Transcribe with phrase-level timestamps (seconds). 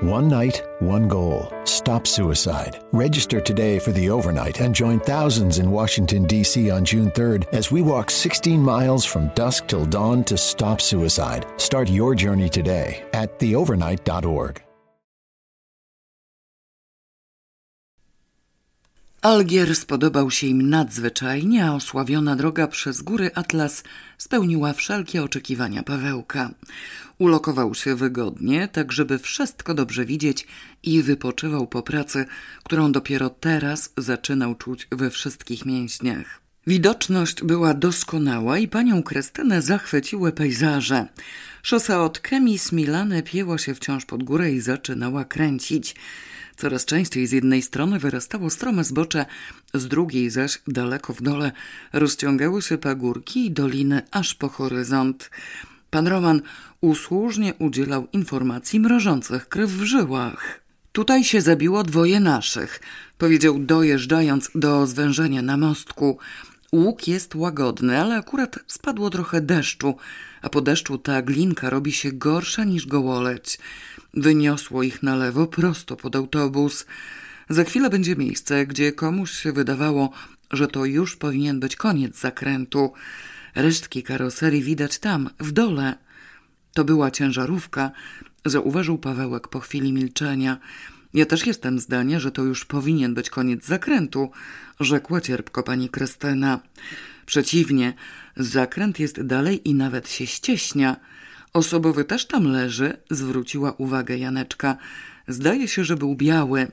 [0.00, 1.52] One night, one goal.
[1.64, 2.82] Stop suicide.
[2.90, 6.70] Register today for the overnight and join thousands in Washington, D.C.
[6.70, 11.44] on June 3rd as we walk 16 miles from dusk till dawn to stop suicide.
[11.58, 14.62] Start your journey today at theovernight.org.
[19.22, 23.82] Algier spodobał się im nadzwyczajnie, a osławiona droga przez góry Atlas
[24.18, 26.50] spełniła wszelkie oczekiwania Pawełka.
[27.18, 30.46] Ulokował się wygodnie, tak żeby wszystko dobrze widzieć
[30.82, 32.24] i wypoczywał po pracy,
[32.64, 36.40] którą dopiero teraz zaczynał czuć we wszystkich mięśniach.
[36.66, 41.06] Widoczność była doskonała i panią Krystynę zachwyciły pejzaże.
[41.62, 45.94] Szosa od Kemis Milane pięła się wciąż pod górę i zaczynała kręcić.
[46.60, 49.26] Coraz częściej z jednej strony wyrastało strome zbocze,
[49.74, 51.52] z drugiej zaś daleko w dole
[51.92, 55.30] rozciągały się pagórki i doliny aż po horyzont.
[55.90, 56.42] Pan Roman
[56.80, 60.60] usłużnie udzielał informacji mrożących krew w żyłach.
[60.92, 62.80] Tutaj się zabiło dwoje naszych,
[63.18, 66.18] powiedział dojeżdżając do zwężenia na mostku.
[66.72, 69.96] Łuk jest łagodny, ale akurat spadło trochę deszczu,
[70.42, 73.58] a po deszczu ta glinka robi się gorsza niż gołoleć.
[74.14, 76.86] Wyniosło ich na lewo prosto pod autobus.
[77.48, 80.10] Za chwilę będzie miejsce, gdzie komuś się wydawało,
[80.50, 82.92] że to już powinien być koniec zakrętu.
[83.54, 85.98] Resztki karoserii widać tam, w dole.
[86.74, 87.90] To była ciężarówka,
[88.44, 90.58] zauważył Pawełek po chwili milczenia.
[91.14, 94.30] Ja też jestem zdania, że to już powinien być koniec zakrętu,
[94.80, 96.60] rzekła cierpko pani Krystyna.
[97.26, 97.94] Przeciwnie,
[98.36, 100.96] zakręt jest dalej i nawet się ścieśnia.
[101.52, 104.76] Osobowy też tam leży, zwróciła uwagę Janeczka.
[105.28, 106.66] Zdaje się, że był biały.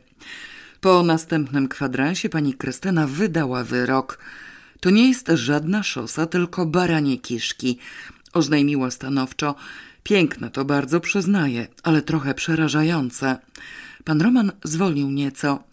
[0.82, 4.20] Po następnym kwadransie pani Krystyna wydała wyrok.
[4.80, 7.78] To nie jest żadna szosa, tylko baranie kiszki,
[8.34, 9.56] oznajmiła stanowczo.
[10.04, 13.38] Piękne to bardzo przyznaję, ale trochę przerażające.
[14.04, 15.64] Pan Roman zwolnił nieco.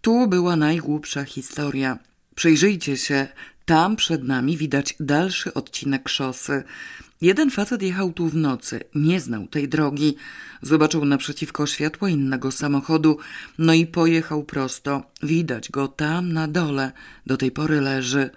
[0.00, 1.98] Tu była najgłupsza historia.
[2.34, 3.26] Przyjrzyjcie się,
[3.64, 6.64] tam przed nami widać dalszy odcinek szosy.
[7.22, 10.16] Jeden facet jechał tu w nocy, nie znał tej drogi.
[10.62, 13.18] Zobaczył naprzeciwko światła innego samochodu,
[13.58, 15.02] no i pojechał prosto.
[15.22, 16.92] Widać go tam na dole,
[17.26, 18.30] do tej pory leży.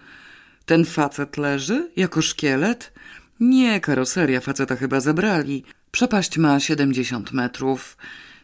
[0.66, 2.94] Ten facet leży jako szkielet?
[3.40, 5.64] Nie, karoseria faceta chyba zabrali.
[5.92, 7.98] Przepaść ma siedemdziesiąt metrów.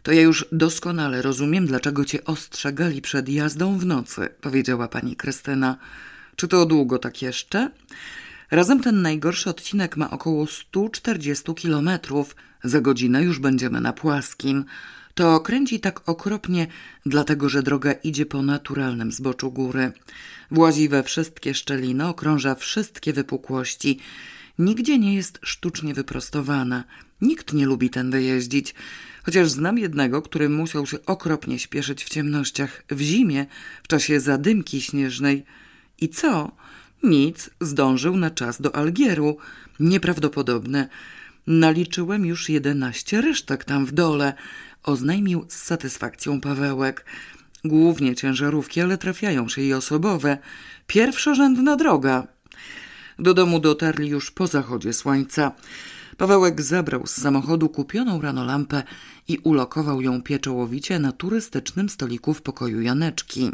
[0.03, 5.77] To ja już doskonale rozumiem, dlaczego cię ostrzegali przed jazdą w nocy, powiedziała pani Krystyna.
[6.35, 7.69] Czy to długo tak jeszcze?
[8.51, 12.35] Razem ten najgorszy odcinek ma około 140 kilometrów.
[12.63, 14.65] Za godzinę już będziemy na płaskim.
[15.13, 16.67] To kręci tak okropnie,
[17.05, 19.91] dlatego że droga idzie po naturalnym zboczu góry.
[20.51, 23.99] Włazi we wszystkie szczeliny, okrąża wszystkie wypukłości.
[24.59, 26.83] Nigdzie nie jest sztucznie wyprostowana.
[27.21, 28.75] Nikt nie lubi tędy jeździć.
[29.23, 33.45] Chociaż znam jednego, który musiał się okropnie śpieszyć w ciemnościach w zimie,
[33.83, 35.45] w czasie zadymki śnieżnej.
[36.01, 36.51] I co?
[37.03, 39.37] Nic, zdążył na czas do Algieru.
[39.79, 40.87] Nieprawdopodobne.
[41.47, 44.33] Naliczyłem już jedenaście resztek tam w dole,
[44.83, 47.05] oznajmił z satysfakcją Pawełek.
[47.65, 50.37] Głównie ciężarówki, ale trafiają się i osobowe.
[50.87, 52.27] Pierwszorzędna droga.
[53.19, 55.51] Do domu dotarli już po zachodzie słońca.
[56.17, 58.83] Pawełek zabrał z samochodu kupioną rano lampę
[59.27, 63.51] i ulokował ją pieczołowicie na turystycznym stoliku w pokoju Janeczki.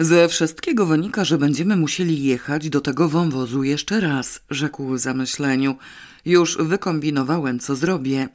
[0.00, 5.76] Ze wszystkiego wynika, że będziemy musieli jechać do tego wąwozu jeszcze raz, rzekł w zamyśleniu.
[6.24, 8.28] Już wykombinowałem, co zrobię.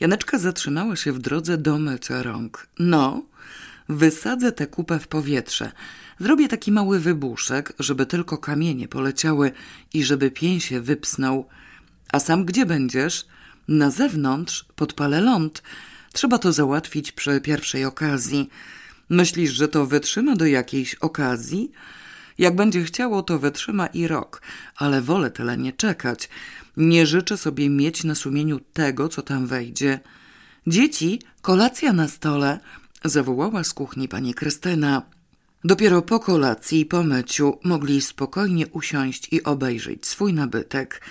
[0.00, 2.66] Janeczka zatrzymała się w drodze do mycia rąk.
[2.78, 3.22] No,
[3.88, 5.72] wysadzę tę kupę w powietrze.
[6.20, 9.52] Zrobię taki mały wybuszek, żeby tylko kamienie poleciały
[9.94, 11.48] i żeby pień się wypsnął.
[12.12, 13.26] A sam gdzie będziesz?
[13.68, 15.62] Na zewnątrz, podpalę ląd.
[16.12, 18.50] Trzeba to załatwić przy pierwszej okazji.
[19.08, 21.72] Myślisz, że to wytrzyma do jakiejś okazji?
[22.38, 24.42] Jak będzie chciało, to wytrzyma i rok,
[24.76, 26.28] ale wolę tyle nie czekać.
[26.76, 30.00] Nie życzę sobie mieć na sumieniu tego, co tam wejdzie.
[30.66, 32.60] Dzieci, kolacja na stole,
[33.04, 35.02] zawołała z kuchni pani Krystyna.
[35.64, 41.02] Dopiero po kolacji i po myciu mogli spokojnie usiąść i obejrzeć swój nabytek.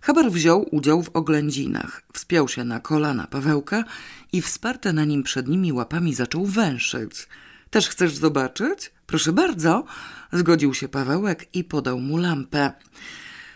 [0.00, 3.84] Habar wziął udział w oględzinach, wspiął się na kolana Pawełka
[4.32, 7.28] i wsparte na nim przednimi łapami zaczął węszyć.
[7.70, 8.90] Też chcesz zobaczyć?
[9.06, 9.84] Proszę bardzo,
[10.32, 12.72] zgodził się Pawełek i podał mu lampę.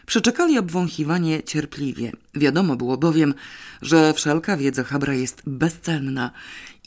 [0.06, 2.12] Przeczekali obwąchiwanie cierpliwie.
[2.34, 3.34] Wiadomo było bowiem,
[3.82, 6.30] że wszelka wiedza Habra jest bezcenna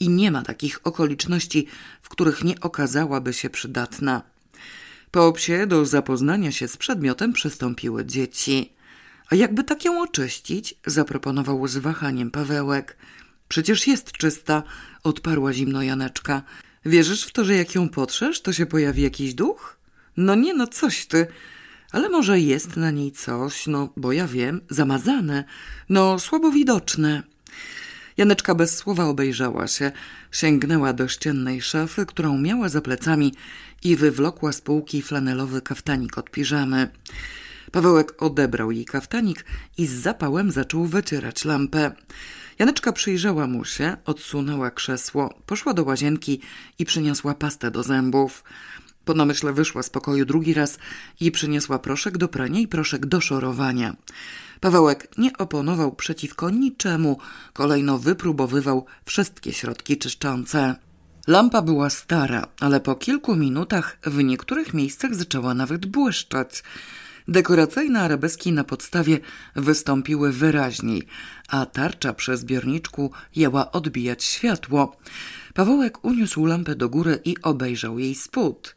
[0.00, 1.66] i nie ma takich okoliczności,
[2.02, 4.22] w których nie okazałaby się przydatna.
[5.10, 8.72] Po psie do zapoznania się z przedmiotem przystąpiły dzieci.
[9.30, 10.74] A jakby tak ją oczyścić?
[10.86, 12.96] zaproponował z wahaniem Pawełek.
[13.48, 14.62] Przecież jest czysta,
[15.02, 16.42] odparła zimno Janeczka.
[16.86, 19.78] Wierzysz w to, że jak ją potrzesz, to się pojawi jakiś duch?
[20.16, 21.26] No nie, no coś ty.
[21.92, 25.44] Ale może jest na niej coś, no bo ja wiem, zamazane,
[25.88, 27.22] no słabo widoczne.
[28.16, 29.92] Janeczka bez słowa obejrzała się,
[30.32, 33.34] sięgnęła do ściennej szafy, którą miała za plecami
[33.84, 36.88] i wywlokła z półki flanelowy kaftanik od piżamy.
[37.72, 39.44] Pawełek odebrał jej kaftanik
[39.78, 41.92] i z zapałem zaczął wycierać lampę.
[42.58, 46.40] Janeczka przyjrzała mu się, odsunęła krzesło, poszła do łazienki
[46.78, 48.44] i przyniosła pastę do zębów.
[49.04, 50.78] Po namyśle wyszła z pokoju drugi raz
[51.20, 53.96] i przyniosła proszek do prania i proszek do szorowania.
[54.60, 57.18] Pawełek nie oponował przeciwko niczemu,
[57.52, 60.76] kolejno wypróbowywał wszystkie środki czyszczące.
[61.26, 66.62] Lampa była stara, ale po kilku minutach w niektórych miejscach zaczęła nawet błyszczeć.
[67.28, 69.18] Dekoracyjne arabeski na podstawie
[69.56, 71.06] wystąpiły wyraźniej,
[71.48, 74.96] a tarcza przy zbiorniczku jęła odbijać światło.
[75.54, 78.76] Pawełek uniósł lampę do góry i obejrzał jej spód.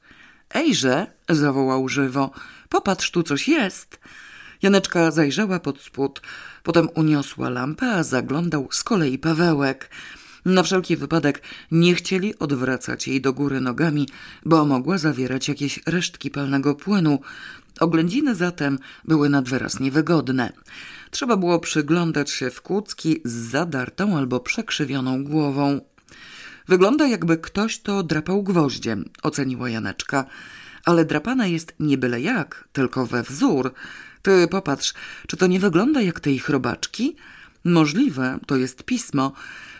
[0.53, 2.31] Ejże, zawołał żywo,
[2.69, 3.99] popatrz, tu coś jest.
[4.61, 6.21] Janeczka zajrzała pod spód,
[6.63, 9.89] potem uniosła lampę, a zaglądał z kolei Pawełek.
[10.45, 11.41] Na wszelki wypadek
[11.71, 14.07] nie chcieli odwracać jej do góry nogami,
[14.45, 17.19] bo mogła zawierać jakieś resztki palnego płynu.
[17.79, 20.53] Oględziny zatem były nadwyraz niewygodne.
[21.11, 25.81] Trzeba było przyglądać się w kłódzki z zadartą albo przekrzywioną głową.
[26.67, 30.25] Wygląda jakby ktoś to drapał gwoździem, oceniła Janeczka.
[30.85, 33.73] Ale drapana jest nie byle jak, tylko we wzór.
[34.21, 34.93] Ty popatrz,
[35.27, 37.15] czy to nie wygląda jak te ich robaczki?
[37.63, 39.33] Możliwe, to jest pismo.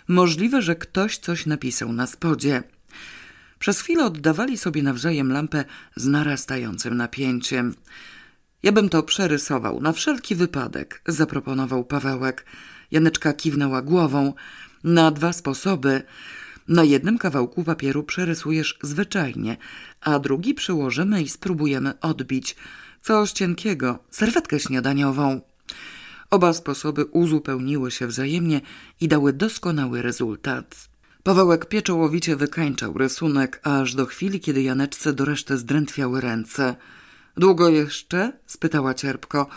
[0.07, 2.63] Możliwe, że ktoś coś napisał na spodzie.
[3.59, 5.65] Przez chwilę oddawali sobie nawzajem lampę
[5.95, 7.75] z narastającym napięciem.
[8.63, 12.45] Ja bym to przerysował, na wszelki wypadek, zaproponował Pawełek.
[12.91, 14.33] Janeczka kiwnęła głową.
[14.83, 16.01] Na dwa sposoby.
[16.67, 19.57] Na jednym kawałku papieru przerysujesz zwyczajnie,
[20.01, 22.55] a drugi przyłożymy i spróbujemy odbić.
[23.01, 25.41] Coś cienkiego, serwetkę śniadaniową.
[26.29, 28.61] Oba sposoby uzupełniły się wzajemnie
[29.01, 30.88] i dały doskonały rezultat.
[31.23, 36.75] Pawełek pieczołowicie wykańczał rysunek, aż do chwili, kiedy Janeczce do reszty zdrętwiały ręce.
[37.37, 38.39] Długo jeszcze?
[38.45, 39.47] spytała cierpko.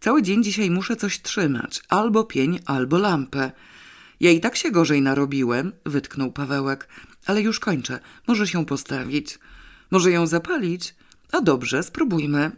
[0.00, 3.52] Cały dzień dzisiaj muszę coś trzymać, albo pień, albo lampę.
[4.20, 6.88] Ja i tak się gorzej narobiłem, wytknął Pawełek,
[7.26, 8.00] ale już kończę.
[8.26, 9.38] Może się postawić.
[9.90, 10.94] Może ją zapalić?
[11.32, 12.50] A dobrze, spróbujmy.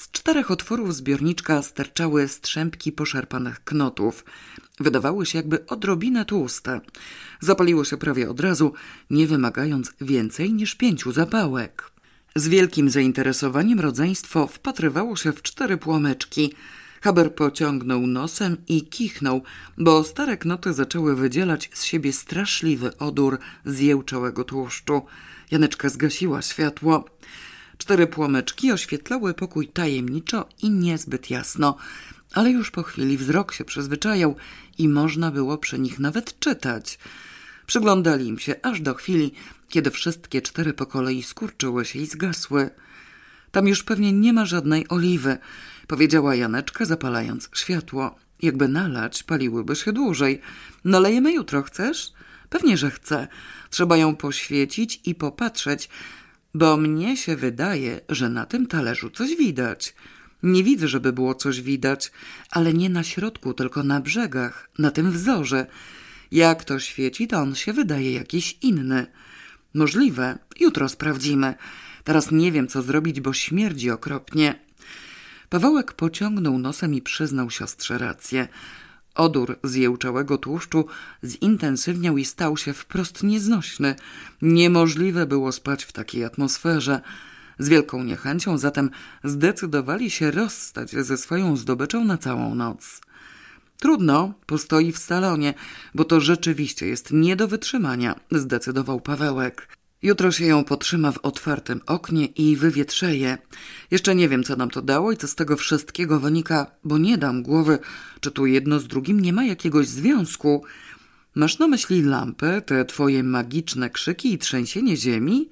[0.00, 4.24] Z czterech otworów zbiorniczka sterczały strzępki poszarpanych knotów.
[4.80, 6.80] Wydawały się jakby odrobinę tłuste.
[7.40, 8.72] Zapaliło się prawie od razu,
[9.10, 11.90] nie wymagając więcej niż pięciu zapałek.
[12.36, 16.54] Z wielkim zainteresowaniem rodzeństwo wpatrywało się w cztery płomyczki.
[17.00, 19.42] Haber pociągnął nosem i kichnął,
[19.78, 25.02] bo stare knoty zaczęły wydzielać z siebie straszliwy odór zjełczałego tłuszczu.
[25.50, 27.04] Janeczka zgasiła światło.
[27.80, 31.76] Cztery płomyczki oświetlały pokój tajemniczo i niezbyt jasno,
[32.32, 34.36] ale już po chwili wzrok się przyzwyczajał
[34.78, 36.98] i można było przy nich nawet czytać.
[37.66, 39.32] Przyglądali im się aż do chwili,
[39.68, 42.70] kiedy wszystkie cztery po kolei skurczyły się i zgasły.
[43.50, 45.38] Tam już pewnie nie ma żadnej oliwy,
[45.86, 48.14] powiedziała Janeczka, zapalając światło.
[48.42, 50.40] Jakby nalać, paliłyby się dłużej.
[50.84, 52.12] Nalejemy jutro, chcesz?
[52.50, 53.28] Pewnie, że chcę.
[53.70, 55.88] Trzeba ją poświecić i popatrzeć,
[56.54, 59.94] bo mnie się wydaje, że na tym talerzu coś widać.
[60.42, 62.12] Nie widzę, żeby było coś widać,
[62.50, 65.66] ale nie na środku, tylko na brzegach, na tym wzorze.
[66.30, 69.06] Jak to świeci, to on się wydaje jakiś inny.
[69.74, 71.54] Możliwe, jutro sprawdzimy.
[72.04, 74.54] Teraz nie wiem, co zrobić, bo śmierdzi okropnie.
[75.48, 78.48] Pawełek pociągnął nosem i przyznał siostrze rację.
[79.20, 80.86] Odór zjełczałego tłuszczu
[81.22, 83.94] zintensywniał i stał się wprost nieznośny.
[84.42, 87.00] Niemożliwe było spać w takiej atmosferze.
[87.58, 88.90] Z wielką niechęcią zatem
[89.24, 93.00] zdecydowali się rozstać ze swoją zdobyczą na całą noc.
[93.78, 95.54] Trudno, postoi w salonie,
[95.94, 99.79] bo to rzeczywiście jest nie do wytrzymania, zdecydował Pawełek.
[100.02, 103.38] Jutro się ją potrzyma w otwartym oknie i wywietrzeje.
[103.90, 107.18] Jeszcze nie wiem, co nam to dało i co z tego wszystkiego wynika, bo nie
[107.18, 107.78] dam głowy,
[108.20, 110.64] czy tu jedno z drugim nie ma jakiegoś związku.
[111.34, 115.50] Masz na myśli lampę, te twoje magiczne krzyki i trzęsienie ziemi?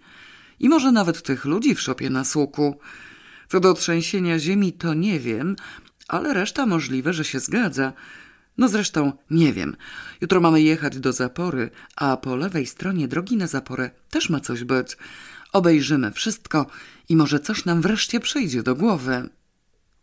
[0.61, 2.79] I może nawet tych ludzi w szopie na słuku.
[3.49, 5.57] Co do trzęsienia ziemi, to nie wiem,
[6.09, 7.93] ale reszta możliwe, że się zgadza.
[8.59, 9.77] No zresztą nie wiem.
[10.21, 14.65] Jutro mamy jechać do zapory, a po lewej stronie drogi na zaporę też ma coś
[14.65, 14.97] być.
[15.53, 16.67] Obejrzymy wszystko
[17.09, 19.29] i może coś nam wreszcie przyjdzie do głowy.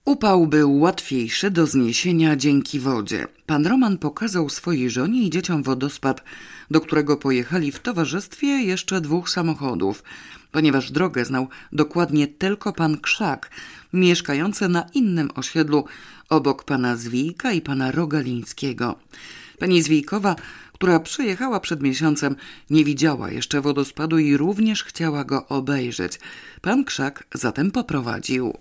[0.06, 3.28] Upał był łatwiejszy do zniesienia dzięki wodzie.
[3.46, 6.24] Pan Roman pokazał swojej żonie i dzieciom wodospad,
[6.72, 10.04] do którego pojechali w towarzystwie jeszcze dwóch samochodów,
[10.52, 13.50] ponieważ drogę znał dokładnie tylko pan Krzak,
[13.94, 15.86] mieszkający na innym osiedlu
[16.30, 18.96] obok pana Zwijka i pana Rogalińskiego.
[19.60, 20.36] Pani Zwijkowa,
[20.74, 22.36] która przyjechała przed miesiącem,
[22.70, 26.20] nie widziała jeszcze wodospadu i również chciała go obejrzeć.
[26.62, 28.54] Pan Krzak zatem poprowadził.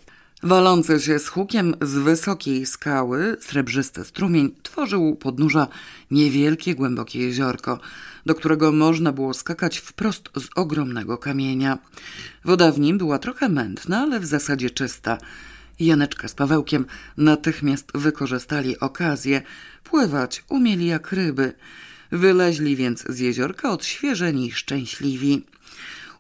[0.42, 5.68] Walący się z hukiem z wysokiej skały, srebrzysty strumień tworzył podnóża
[6.10, 7.78] niewielkie, głębokie jeziorko,
[8.26, 11.78] do którego można było skakać wprost z ogromnego kamienia.
[12.44, 15.18] Woda w nim była trochę mętna, ale w zasadzie czysta.
[15.80, 19.42] Janeczka z Pawełkiem natychmiast wykorzystali okazję.
[19.84, 21.52] Pływać umieli jak ryby.
[22.12, 25.44] Wyleźli więc z jeziorka odświeżeni i szczęśliwi.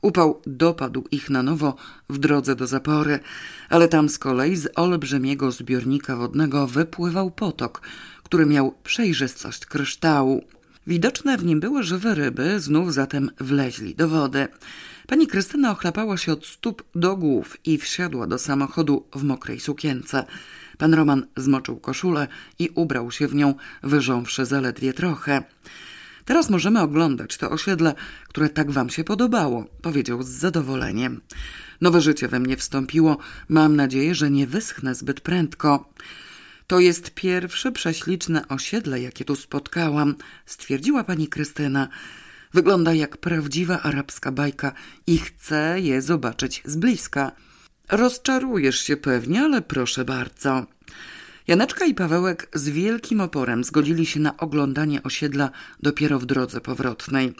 [0.00, 1.76] Upał dopadł ich na nowo
[2.08, 3.18] w drodze do zapory,
[3.68, 7.82] ale tam z kolei z olbrzymiego zbiornika wodnego wypływał potok,
[8.22, 10.44] który miał przejrzystość kryształu.
[10.86, 14.48] Widoczne w nim były żywe ryby, znów zatem wleźli do wody.
[15.06, 20.24] Pani Krystyna ochlapała się od stóp do głów i wsiadła do samochodu w mokrej sukience.
[20.78, 25.42] Pan Roman zmoczył koszulę i ubrał się w nią, wyżąwszy zaledwie trochę.
[26.24, 27.94] Teraz możemy oglądać to osiedle,
[28.28, 31.20] które tak wam się podobało, powiedział z zadowoleniem.
[31.80, 33.18] Nowe życie we mnie wstąpiło.
[33.48, 35.90] Mam nadzieję, że nie wyschnę zbyt prędko.
[36.66, 40.14] To jest pierwsze prześliczne osiedle, jakie tu spotkałam,
[40.46, 41.88] stwierdziła pani Krystyna.
[42.54, 44.72] Wygląda jak prawdziwa arabska bajka
[45.06, 47.32] i chcę je zobaczyć z bliska.
[47.90, 50.66] Rozczarujesz się pewnie, ale proszę bardzo.
[51.48, 55.50] Janeczka i Pawełek z wielkim oporem zgodzili się na oglądanie osiedla
[55.82, 57.34] dopiero w drodze powrotnej.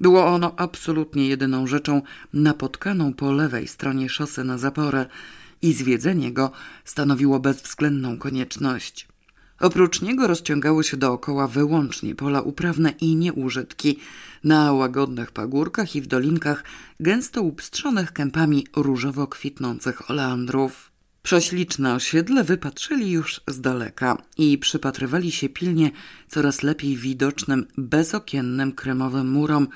[0.00, 2.02] Było ono absolutnie jedyną rzeczą
[2.32, 5.06] napotkaną po lewej stronie szosy na zaporę
[5.62, 6.52] i zwiedzenie go
[6.84, 9.09] stanowiło bezwzględną konieczność.
[9.60, 13.98] Oprócz niego rozciągały się dookoła wyłącznie pola uprawne i nieużytki,
[14.44, 16.64] na łagodnych pagórkach i w dolinkach
[17.00, 20.90] gęsto upstrzonych kępami różowo kwitnących oleandrów.
[21.22, 25.90] Prześliczne osiedle wypatrzyli już z daleka i przypatrywali się pilnie
[26.28, 29.68] coraz lepiej widocznym, bezokiennym kremowym murom,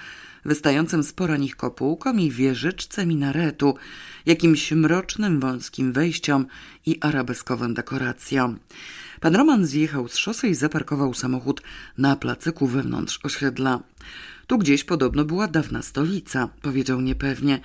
[0.45, 3.75] wystającym z pora nich kopułkom i wieżyczce minaretu,
[4.27, 6.47] jakimś mrocznym, wąskim wejściom
[6.87, 8.59] i arabeskowym dekoracjom.
[9.25, 11.63] Pan Roman zjechał z szosy i zaparkował samochód
[11.99, 13.81] na placyku wewnątrz osiedla.
[14.47, 17.61] Tu gdzieś podobno była dawna stolica, powiedział niepewnie.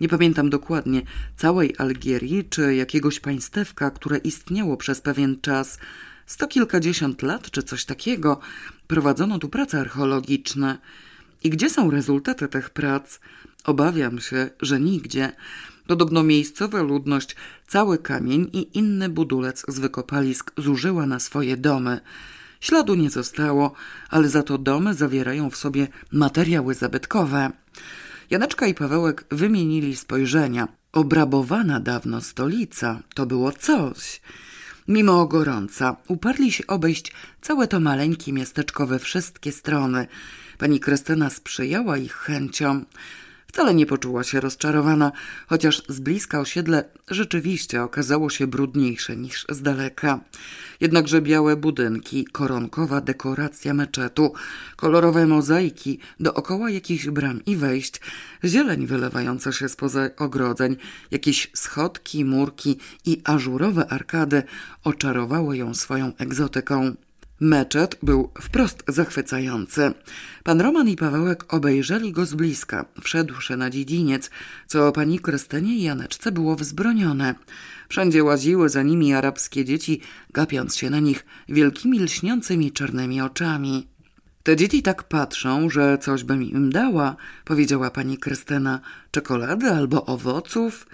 [0.00, 1.02] Nie pamiętam dokładnie
[1.36, 5.78] całej Algierii czy jakiegoś państewka, które istniało przez pewien czas.
[6.26, 8.40] Sto kilkadziesiąt lat czy coś takiego.
[8.86, 10.78] Prowadzono tu prace archeologiczne.
[11.44, 13.20] I gdzie są rezultaty tych prac?
[13.64, 15.32] Obawiam się, że nigdzie.
[15.86, 17.36] Podobno miejscowa ludność
[17.72, 22.00] cały kamień i inny budulec z wykopalisk zużyła na swoje domy.
[22.60, 23.72] Śladu nie zostało,
[24.10, 27.50] ale za to domy zawierają w sobie materiały zabytkowe.
[28.30, 30.68] Janeczka i Pawełek wymienili spojrzenia.
[30.92, 34.20] Obrabowana dawno stolica to było coś.
[34.88, 40.06] Mimo gorąca uparli się obejść całe to maleńkie miasteczko we wszystkie strony.
[40.58, 42.84] Pani Krystyna sprzyjała ich chęciom.
[43.52, 45.12] Wcale nie poczuła się rozczarowana,
[45.46, 50.20] chociaż z bliska osiedle rzeczywiście okazało się brudniejsze niż z daleka.
[50.80, 54.32] Jednakże białe budynki, koronkowa dekoracja meczetu,
[54.76, 58.00] kolorowe mozaiki dookoła jakichś bram i wejść,
[58.44, 60.76] zieleń wylewająca się spoza ogrodzeń,
[61.10, 64.42] jakieś schodki, murki i ażurowe arkady
[64.84, 66.94] oczarowały ją swoją egzotyką.
[67.42, 69.94] Meczet był wprost zachwycający.
[70.44, 74.30] Pan Roman i Pawełek obejrzeli go z bliska, wszedłszy na dziedziniec,
[74.66, 77.34] co pani Krystynie i Janeczce było wzbronione.
[77.88, 80.00] Wszędzie łaziły za nimi arabskie dzieci,
[80.32, 83.86] gapiąc się na nich wielkimi lśniącymi czarnymi oczami.
[84.42, 88.80] Te dzieci tak patrzą, że coś bym im dała, powiedziała pani Krystyna.
[89.10, 90.86] Czekolady albo owoców?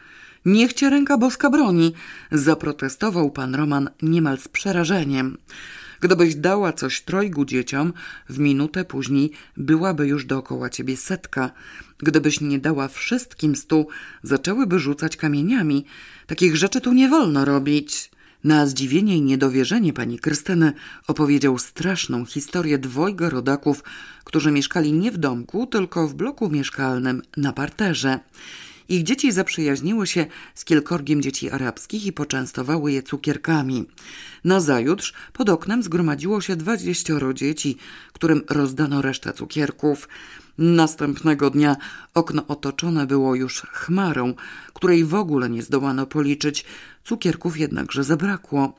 [0.44, 1.92] Niech cię ręka boska broni,
[2.32, 5.36] zaprotestował pan Roman niemal z przerażeniem.
[6.00, 7.92] Gdybyś dała coś trojgu dzieciom,
[8.28, 11.50] w minutę później byłaby już dookoła ciebie setka.
[11.98, 13.88] Gdybyś nie dała wszystkim stu,
[14.22, 15.84] zaczęłyby rzucać kamieniami.
[16.26, 18.10] Takich rzeczy tu nie wolno robić.
[18.44, 20.72] Na zdziwienie i niedowierzenie pani Krystyny
[21.06, 23.84] opowiedział straszną historię dwojga rodaków,
[24.24, 28.18] którzy mieszkali nie w domku, tylko w bloku mieszkalnym na parterze.
[28.88, 33.84] Ich dzieci zaprzyjaźniły się z kilkorgiem dzieci arabskich i poczęstowały je cukierkami.
[34.44, 37.76] Nazajutrz pod oknem zgromadziło się dwadzieścioro dzieci,
[38.12, 40.08] którym rozdano resztę cukierków.
[40.58, 41.76] Następnego dnia
[42.14, 44.34] okno otoczone było już chmarą,
[44.74, 46.64] której w ogóle nie zdołano policzyć.
[47.04, 48.78] Cukierków jednakże zabrakło.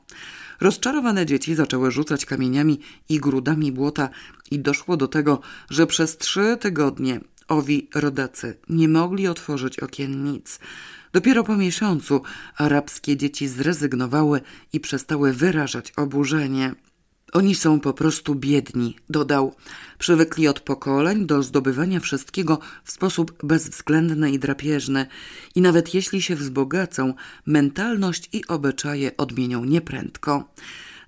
[0.60, 4.08] Rozczarowane dzieci zaczęły rzucać kamieniami i grudami błota
[4.50, 5.40] i doszło do tego,
[5.70, 10.58] że przez trzy tygodnie owi rodacy nie mogli otworzyć okiennic.
[11.12, 12.22] Dopiero po miesiącu
[12.56, 14.40] arabskie dzieci zrezygnowały
[14.72, 16.74] i przestały wyrażać oburzenie.
[17.32, 19.54] Oni są po prostu biedni, dodał.
[19.98, 25.06] Przywykli od pokoleń do zdobywania wszystkiego w sposób bezwzględny i drapieżny
[25.54, 27.14] i nawet jeśli się wzbogacą,
[27.46, 30.52] mentalność i obyczaje odmienią nieprędko.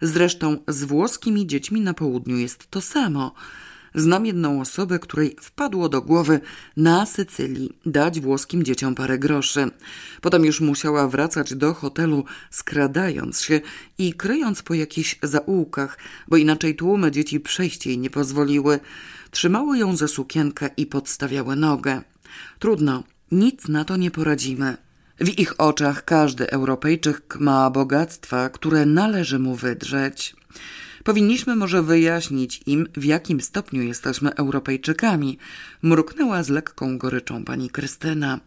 [0.02, 3.34] Zresztą z włoskimi dziećmi na południu jest to samo.
[3.94, 6.40] Znam jedną osobę, której wpadło do głowy
[6.76, 9.70] na Sycylii dać włoskim dzieciom parę groszy.
[10.20, 13.60] Potem już musiała wracać do hotelu, skradając się
[13.98, 18.80] i kryjąc po jakichś zaułkach, bo inaczej tłumy dzieci przejść jej nie pozwoliły.
[19.30, 22.02] Trzymały ją za sukienkę i podstawiały nogę.
[22.58, 24.76] Trudno, nic na to nie poradzimy.
[25.20, 30.36] W ich oczach każdy Europejczyk ma bogactwa, które należy mu wydrzeć.
[31.04, 35.38] Powinniśmy może wyjaśnić im, w jakim stopniu jesteśmy Europejczykami,
[35.82, 38.40] mruknęła z lekką goryczą pani Krystyna.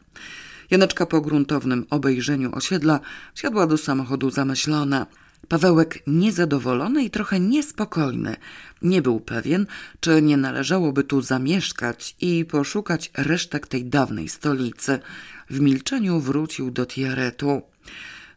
[0.72, 3.00] Janeczka po gruntownym obejrzeniu osiedla
[3.34, 5.06] wsiadła do samochodu zamyślona.
[5.48, 8.36] Pawełek niezadowolony i trochę niespokojny.
[8.82, 9.66] Nie był pewien,
[10.00, 15.00] czy nie należałoby tu zamieszkać i poszukać resztek tej dawnej stolicy.
[15.50, 17.62] W milczeniu wrócił do Tiaretu.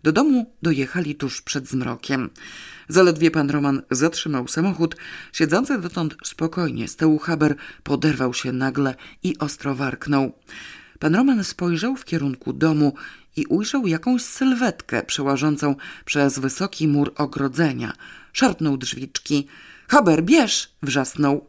[0.03, 2.31] Do domu dojechali tuż przed zmrokiem.
[2.89, 4.97] Zaledwie pan Roman zatrzymał samochód,
[5.33, 10.33] siedzący dotąd spokojnie z tyłu Haber poderwał się nagle i ostro warknął.
[10.99, 12.95] Pan Roman spojrzał w kierunku domu
[13.37, 17.93] i ujrzał jakąś sylwetkę przełażącą przez wysoki mur ogrodzenia.
[18.33, 19.47] Szarpnął drzwiczki.
[19.89, 20.73] Haber, bierz!
[20.83, 21.49] wrzasnął.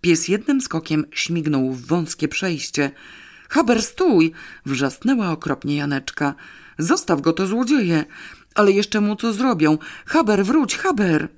[0.00, 2.90] Pies jednym skokiem śmignął w wąskie przejście.
[3.48, 4.32] Haber, stój!
[4.66, 6.34] wrzasnęła okropnie Janeczka.
[6.78, 8.04] Zostaw go, to złodzieje.
[8.54, 9.78] Ale jeszcze mu co zrobią.
[10.06, 11.28] Haber, wróć, Haber!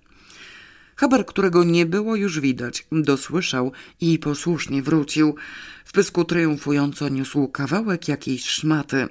[0.96, 5.34] Haber, którego nie było już widać, dosłyszał i posłusznie wrócił.
[5.84, 9.08] W pysku triumfująco niósł kawałek jakiejś szmaty.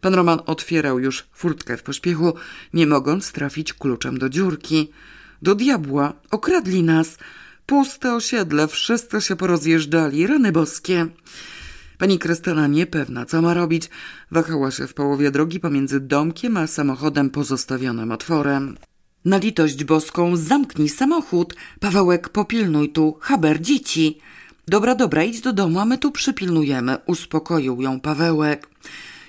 [0.00, 2.34] Pan Roman otwierał już furtkę w pośpiechu,
[2.74, 4.90] nie mogąc trafić kluczem do dziurki.
[5.42, 7.18] Do diabła, okradli nas.
[7.66, 11.06] Puste osiedle, wszyscy się porozjeżdżali, rany boskie.
[12.02, 13.90] Pani Krystyna, niepewna, co ma robić,
[14.30, 18.76] wahała się w połowie drogi pomiędzy domkiem a samochodem pozostawionym otworem.
[19.24, 21.54] Na litość boską zamknij samochód.
[21.80, 23.18] Pawełek, popilnuj tu.
[23.20, 24.18] Haber, dzieci.
[24.68, 26.96] Dobra, dobra, idź do domu, a my tu przypilnujemy.
[27.06, 28.68] Uspokoił ją Pawełek.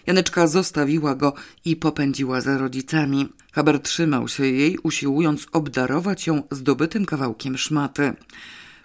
[0.08, 1.34] Janeczka zostawiła go
[1.66, 3.30] i popędziła za rodzicami.
[3.52, 8.14] Haber trzymał się jej, usiłując obdarować ją zdobytym kawałkiem szmaty.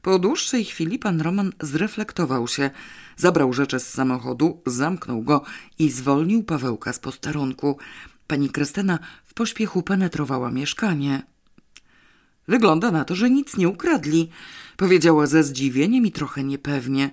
[0.03, 2.71] Po dłuższej chwili pan Roman zreflektował się,
[3.19, 5.43] zabrał rzeczy z samochodu, zamknął go
[5.79, 7.79] i zwolnił Pawełka z posterunku.
[8.27, 11.23] Pani Krystyna w pośpiechu penetrowała mieszkanie.
[12.49, 14.29] Wygląda na to, że nic nie ukradli,
[14.77, 17.11] powiedziała ze zdziwieniem i trochę niepewnie.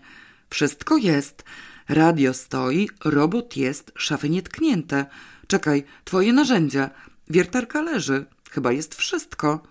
[0.50, 1.44] Wszystko jest.
[1.90, 5.06] Radio stoi, robot jest, szafy nietknięte.
[5.48, 6.90] Czekaj, twoje narzędzia.
[7.30, 8.26] Wiertarka leży.
[8.52, 9.64] Chyba jest wszystko.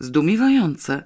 [0.00, 1.02] Zdumiewające.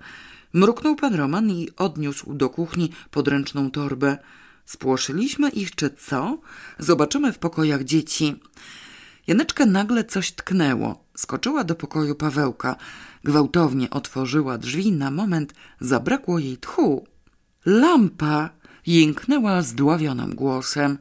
[0.52, 4.18] Mruknął pan Roman i odniósł do kuchni podręczną torbę.
[4.64, 6.38] Spłoszyliśmy ich, czy co?
[6.78, 8.40] Zobaczymy w pokojach dzieci.
[9.26, 11.04] Janeczkę nagle coś tknęło.
[11.16, 12.76] Skoczyła do pokoju Pawełka.
[13.24, 14.92] Gwałtownie otworzyła drzwi.
[14.92, 17.06] Na moment zabrakło jej tchu.
[17.66, 18.50] Lampa!
[18.86, 20.98] Jęknęła zdławionym głosem.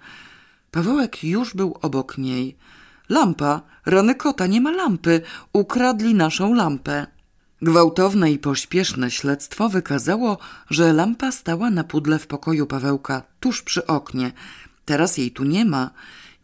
[0.72, 2.58] Pawełek już był obok niej.
[3.10, 3.62] Lampa!
[3.86, 5.22] Rany kota, nie ma lampy!
[5.54, 7.08] Ukradli naszą lampę.
[7.64, 10.38] Gwałtowne i pośpieszne śledztwo wykazało,
[10.70, 14.32] że lampa stała na pudle w pokoju Pawełka tuż przy oknie.
[14.86, 15.90] Teraz jej tu nie ma.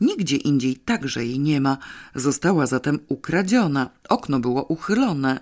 [0.02, 1.78] Nigdzie indziej także jej nie ma.
[2.16, 3.90] Została zatem ukradziona.
[4.10, 5.40] Okno było uchylone.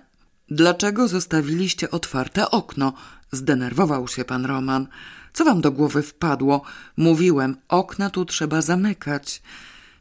[0.50, 2.92] Dlaczego zostawiliście otwarte okno?
[3.32, 4.86] Zdenerwował się pan Roman.
[5.32, 6.62] Co wam do głowy wpadło?
[6.96, 9.42] Mówiłem, okna tu trzeba zamykać.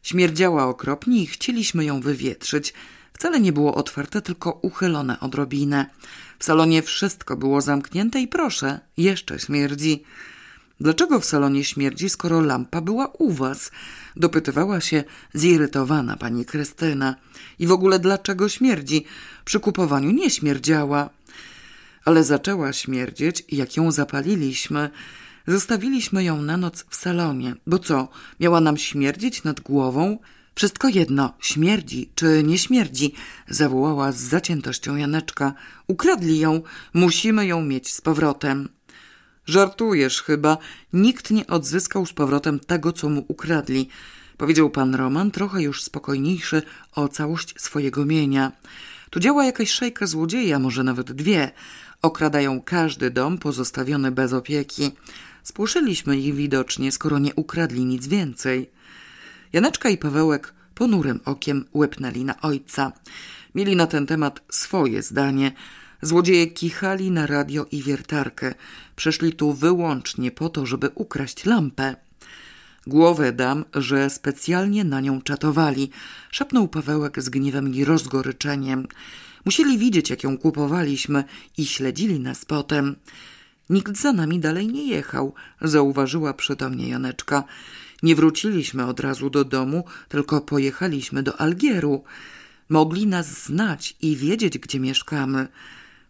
[0.04, 2.74] Śmierdziała okropnie i chcieliśmy ją wywietrzyć.
[3.18, 5.86] Wcale nie było otwarte, tylko uchylone odrobinę.
[6.40, 10.04] W salonie wszystko było zamknięte i proszę, jeszcze śmierdzi.
[10.80, 13.72] Dlaczego w salonie śmierdzi, skoro lampa była u was?
[14.16, 15.04] Dopytywała się
[15.34, 17.16] zirytowana pani Krystyna.
[17.60, 19.06] I w ogóle dlaczego śmierdzi?
[19.46, 21.10] Przy kupowaniu nie śmierdziała.
[22.06, 24.90] Ale zaczęła śmierdzieć, jak ją zapaliliśmy.
[25.48, 27.56] Zostawiliśmy ją na noc w salonie.
[27.68, 28.08] Bo co,
[28.40, 30.18] miała nam śmierdzić nad głową?
[30.58, 33.14] Wszystko jedno, śmierdzi czy nie śmierdzi,
[33.48, 35.54] zawołała z zaciętością Janeczka.
[35.88, 36.62] Ukradli ją,
[36.94, 38.70] musimy ją mieć z powrotem.
[39.46, 40.58] Żartujesz chyba,
[40.94, 43.90] nikt nie odzyskał z powrotem tego, co mu ukradli.
[44.38, 48.52] powiedział pan Roman, trochę już spokojniejszy o całość swojego mienia.
[49.10, 51.52] Tu działa jakaś szejka złodzieja, może nawet dwie.
[52.02, 54.92] Okradają każdy dom pozostawiony bez opieki.
[55.44, 58.77] Spłoszyliśmy ich widocznie, skoro nie ukradli nic więcej.
[59.54, 62.92] Janeczka i Pawełek ponurym okiem łepnęli na ojca.
[63.56, 65.52] Mieli na ten temat swoje zdanie.
[66.02, 68.54] Złodzieje kichali na radio i wiertarkę.
[68.96, 71.96] Przeszli tu wyłącznie po to, żeby ukraść lampę.
[72.88, 75.90] Głowę dam, że specjalnie na nią czatowali,
[76.32, 78.88] szepnął Pawełek z gniewem i rozgoryczeniem.
[79.46, 81.24] Musieli widzieć, jak ją kupowaliśmy
[81.58, 82.96] i śledzili nas potem.
[83.70, 87.44] Nikt za nami dalej nie jechał, zauważyła przytomnie Janeczka.
[88.04, 92.04] Nie wróciliśmy od razu do domu, tylko pojechaliśmy do Algieru.
[92.70, 95.48] Mogli nas znać i wiedzieć, gdzie mieszkamy.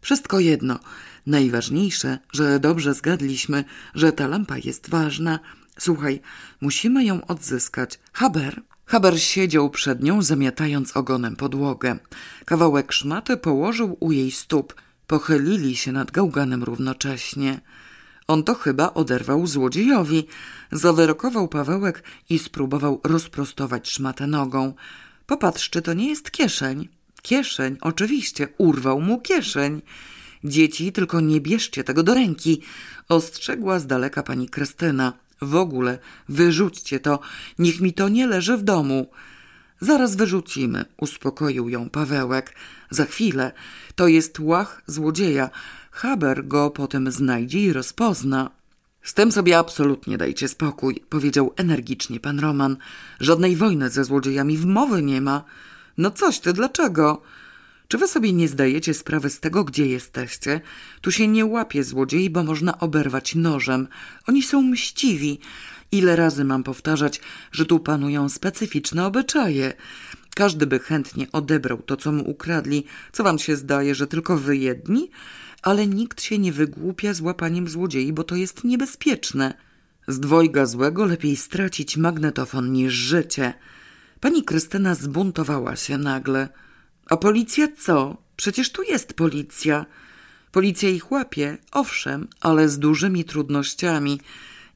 [0.01, 0.79] Wszystko jedno.
[1.25, 3.63] Najważniejsze, że dobrze zgadliśmy,
[3.95, 5.39] że ta lampa jest ważna.
[5.79, 6.21] Słuchaj,
[6.61, 7.99] musimy ją odzyskać.
[8.13, 8.61] Haber.
[8.85, 11.99] Haber siedział przed nią, zamiatając ogonem podłogę.
[12.45, 14.73] Kawałek szmaty położył u jej stóp.
[15.07, 17.61] Pochylili się nad gałganem równocześnie.
[18.27, 20.27] On to chyba oderwał złodziejowi.
[20.71, 24.73] Zawyrokował Pawełek i spróbował rozprostować szmatę nogą.
[25.25, 26.87] Popatrz, czy to nie jest kieszeń.
[27.21, 29.81] Kieszeń, oczywiście, urwał mu kieszeń.
[30.43, 32.61] Dzieci, tylko nie bierzcie tego do ręki,
[33.09, 35.13] ostrzegła z daleka pani Krystyna.
[35.41, 37.19] W ogóle wyrzućcie to,
[37.59, 39.09] niech mi to nie leży w domu.
[39.79, 42.55] Zaraz wyrzucimy, uspokoił ją Pawełek.
[42.89, 43.51] Za chwilę.
[43.95, 45.49] To jest łach złodzieja.
[45.97, 48.49] Haber go potem znajdzie i rozpozna.
[49.03, 52.77] Z tym sobie absolutnie dajcie spokój, powiedział energicznie pan Roman.
[53.19, 55.43] Żadnej wojny ze złodziejami w mowy nie ma.
[55.97, 57.21] No coś ty, dlaczego?
[57.87, 60.61] Czy wy sobie nie zdajecie sprawy z tego, gdzie jesteście?
[61.01, 63.87] Tu się nie łapie złodziei, bo można oberwać nożem.
[64.27, 65.39] Oni są mściwi.
[65.91, 69.73] Ile razy mam powtarzać, że tu panują specyficzne obyczaje.
[70.35, 72.85] Każdy by chętnie odebrał to, co mu ukradli.
[73.11, 75.09] Co wam się zdaje, że tylko wy jedni?
[75.67, 79.53] Ale nikt się nie wygłupia z łapaniem złodziei, bo to jest niebezpieczne.
[80.07, 83.53] Z dwojga złego lepiej stracić magnetofon niż życie.
[84.19, 86.49] Pani Krystyna zbuntowała się nagle.
[87.09, 88.17] A policja co?
[88.35, 89.85] Przecież tu jest policja.
[90.51, 94.21] Policja ich łapie, owszem, ale z dużymi trudnościami.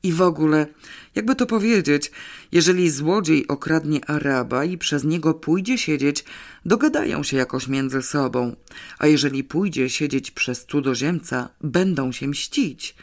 [0.03, 0.67] I w ogóle,
[1.15, 2.11] jakby to powiedzieć,
[2.51, 6.25] jeżeli złodziej okradnie Araba i przez niego pójdzie siedzieć,
[6.65, 8.55] dogadają się jakoś między sobą,
[8.99, 12.95] a jeżeli pójdzie siedzieć przez cudzoziemca, będą się mścić.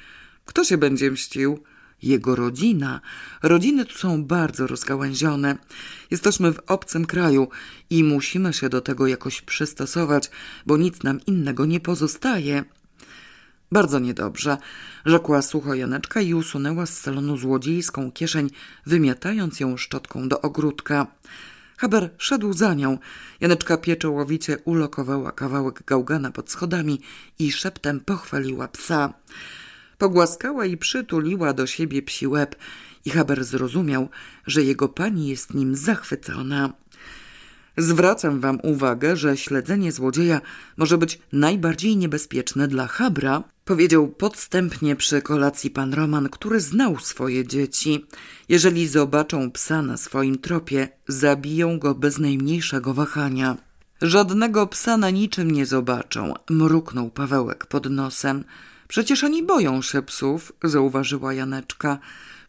[0.44, 1.62] Kto się będzie mścił?
[2.02, 3.00] Jego rodzina.
[3.42, 5.56] Rodziny tu są bardzo rozgałęzione.
[6.10, 7.48] Jesteśmy w obcym kraju
[7.90, 10.30] i musimy się do tego jakoś przystosować,
[10.66, 12.64] bo nic nam innego nie pozostaje.
[13.72, 14.56] Bardzo niedobrze,
[15.06, 18.50] rzekła sucho Janeczka i usunęła z salonu złodziejską kieszeń,
[18.86, 21.06] wymiatając ją szczotką do ogródka.
[21.76, 22.98] Haber szedł za nią.
[23.40, 27.00] Janeczka pieczołowicie ulokowała kawałek gałgana pod schodami
[27.38, 29.14] i szeptem pochwaliła psa.
[29.98, 32.56] Pogłaskała i przytuliła do siebie psi łeb
[33.04, 34.08] i Haber zrozumiał,
[34.46, 36.72] że jego pani jest nim zachwycona.
[37.78, 40.40] Zwracam wam uwagę, że śledzenie złodzieja
[40.76, 47.46] może być najbardziej niebezpieczne dla Habra, powiedział podstępnie przy kolacji pan Roman, który znał swoje
[47.46, 48.06] dzieci.
[48.48, 53.56] Jeżeli zobaczą psa na swoim tropie, zabiją go bez najmniejszego wahania.
[54.02, 58.44] Żadnego psa na niczym nie zobaczą, mruknął Pawełek pod nosem.
[58.88, 61.98] Przecież oni boją się psów, zauważyła Janeczka.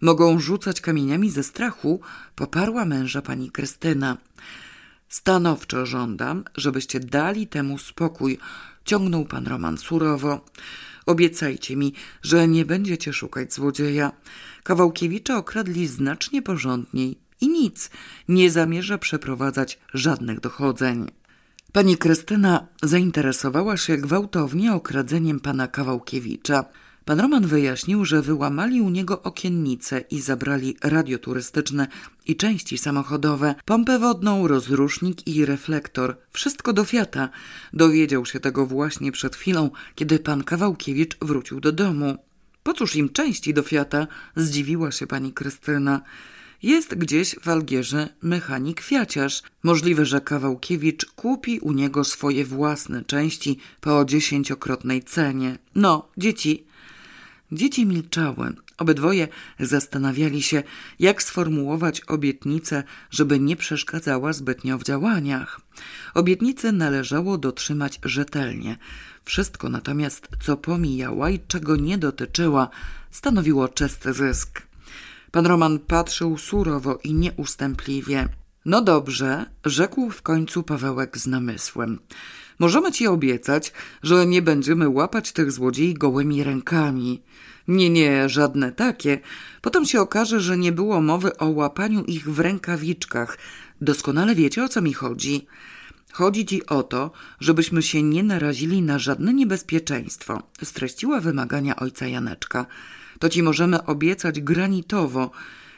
[0.01, 1.99] Mogą rzucać kamieniami ze strachu,
[2.35, 4.17] poparła męża pani Krystyna.
[5.09, 8.37] Stanowczo żądam, żebyście dali temu spokój,
[8.85, 10.45] ciągnął pan Roman surowo.
[11.05, 14.11] Obiecajcie mi, że nie będziecie szukać złodzieja.
[14.63, 17.89] Kawałkiewicza okradli znacznie porządniej i nic,
[18.27, 21.11] nie zamierza przeprowadzać żadnych dochodzeń.
[21.71, 26.65] Pani Krystyna zainteresowała się gwałtownie okradzeniem pana Kawałkiewicza.
[27.05, 31.87] Pan Roman wyjaśnił, że wyłamali u niego okiennice i zabrali radio turystyczne
[32.27, 36.17] i części samochodowe, pompę wodną, rozrusznik i reflektor.
[36.31, 37.29] Wszystko do Fiata.
[37.73, 42.17] Dowiedział się tego właśnie przed chwilą, kiedy pan Kawałkiewicz wrócił do domu.
[42.63, 44.07] Po cóż im części do Fiata?
[44.35, 46.01] Zdziwiła się pani Krystyna.
[46.63, 49.43] Jest gdzieś w Algierze mechanik fiaciarz.
[49.63, 55.57] Możliwe, że Kawałkiewicz kupi u niego swoje własne części po dziesięciokrotnej cenie.
[55.75, 56.68] No, dzieci.
[57.51, 58.53] Dzieci milczały.
[58.77, 59.27] Obydwoje
[59.59, 60.63] zastanawiali się,
[60.99, 65.61] jak sformułować obietnicę, żeby nie przeszkadzała zbytnio w działaniach.
[66.13, 68.77] Obietnicę należało dotrzymać rzetelnie.
[69.25, 72.69] Wszystko natomiast, co pomijała i czego nie dotyczyła,
[73.11, 74.61] stanowiło czysty zysk.
[75.31, 78.29] Pan Roman patrzył surowo i nieustępliwie.
[78.65, 81.99] No dobrze, rzekł w końcu Pawełek z namysłem.
[82.59, 87.21] Możemy ci obiecać, że nie będziemy łapać tych złodziei gołymi rękami.
[87.67, 89.19] Nie, nie, żadne takie.
[89.61, 93.37] Potem się okaże, że nie było mowy o łapaniu ich w rękawiczkach.
[93.81, 95.45] Doskonale wiecie, o co mi chodzi.
[96.11, 102.65] Chodzi ci o to, żebyśmy się nie narazili na żadne niebezpieczeństwo, streściła wymagania ojca Janeczka.
[103.19, 105.31] To ci możemy obiecać granitowo.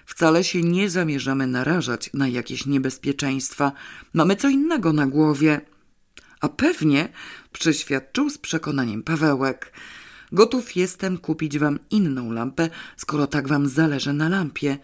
[0.06, 3.72] Wcale się nie zamierzamy narażać na jakieś niebezpieczeństwa.
[4.13, 5.62] Mamy co innego na głowie.
[6.42, 7.10] A pewnie,
[7.52, 9.74] przeświadczył z przekonaniem Pawełek.
[10.32, 14.78] Gotów jestem kupić wam inną lampę, skoro tak wam zależy na lampie.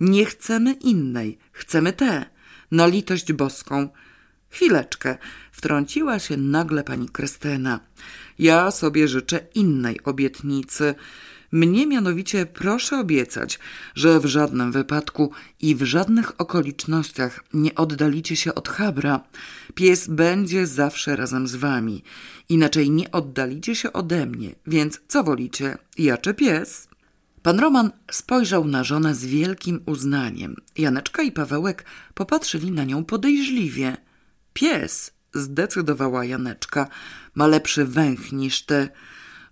[0.00, 2.24] Nie chcemy innej, chcemy tę,
[2.70, 3.88] na litość boską.
[4.50, 5.18] Chwileczkę,
[5.52, 7.80] wtrąciła się nagle pani Krystyna.
[8.38, 10.94] Ja sobie życzę innej obietnicy.
[11.54, 13.58] Mnie mianowicie proszę obiecać,
[13.94, 19.20] że w żadnym wypadku i w żadnych okolicznościach nie oddalicie się od Habra.
[19.74, 22.02] Pies będzie zawsze razem z wami.
[22.48, 24.54] Inaczej nie oddalicie się ode mnie.
[24.66, 26.88] Więc co wolicie, ja czy pies?
[27.42, 30.56] Pan Roman spojrzał na żonę z wielkim uznaniem.
[30.78, 33.96] Janeczka i Pawełek popatrzyli na nią podejrzliwie.
[34.52, 36.88] Pies, zdecydowała Janeczka,
[37.34, 38.88] ma lepszy węch niż ty.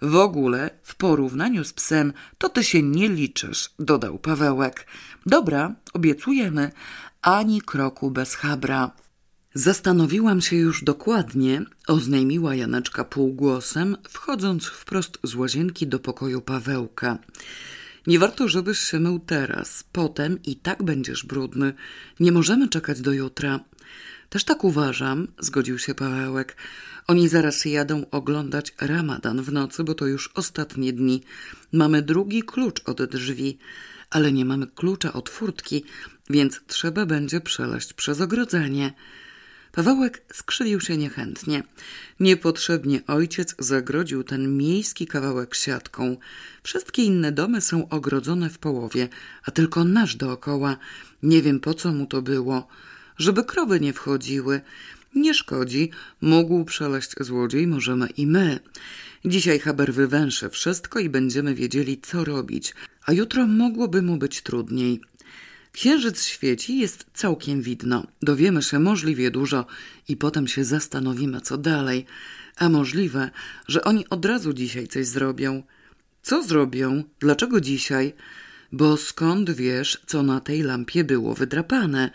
[0.03, 4.87] W ogóle, w porównaniu z psem, to ty się nie liczysz, dodał Pawełek.
[5.27, 6.71] Dobra, obiecujemy,
[7.23, 8.91] ani kroku bez habra.
[9.55, 17.19] Zastanowiłam się już dokładnie, oznajmiła Janeczka półgłosem, wchodząc wprost z łazienki do pokoju Pawełka.
[18.07, 19.85] Nie warto, żebyś się mył teraz.
[19.93, 21.75] Potem i tak będziesz brudny.
[22.21, 23.61] Nie możemy czekać do jutra.
[24.33, 26.57] Też tak uważam, zgodził się Pawełek.
[27.07, 31.23] Oni zaraz jadą oglądać ramadan w nocy, bo to już ostatnie dni.
[31.73, 33.59] Mamy drugi klucz od drzwi,
[34.11, 35.85] ale nie mamy klucza od furtki,
[36.31, 38.93] więc trzeba będzie przeleść przez ogrodzenie.
[39.73, 41.63] Pawełek skrzywił się niechętnie.
[42.21, 46.17] Niepotrzebnie ojciec zagrodził ten miejski kawałek siatką.
[46.63, 49.09] Wszystkie inne domy są ogrodzone w połowie,
[49.45, 50.77] a tylko nasz dookoła.
[51.23, 52.69] Nie wiem po co mu to było.
[53.19, 54.61] Żeby krowy nie wchodziły.
[55.15, 58.61] Nie szkodzi, mógł przeleść złodziej, możemy i my.
[59.25, 62.75] Dzisiaj Haber wywęszy wszystko i będziemy wiedzieli, co robić,
[63.07, 65.01] a jutro mogłoby mu być trudniej.
[65.73, 68.07] Księżyc świeci, jest całkiem widno.
[68.23, 69.67] Dowiemy się możliwie dużo
[70.09, 72.07] i potem się zastanowimy, co dalej.
[72.57, 73.31] A możliwe,
[73.69, 75.63] że oni od razu dzisiaj coś zrobią.
[76.23, 77.05] Co zrobią?
[77.21, 78.13] Dlaczego dzisiaj?
[78.73, 82.11] Bo skąd wiesz, co na tej lampie było wydrapane?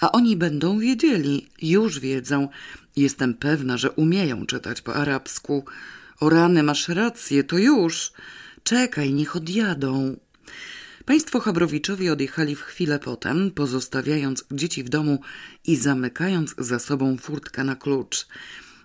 [0.00, 2.48] A oni będą wiedzieli, już wiedzą.
[2.96, 5.64] Jestem pewna, że umieją czytać po arabsku.
[6.20, 8.12] O rany, masz rację, to już.
[8.62, 10.16] Czekaj, niech odjadą.
[11.04, 15.20] Państwo Chabrowiczowie odjechali w chwilę potem, pozostawiając dzieci w domu
[15.66, 18.26] i zamykając za sobą furtkę na klucz.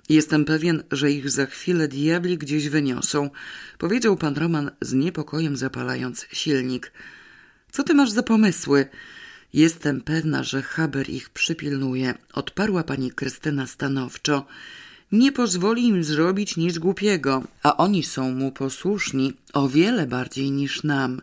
[0.10, 3.30] Jestem pewien, że ich za chwilę diabli gdzieś wyniosą,
[3.78, 6.92] powiedział pan Roman z niepokojem zapalając silnik.
[7.72, 8.86] Co ty masz za pomysły?
[9.54, 14.46] Jestem pewna, że Haber ich przypilnuje, odparła pani Krystyna stanowczo.
[15.12, 20.84] Nie pozwoli im zrobić nic głupiego, a oni są mu posłuszni o wiele bardziej niż
[20.84, 21.22] nam.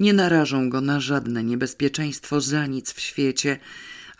[0.00, 3.58] Nie narażą go na żadne niebezpieczeństwo za nic w świecie,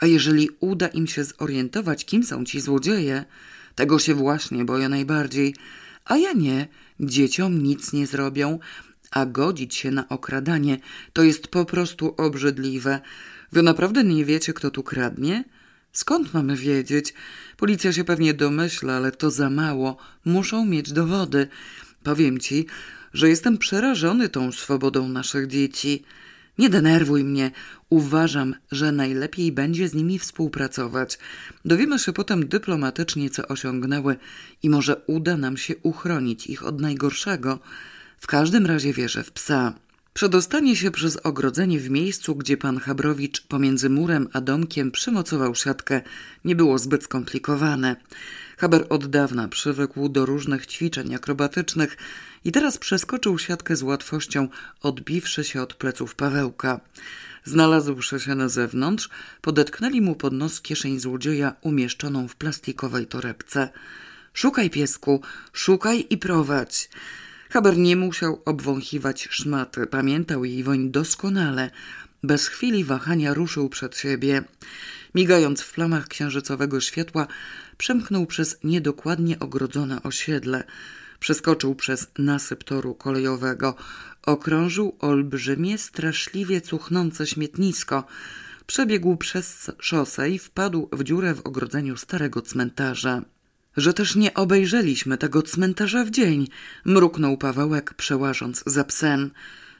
[0.01, 3.25] a jeżeli uda im się zorientować, kim są ci złodzieje,
[3.75, 5.55] tego się właśnie boję najbardziej,
[6.05, 6.69] a ja nie,
[7.01, 8.59] dzieciom nic nie zrobią,
[9.11, 10.79] a godzić się na okradanie
[11.13, 13.01] to jest po prostu obrzydliwe.
[13.55, 15.45] Wy naprawdę nie wiecie, kto tu kradnie?
[15.93, 17.15] Skąd mamy wiedzieć?
[17.57, 19.97] Policja się pewnie domyśla, ale to za mało.
[20.25, 21.49] Muszą mieć dowody.
[22.03, 22.67] Powiem ci,
[23.13, 26.05] że jestem przerażony tą swobodą naszych dzieci.
[26.59, 27.51] Nie denerwuj mnie.
[27.91, 31.19] Uważam, że najlepiej będzie z nimi współpracować.
[31.65, 34.17] Dowiemy się potem dyplomatycznie, co osiągnęły
[34.63, 37.59] i może uda nam się uchronić ich od najgorszego.
[38.19, 39.84] W każdym razie wierzę w psa.
[40.15, 46.01] Przedostanie się przez ogrodzenie w miejscu, gdzie pan Habrowicz pomiędzy murem a domkiem przymocował siatkę,
[46.45, 47.97] nie było zbyt skomplikowane.
[48.57, 51.97] Haber od dawna przywykł do różnych ćwiczeń akrobatycznych
[52.45, 54.49] i teraz przeskoczył siatkę z łatwością,
[54.83, 56.81] odbiwszy się od pleców Pawełka.
[57.45, 59.09] Znalazłszy się na zewnątrz,
[59.41, 63.69] podetknęli mu pod nos kieszeń złodzieja umieszczoną w plastikowej torebce.
[64.35, 65.21] Szukaj, piesku,
[65.53, 66.91] szukaj i prowadź.
[67.55, 71.71] Haber nie musiał obwąchiwać szmaty, pamiętał jej woń doskonale.
[72.23, 74.43] Bez chwili wahania ruszył przed siebie.
[75.15, 77.27] Migając w plamach księżycowego światła,
[77.79, 80.65] przemknął przez niedokładnie ogrodzone osiedle.
[81.21, 83.77] Przeskoczył przez nasyp toru kolejowego.
[84.23, 88.05] okrążył olbrzymie, straszliwie cuchnące śmietnisko.
[88.67, 93.23] Przebiegł przez szosę i wpadł w dziurę w ogrodzeniu starego cmentarza.
[93.77, 96.49] Że też nie obejrzeliśmy tego cmentarza w dzień,
[96.85, 99.31] mruknął Pawełek, przełażąc za psem.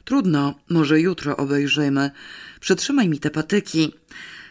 [0.05, 2.11] Trudno, może jutro obejrzymy.
[2.59, 3.93] Przytrzymaj mi te patyki.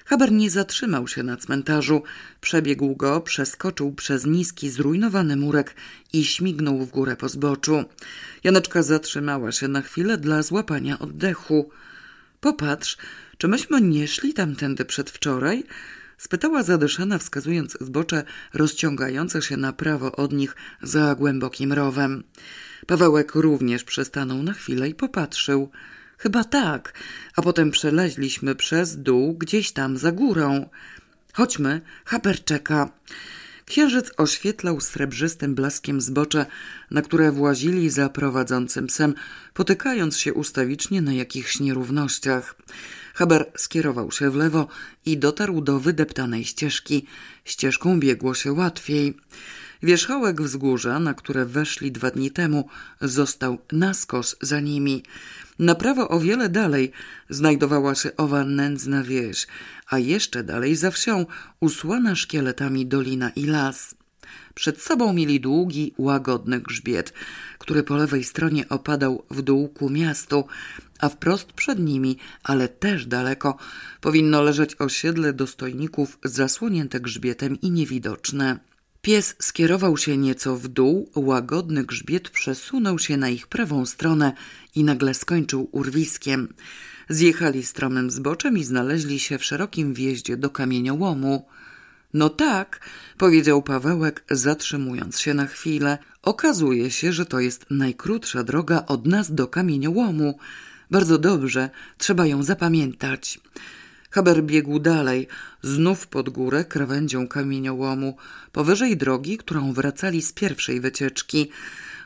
[0.04, 2.02] Haber nie zatrzymał się na cmentarzu.
[2.40, 5.74] Przebiegł go, przeskoczył przez niski, zrujnowany murek
[6.12, 7.84] i śmignął w górę po zboczu.
[8.44, 11.70] Janeczka zatrzymała się na chwilę dla złapania oddechu.
[12.40, 12.96] Popatrz,
[13.38, 15.64] czy myśmy nie szli tamtędy przedwczoraj?
[16.24, 22.24] Spytała zadyszana, wskazując zbocze rozciągające się na prawo od nich za głębokim rowem.
[22.86, 25.70] Pawełek również przystanął na chwilę i popatrzył.
[26.18, 26.94] Chyba tak,
[27.36, 30.68] a potem przeleźliśmy przez dół gdzieś tam za górą.
[31.32, 32.90] Chodźmy, Haber czeka.
[33.66, 36.46] Księżyc oświetlał srebrzystym blaskiem zbocze,
[36.90, 39.14] na które włazili za prowadzącym psem,
[39.54, 42.56] potykając się ustawicznie na jakichś nierównościach.
[43.14, 44.68] Haber skierował się w lewo
[45.06, 47.06] i dotarł do wydeptanej ścieżki.
[47.44, 49.16] Ścieżką biegło się łatwiej.
[49.84, 52.68] Wierzchołek wzgórza, na które weszli dwa dni temu,
[53.00, 55.02] został naskos za nimi.
[55.58, 56.92] Na prawo o wiele dalej
[57.30, 59.46] znajdowała się owa nędzna wieś,
[59.88, 61.26] a jeszcze dalej za wsią
[61.60, 63.94] usłana szkieletami dolina i las.
[64.54, 67.12] Przed sobą mieli długi, łagodny grzbiet,
[67.58, 70.44] który po lewej stronie opadał w dół ku miastu,
[70.98, 73.56] a wprost przed nimi, ale też daleko,
[74.00, 78.73] powinno leżeć osiedle dostojników zasłonięte grzbietem i niewidoczne.
[79.04, 84.32] Pies skierował się nieco w dół, łagodny grzbiet przesunął się na ich prawą stronę
[84.74, 86.54] i nagle skończył urwiskiem.
[87.08, 91.46] Zjechali stromym zboczem i znaleźli się w szerokim wjeździe do kamieniołomu.
[92.14, 92.80] No tak,
[93.18, 95.98] powiedział Pawełek, zatrzymując się na chwilę.
[96.22, 100.38] Okazuje się, że to jest najkrótsza droga od nas do kamieniołomu.
[100.90, 103.40] Bardzo dobrze, trzeba ją zapamiętać.
[104.14, 105.28] Haber biegł dalej,
[105.62, 108.16] znów pod górę krawędzią kamieniołomu,
[108.52, 111.50] powyżej drogi, którą wracali z pierwszej wycieczki.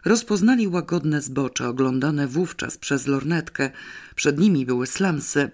[0.05, 3.71] Rozpoznali łagodne zbocze, oglądane wówczas przez lornetkę.
[4.15, 5.51] Przed nimi były slamsy.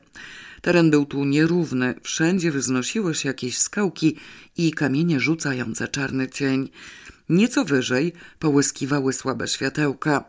[0.62, 4.16] Teren był tu nierówny, wszędzie wznosiły się jakieś skałki
[4.56, 6.68] i kamienie rzucające czarny cień.
[7.28, 10.24] Nieco wyżej połyskiwały słabe światełka.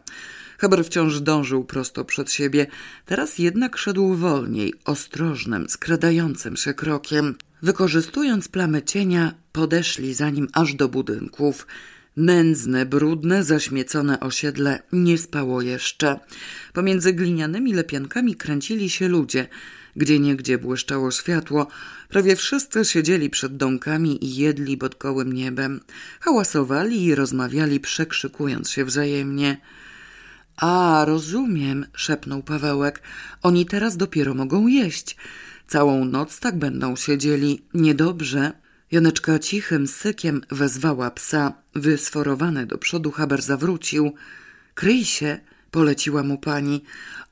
[0.58, 2.68] Haber wciąż dążył prosto przed siebie,
[3.06, 7.36] teraz jednak szedł wolniej, ostrożnym, skradającym się krokiem.
[7.62, 11.68] Wykorzystując plamy cienia, podeszli za nim aż do budynków.
[12.18, 16.20] Nędzne, brudne, zaśmiecone osiedle nie spało jeszcze.
[16.74, 19.48] Pomiędzy glinianymi lepiankami kręcili się ludzie.
[19.96, 21.68] Gdzie niegdzie błyszczało światło.
[22.10, 25.80] Prawie wszyscy siedzieli przed domkami i jedli pod gołym niebem.
[26.20, 29.58] Hałasowali i rozmawiali, przekrzykując się wzajemnie.
[30.58, 33.02] A, rozumiem, szepnął Pawełek.
[33.42, 35.18] Oni teraz dopiero mogą jeść.
[35.68, 37.66] Całą noc tak będą siedzieli.
[37.74, 38.52] Niedobrze.
[38.92, 41.54] Janeczka cichym sykiem wezwała psa.
[41.76, 44.14] Wysforowany do przodu Haber zawrócił.
[44.74, 45.40] Kryj się,
[45.72, 46.84] poleciła mu pani.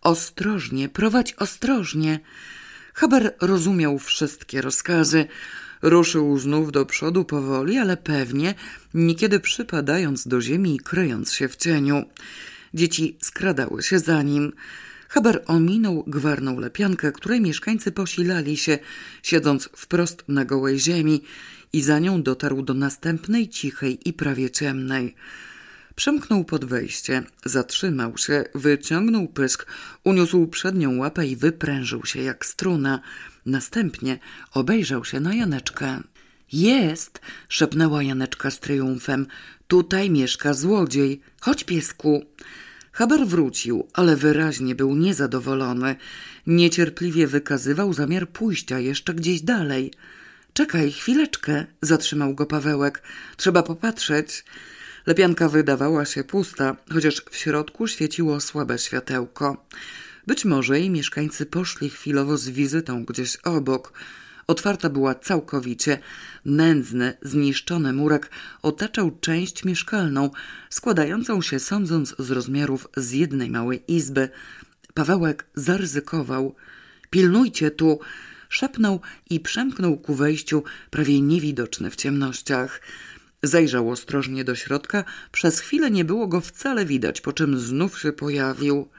[0.02, 2.20] Ostrożnie, prowadź ostrożnie.
[2.94, 5.26] Haber rozumiał wszystkie rozkazy.
[5.82, 8.54] Ruszył znów do przodu powoli, ale pewnie,
[8.94, 12.06] niekiedy przypadając do ziemi i kryjąc się w cieniu.
[12.74, 14.54] Dzieci skradały się za nim.
[15.10, 18.80] Haber ominął gwarną lepiankę, której mieszkańcy posilali się,
[19.24, 21.22] siedząc wprost na gołej ziemi
[21.74, 25.16] i za nią dotarł do następnej cichej i prawie ciemnej.
[25.96, 29.66] Przemknął pod wejście, zatrzymał się, wyciągnął pysk,
[30.04, 33.00] uniósł przednią łapę i wyprężył się jak struna.
[33.46, 34.20] Następnie
[34.54, 36.02] obejrzał się na Janeczkę.
[36.54, 39.28] Jest, szepnęła Janeczka z triumfem.
[39.68, 41.22] Tutaj mieszka złodziej.
[41.42, 42.26] Chodź, piesku.
[42.92, 45.96] Haber wrócił, ale wyraźnie był niezadowolony.
[46.48, 49.94] Niecierpliwie wykazywał zamiar pójścia jeszcze gdzieś dalej.
[50.54, 53.02] Czekaj, chwileczkę, zatrzymał go Pawełek.
[53.38, 54.46] Trzeba popatrzeć.
[55.06, 59.66] Lepianka wydawała się pusta, chociaż w środku świeciło słabe światełko.
[60.28, 63.94] Być może i mieszkańcy poszli chwilowo z wizytą gdzieś obok.
[64.48, 66.00] Otwarta była całkowicie.
[66.46, 68.30] Nędzny, zniszczony murek
[68.62, 70.32] otaczał część mieszkalną,
[70.70, 74.30] składającą się, sądząc z rozmiarów, z jednej małej izby.
[74.94, 76.56] Pawełek zaryzykował.
[77.10, 78.00] Pilnujcie tu!
[78.50, 82.82] Szepnął i przemknął ku wejściu, prawie niewidoczny w ciemnościach.
[83.44, 88.12] Zajrzał ostrożnie do środka, przez chwilę nie było go wcale widać, po czym znów się
[88.12, 88.90] pojawił.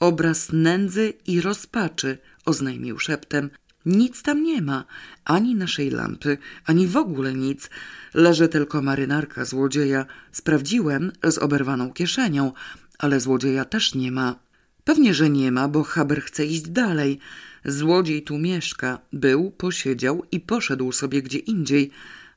[0.00, 3.50] Obraz nędzy i rozpaczy, oznajmił szeptem.
[3.86, 4.84] Nic tam nie ma,
[5.24, 7.70] ani naszej lampy, ani w ogóle nic.
[8.14, 10.06] Leży tylko marynarka złodzieja.
[10.32, 12.52] Sprawdziłem z oberwaną kieszenią,
[12.98, 14.38] ale złodzieja też nie ma.
[14.84, 17.18] Pewnie, że nie ma, bo Haber chce iść dalej.
[17.64, 18.98] Złodziej tu mieszka.
[19.12, 21.90] Był, posiedział i poszedł sobie gdzie indziej.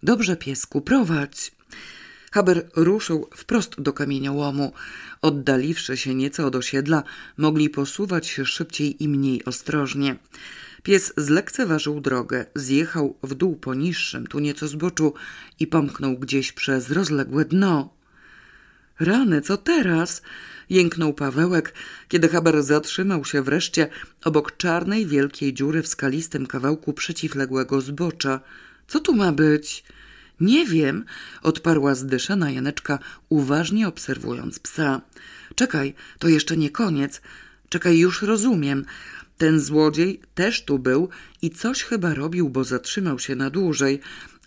[0.03, 1.51] Dobrze, piesku, prowadź.
[2.31, 4.73] Haber ruszył wprost do kamieniołomu.
[5.21, 7.03] Oddaliwszy się nieco od osiedla,
[7.37, 10.15] mogli posuwać się szybciej i mniej ostrożnie.
[10.83, 15.13] Pies zlekceważył drogę, zjechał w dół po niższym, tu nieco zboczu
[15.59, 17.97] i pomknął gdzieś przez rozległe dno.
[18.99, 20.21] Rany, co teraz?
[20.69, 21.73] Jęknął Pawełek,
[22.07, 23.87] kiedy Haber zatrzymał się wreszcie
[24.23, 28.39] obok czarnej wielkiej dziury w skalistym kawałku przeciwległego zbocza.
[28.87, 29.83] Co tu ma być?
[30.39, 31.05] Nie wiem,
[31.43, 32.99] odparła zdyszana Janeczka,
[33.29, 35.01] uważnie obserwując psa.
[35.55, 37.21] Czekaj, to jeszcze nie koniec.
[37.69, 38.85] Czekaj, już rozumiem.
[39.37, 41.09] Ten złodziej też tu był
[41.41, 43.99] i coś chyba robił, bo zatrzymał się na dłużej,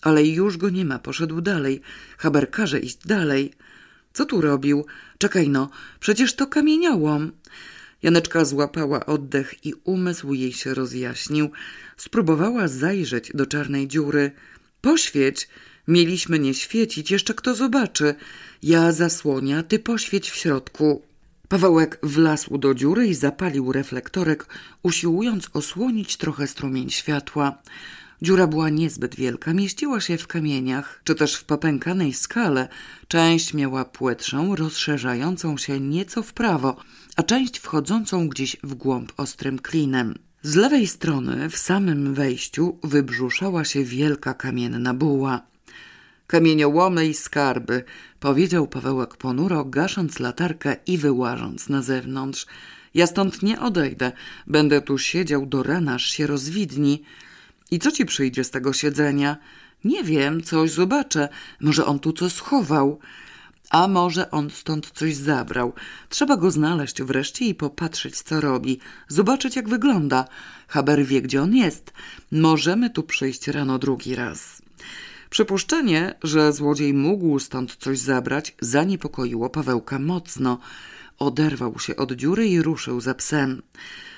[0.02, 1.80] ale już go nie ma, poszedł dalej.
[2.18, 3.52] Haber każe iść dalej.
[4.12, 4.86] Co tu robił?
[5.18, 5.70] Czekaj no,
[6.00, 7.32] przecież to kamieniałom.
[8.02, 11.50] Janeczka złapała oddech i umysł jej się rozjaśnił.
[11.96, 14.30] Spróbowała zajrzeć do czarnej dziury.
[14.80, 15.48] Poświeć!
[15.88, 18.14] Mieliśmy nie świecić, jeszcze kto zobaczy.
[18.62, 21.02] Ja zasłonia, ty poświeć w środku.
[21.50, 24.46] Pawełek wlazł do dziury i zapalił reflektorek,
[24.82, 27.58] usiłując osłonić trochę strumień światła.
[28.22, 32.68] Dziura była niezbyt wielka, mieściła się w kamieniach, czy też w popękanej skale.
[33.08, 36.76] Część miała płetszą, rozszerzającą się nieco w prawo,
[37.16, 40.14] a część wchodzącą gdzieś w głąb ostrym klinem.
[40.42, 45.49] Z lewej strony, w samym wejściu, wybrzuszała się wielka kamienna buła.
[46.30, 47.84] Kamieniołomy i skarby,
[48.20, 52.46] powiedział Pawełek ponuro, gasząc latarkę i wyłażąc na zewnątrz.
[52.94, 54.12] Ja stąd nie odejdę,
[54.46, 57.02] będę tu siedział do rana, aż się rozwidni.
[57.70, 59.36] I co ci przyjdzie z tego siedzenia?
[59.84, 61.28] Nie wiem, coś zobaczę.
[61.60, 62.98] Może on tu co schował.
[63.70, 65.72] A może on stąd coś zabrał.
[66.08, 68.78] Trzeba go znaleźć wreszcie i popatrzeć, co robi.
[69.08, 70.24] Zobaczyć, jak wygląda.
[70.68, 71.92] Haber wie, gdzie on jest.
[72.32, 74.62] Możemy tu przyjść rano drugi raz.
[75.30, 80.58] Przypuszczenie, że złodziej mógł stąd coś zabrać, zaniepokoiło Pawełka mocno.
[81.18, 83.62] Oderwał się od dziury i ruszył za psem.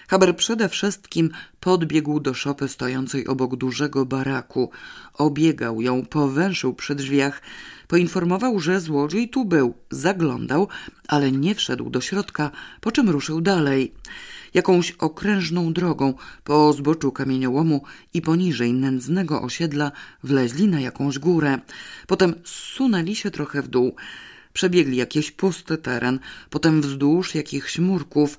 [0.08, 4.70] Haber przede wszystkim podbiegł do szopy stojącej obok dużego baraku.
[5.14, 7.42] Obiegał ją, powęszył przy drzwiach.
[7.88, 9.74] Poinformował, że złodziej tu był.
[9.90, 10.68] Zaglądał,
[11.08, 12.50] ale nie wszedł do środka,
[12.80, 13.94] po czym ruszył dalej
[14.54, 17.82] jakąś okrężną drogą po zboczu kamieniołomu
[18.14, 19.92] i poniżej nędznego osiedla
[20.22, 21.58] wleźli na jakąś górę.
[22.06, 23.96] Potem zsunęli się trochę w dół.
[24.52, 26.18] Przebiegli jakiś pusty teren,
[26.50, 28.38] potem wzdłuż jakichś murków.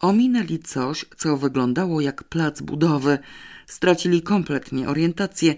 [0.00, 3.18] Ominęli coś, co wyglądało jak plac budowy.
[3.66, 5.54] Stracili kompletnie orientację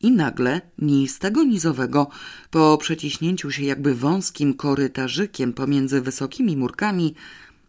[0.00, 2.10] i nagle, ni z tego nizowego,
[2.50, 7.14] po przeciśnięciu się jakby wąskim korytarzykiem pomiędzy wysokimi murkami,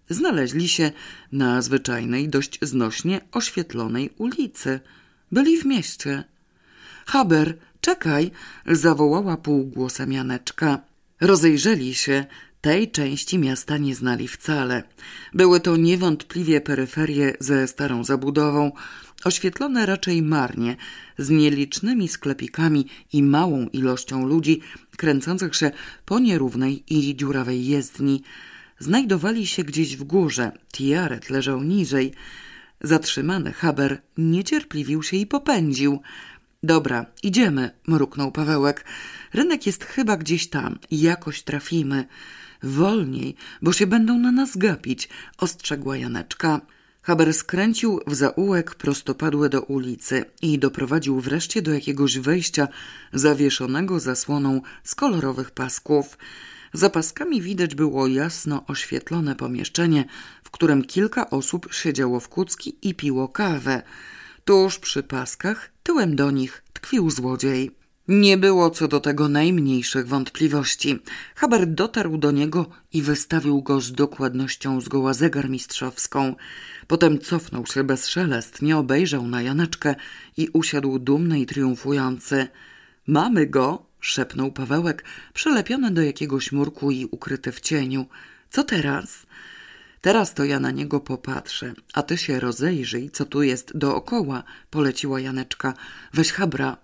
[0.09, 0.91] znaleźli się
[1.31, 4.79] na zwyczajnej, dość znośnie oświetlonej ulicy.
[5.31, 6.23] Byli w mieście.
[7.05, 8.31] Haber, czekaj,
[8.65, 10.79] zawołała półgłosem Janeczka.
[11.21, 12.25] Rozejrzeli się,
[12.61, 14.83] tej części miasta nie znali wcale.
[15.33, 18.71] Były to niewątpliwie peryferie ze starą zabudową,
[19.23, 20.75] oświetlone raczej marnie,
[21.17, 24.61] z nielicznymi sklepikami i małą ilością ludzi
[24.97, 25.71] kręcących się
[26.05, 28.23] po nierównej i dziurawej jezdni
[28.79, 30.51] znajdowali się gdzieś w górze.
[30.73, 32.13] Tiaret leżał niżej.
[32.81, 36.01] Zatrzymany Haber niecierpliwił się i popędził.
[36.63, 38.85] Dobra, idziemy, mruknął Pawełek.
[39.33, 42.05] Rynek jest chyba gdzieś tam jakoś trafimy.
[42.63, 46.61] Wolniej, bo się będą na nas gapić, ostrzegła Janeczka.
[47.01, 52.67] Haber skręcił w zaułek prostopadłe do ulicy i doprowadził wreszcie do jakiegoś wejścia
[53.13, 56.17] zawieszonego zasłoną z kolorowych pasków.
[56.73, 60.05] Za paskami widać było jasno oświetlone pomieszczenie,
[60.43, 63.81] w którym kilka osób siedziało w kucki i piło kawę.
[64.45, 67.79] Tuż przy paskach, tyłem do nich, tkwił złodziej.
[68.07, 70.99] Nie było co do tego najmniejszych wątpliwości.
[71.35, 76.35] Haber dotarł do niego i wystawił go z dokładnością zgoła zegarmistrzowską.
[76.87, 79.95] Potem cofnął się bez szelest, nie obejrzał na Janeczkę
[80.37, 82.47] i usiadł dumny i triumfujący.
[83.07, 88.05] Mamy go, szepnął Pawełek, przylepiony do jakiegoś murku i ukryty w cieniu.
[88.49, 89.25] Co teraz?
[90.01, 95.19] Teraz to ja na niego popatrzę, a ty się rozejrzyj, co tu jest dookoła, poleciła
[95.19, 95.73] Janeczka.
[96.13, 96.77] Weź habra.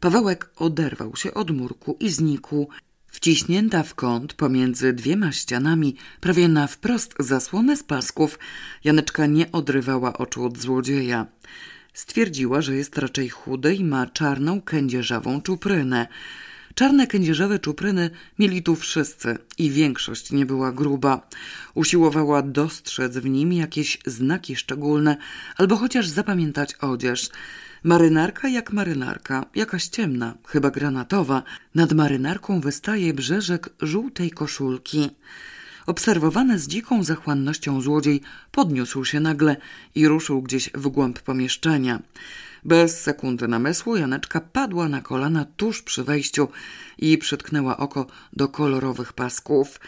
[0.00, 2.68] Pawełek oderwał się od murku i znikł.
[3.06, 8.38] Wciśnięta w kąt pomiędzy dwiema ścianami, prawie na wprost zasłonę z pasków,
[8.84, 11.26] Janeczka nie odrywała oczu od złodzieja.
[11.94, 16.06] Stwierdziła, że jest raczej chudy i ma czarną, kędzierzawą czuprynę.
[16.74, 21.28] Czarne kędzierzawe czupryny mieli tu wszyscy i większość nie była gruba.
[21.74, 25.16] Usiłowała dostrzec w nim jakieś znaki szczególne
[25.56, 27.28] albo chociaż zapamiętać odzież.
[27.84, 31.42] Marynarka jak marynarka, jakaś ciemna, chyba granatowa.
[31.74, 35.10] Nad marynarką wystaje brzeżek żółtej koszulki.
[35.90, 38.20] Obserwowany z dziką zachłannością złodziej
[38.52, 39.56] podniósł się nagle
[39.94, 42.02] i ruszył gdzieś w głąb pomieszczenia.
[42.64, 46.48] Bez sekundy namysłu Janeczka padła na kolana tuż przy wejściu
[46.98, 49.80] i przytknęła oko do kolorowych pasków.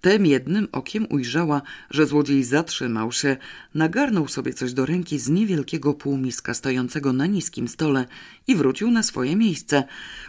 [0.00, 3.36] Tym jednym okiem ujrzała, że złodziej zatrzymał się,
[3.74, 8.06] nagarnął sobie coś do ręki z niewielkiego półmiska stojącego na niskim stole
[8.46, 9.84] i wrócił na swoje miejsce.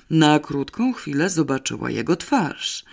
[0.09, 2.85] Na krótką chwilę zobaczyła jego twarz.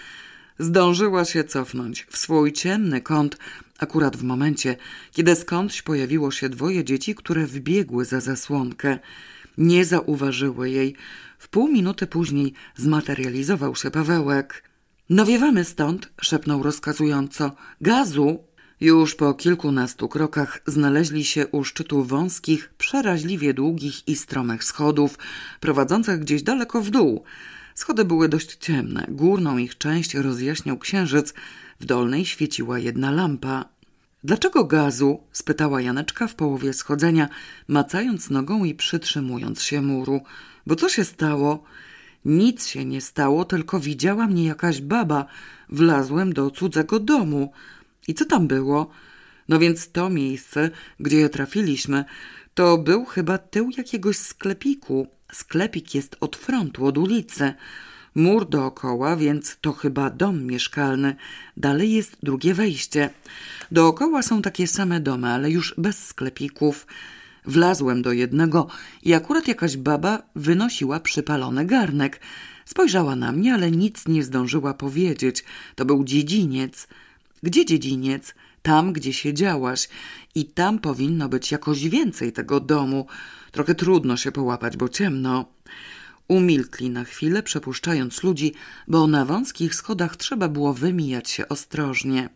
[0.58, 3.38] Zdążyła się cofnąć w swój ciemny kąt,
[3.78, 4.76] akurat w momencie,
[5.12, 8.98] kiedy skądś pojawiło się dwoje dzieci, które wbiegły za zasłonkę.
[9.58, 10.96] Nie zauważyły jej.
[11.38, 14.64] W pół minuty później zmaterializował się Pawełek.
[15.10, 17.52] No wiewamy stąd, szepnął rozkazująco.
[17.80, 18.44] Gazu!
[18.80, 25.18] Już po kilkunastu krokach znaleźli się u szczytu wąskich, przeraźliwie długich i stromych schodów,
[25.60, 27.24] prowadzących gdzieś daleko w dół.
[27.82, 29.06] Schody były dość ciemne.
[29.08, 31.34] Górną ich część rozjaśniał księżyc,
[31.80, 33.64] w dolnej świeciła jedna lampa.
[34.24, 35.20] Dlaczego gazu?
[35.32, 37.28] spytała Janeczka w połowie schodzenia,
[37.68, 40.20] macając nogą i przytrzymując się muru.
[40.66, 41.62] Bo co się stało?
[42.24, 45.26] Nic się nie stało, tylko widziała mnie jakaś baba.
[45.68, 47.52] Wlazłem do cudzego domu.
[48.08, 48.90] I co tam było?
[49.48, 50.70] No więc to miejsce,
[51.00, 52.04] gdzie trafiliśmy,
[52.54, 55.06] to był chyba tył jakiegoś sklepiku.
[55.32, 57.54] Sklepik jest od frontu, od ulicy.
[58.14, 61.16] Mur dookoła, więc to chyba dom mieszkalny.
[61.56, 63.10] Dalej jest drugie wejście.
[63.70, 66.86] Dookoła są takie same domy, ale już bez sklepików.
[67.46, 68.66] Wlazłem do jednego
[69.02, 72.20] i akurat jakaś baba wynosiła przypalony garnek.
[72.64, 75.44] Spojrzała na mnie, ale nic nie zdążyła powiedzieć.
[75.74, 76.88] To był dziedziniec.
[77.42, 78.34] Gdzie dziedziniec?
[78.62, 79.88] Tam, gdzie siedziałaś.
[80.34, 83.06] I tam powinno być jakoś więcej tego domu.
[83.50, 85.44] Trochę trudno się połapać, bo ciemno.
[86.28, 88.52] Umilkli na chwilę, przepuszczając ludzi,
[88.88, 92.28] bo na wąskich schodach trzeba było wymijać się ostrożnie.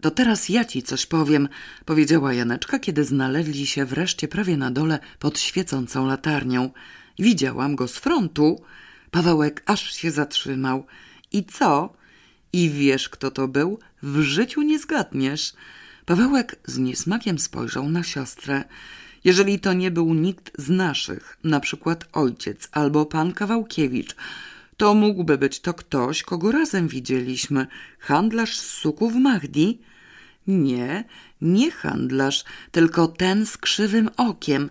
[0.00, 1.48] To teraz ja ci coś powiem,
[1.84, 6.70] powiedziała Janeczka, kiedy znaleźli się wreszcie prawie na dole pod świecącą latarnią.
[7.18, 8.62] Widziałam go z frontu.
[9.10, 10.86] Pawełek aż się zatrzymał.
[11.32, 12.01] I co?
[12.52, 13.78] I wiesz, kto to był?
[14.02, 15.52] W życiu nie zgadniesz.
[16.06, 18.64] Pawełek z niesmakiem spojrzał na siostrę.
[19.24, 24.16] Jeżeli to nie był nikt z naszych, na przykład ojciec albo pan Kawałkiewicz,
[24.76, 27.66] to mógłby być to ktoś, kogo razem widzieliśmy.
[27.98, 29.78] Handlarz z suków Mahdi?
[30.46, 31.04] Nie,
[31.40, 34.70] nie handlarz, tylko ten z krzywym okiem.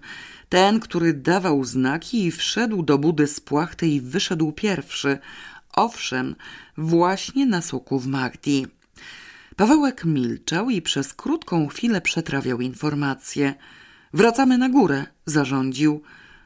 [0.50, 5.18] Ten, który dawał znaki i wszedł do budy z płachty i wyszedł pierwszy.
[5.74, 6.36] Owszem,
[6.78, 8.68] właśnie na suków Mahdi.
[9.56, 13.54] Pawełek milczał i przez krótką chwilę przetrawiał informacje–
[14.14, 16.02] Wracamy na górę, zarządził.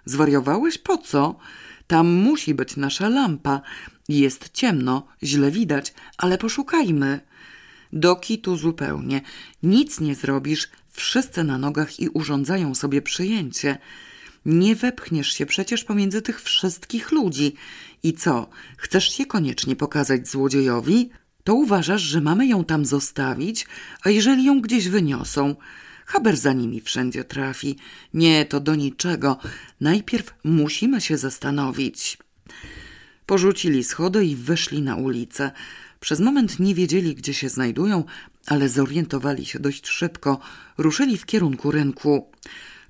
[0.06, 0.78] Zwariowałeś?
[0.78, 1.36] Po co?
[1.88, 3.62] Tam musi być nasza lampa.
[4.10, 7.20] Jest ciemno, źle widać, ale poszukajmy.
[7.94, 9.22] Do kitu zupełnie.
[9.64, 13.78] Nic nie zrobisz, wszyscy na nogach i urządzają sobie przyjęcie.
[14.46, 17.56] Nie wepchniesz się przecież pomiędzy tych wszystkich ludzi.
[18.04, 21.10] I co, chcesz się koniecznie pokazać złodziejowi?
[21.44, 23.68] To uważasz, że mamy ją tam zostawić,
[24.04, 25.56] a jeżeli ją gdzieś wyniosą,
[26.06, 27.76] Haber za nimi wszędzie trafi.
[28.14, 29.38] Nie, to do niczego.
[29.82, 32.18] Najpierw musimy się zastanowić.
[33.26, 35.52] Porzucili schody i wyszli na ulicę.
[36.00, 38.04] Przez moment nie wiedzieli, gdzie się znajdują,
[38.48, 40.40] ale zorientowali się dość szybko.
[40.78, 42.32] Ruszyli w kierunku rynku.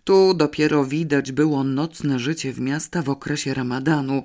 [0.06, 4.24] Tu dopiero widać było nocne życie w miasta w okresie ramadanu.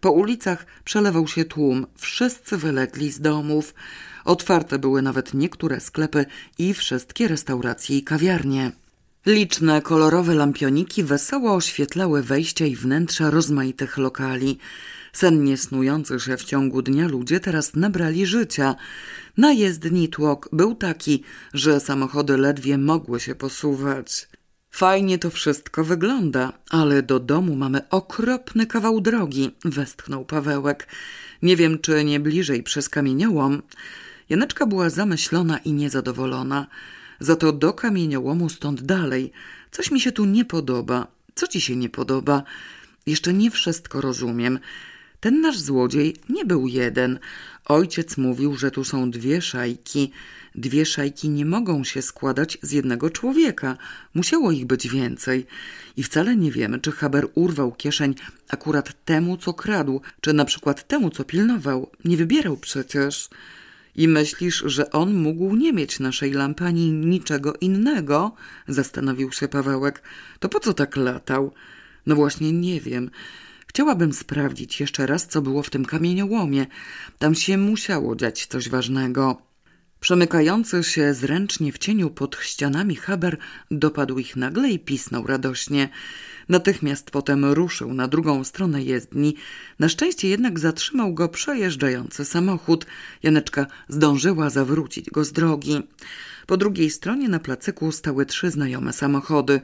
[0.00, 3.74] Po ulicach przelewał się tłum, wszyscy wylegli z domów.
[4.24, 6.26] Otwarte były nawet niektóre sklepy
[6.58, 8.72] i wszystkie restauracje i kawiarnie.
[9.26, 14.58] Liczne kolorowe lampioniki wesoło oświetlały wejścia i wnętrza rozmaitych lokali.
[15.12, 18.74] Sennie snujący się w ciągu dnia ludzie teraz nabrali życia.
[19.36, 21.22] Najezdni tłok był taki,
[21.54, 24.28] że samochody ledwie mogły się posuwać.
[24.76, 30.88] Fajnie to wszystko wygląda, ale do domu mamy okropny kawał drogi, westchnął Pawełek.
[31.42, 33.62] Nie wiem, czy nie bliżej przez kamieniołom.
[34.28, 36.66] Janeczka była zamyślona i niezadowolona.
[37.20, 39.32] Za to do kamieniołomu stąd dalej.
[39.70, 41.06] Coś mi się tu nie podoba.
[41.34, 42.42] Co ci się nie podoba?
[43.06, 44.58] Jeszcze nie wszystko rozumiem.
[45.20, 47.18] Ten nasz złodziej nie był jeden.
[47.64, 50.12] Ojciec mówił, że tu są dwie szajki.
[50.54, 53.76] Dwie szajki nie mogą się składać z jednego człowieka.
[54.14, 55.46] Musiało ich być więcej.
[55.96, 58.14] I wcale nie wiemy, czy Haber urwał kieszeń
[58.48, 61.90] akurat temu, co kradł, czy na przykład temu, co pilnował.
[62.04, 63.28] Nie wybierał przecież.
[63.96, 68.34] I myślisz, że on mógł nie mieć naszej lampy ani niczego innego?
[68.68, 70.02] Zastanowił się Pawełek.
[70.40, 71.52] To po co tak latał?
[72.06, 73.10] No właśnie nie wiem.
[73.66, 76.66] Chciałabym sprawdzić jeszcze raz, co było w tym kamieniołomie.
[77.18, 79.53] Tam się musiało dziać coś ważnego.
[80.04, 83.36] Przemykający się zręcznie w cieniu pod ścianami Haber
[83.70, 85.88] dopadł ich nagle i pisnął radośnie.
[86.48, 89.36] Natychmiast potem ruszył na drugą stronę jezdni.
[89.78, 92.86] Na szczęście jednak zatrzymał go przejeżdżający samochód.
[93.22, 95.82] Janeczka zdążyła zawrócić go z drogi.
[96.46, 99.60] Po drugiej stronie na placyku stały trzy znajome samochody.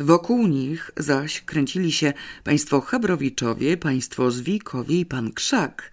[0.00, 2.12] Wokół nich zaś kręcili się
[2.44, 5.90] państwo Chabrowiczowie, państwo Zwikowie i pan Krzak.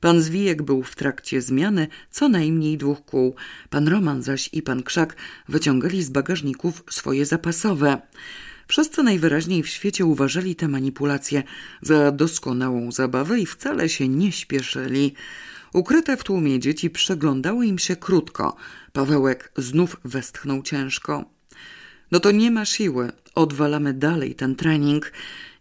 [0.00, 3.34] Pan Zwijek był w trakcie zmiany co najmniej dwóch kół.
[3.70, 5.16] Pan Roman zaś i pan Krzak
[5.48, 8.00] wyciągali z bagażników swoje zapasowe.
[8.68, 11.42] Wszyscy najwyraźniej w świecie uważali te manipulacje
[11.82, 15.14] za doskonałą zabawę i wcale się nie śpieszyli.
[15.72, 18.56] Ukryte w tłumie dzieci przyglądały im się krótko.
[18.92, 21.24] Pawełek znów westchnął ciężko.
[22.10, 23.12] No to nie ma siły.
[23.34, 25.12] Odwalamy dalej ten trening.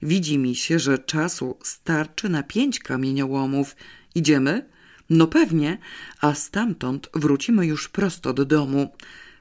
[0.01, 3.75] Widzi mi się, że czasu starczy na pięć kamieniołomów.
[4.17, 4.65] Idziemy?
[5.09, 5.77] No pewnie,
[6.21, 8.93] a stamtąd wrócimy już prosto do domu.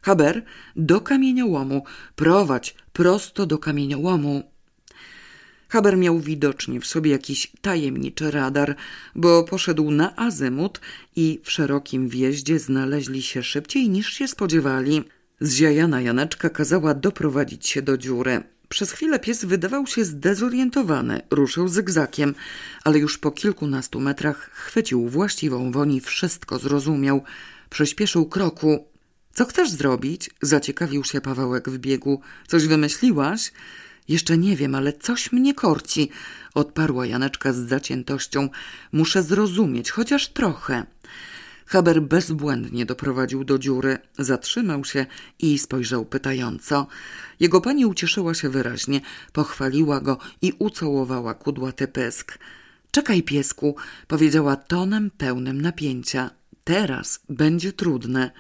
[0.03, 0.45] Haber,
[0.77, 1.85] do kamieniołomu.
[2.17, 4.43] Prowadź prosto do kamieniołomu.
[5.69, 8.77] Haber miał widocznie w sobie jakiś tajemniczy radar,
[9.15, 10.81] bo poszedł na azymut
[11.17, 15.05] i w szerokim wjeździe znaleźli się szybciej niż się spodziewali.
[15.41, 18.43] Zziajana Janeczka kazała doprowadzić się do dziury.
[18.69, 22.35] Przez chwilę pies wydawał się zdezorientowany, ruszył zygzakiem,
[22.85, 27.23] ale już po kilkunastu metrach chwycił właściwą woni, wszystko zrozumiał.
[27.71, 28.87] Przyspieszył kroku.
[29.35, 30.31] Co chcesz zrobić?
[30.43, 32.21] Zaciekawił się Pawełek w biegu.
[32.47, 33.53] Coś wymyśliłaś?
[34.09, 36.11] Jeszcze nie wiem, ale coś mnie korci,
[36.55, 38.49] odparła Janeczka z zaciętością.
[38.93, 40.87] Muszę zrozumieć, chociaż trochę.
[41.67, 45.07] Haber bezbłędnie doprowadził do dziury, zatrzymał się
[45.39, 46.87] i spojrzał pytająco.
[47.41, 49.01] Jego pani ucieszyła się wyraźnie,
[49.33, 52.39] pochwaliła go i ucałowała kudłaty pysk.
[52.91, 53.77] Czekaj, piesku,
[54.09, 56.31] powiedziała tonem pełnym napięcia.
[56.65, 58.31] Teraz będzie trudne.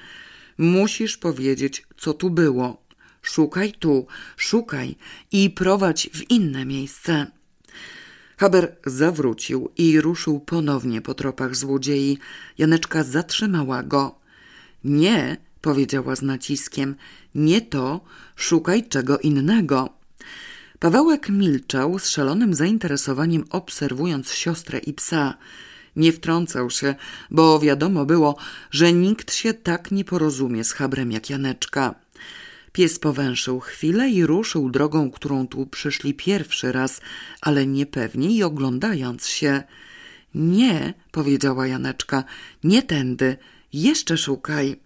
[0.58, 2.86] Musisz powiedzieć, co tu było.
[3.22, 4.06] Szukaj tu,
[4.36, 4.96] szukaj
[5.32, 7.35] i prowadź w inne miejsce.
[8.36, 12.18] Haber zawrócił i ruszył ponownie po tropach złodziei.
[12.58, 14.14] Janeczka zatrzymała go.
[14.84, 16.94] Nie, powiedziała z naciskiem,
[17.34, 18.00] nie to,
[18.36, 19.88] szukaj czego innego.
[20.78, 25.34] Pawełek milczał z szalonym zainteresowaniem, obserwując siostrę i psa.
[25.96, 26.94] Nie wtrącał się,
[27.30, 28.36] bo wiadomo było,
[28.70, 31.94] że nikt się tak nie porozumie z Habrem jak Janeczka.
[32.76, 37.00] Pies powęszył chwilę i ruszył drogą, którą tu przyszli pierwszy raz,
[37.40, 39.62] ale niepewnie i oglądając się.
[40.34, 42.24] Nie, powiedziała Janeczka,
[42.64, 43.36] nie tędy,
[43.72, 44.80] jeszcze szukaj.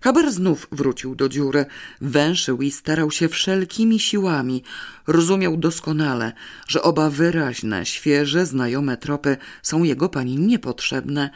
[0.00, 1.66] Haber znów wrócił do dziury,
[2.00, 4.62] węszył i starał się wszelkimi siłami.
[5.06, 6.32] Rozumiał doskonale,
[6.68, 11.30] że oba wyraźne, świeże, znajome tropy są jego pani niepotrzebne.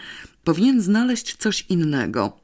[0.45, 2.41] Powinien znaleźć coś innego.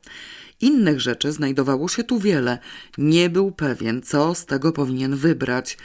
[0.64, 2.58] Innych rzeczy znajdowało się tu wiele.
[2.98, 5.78] Nie był pewien, co z tego powinien wybrać.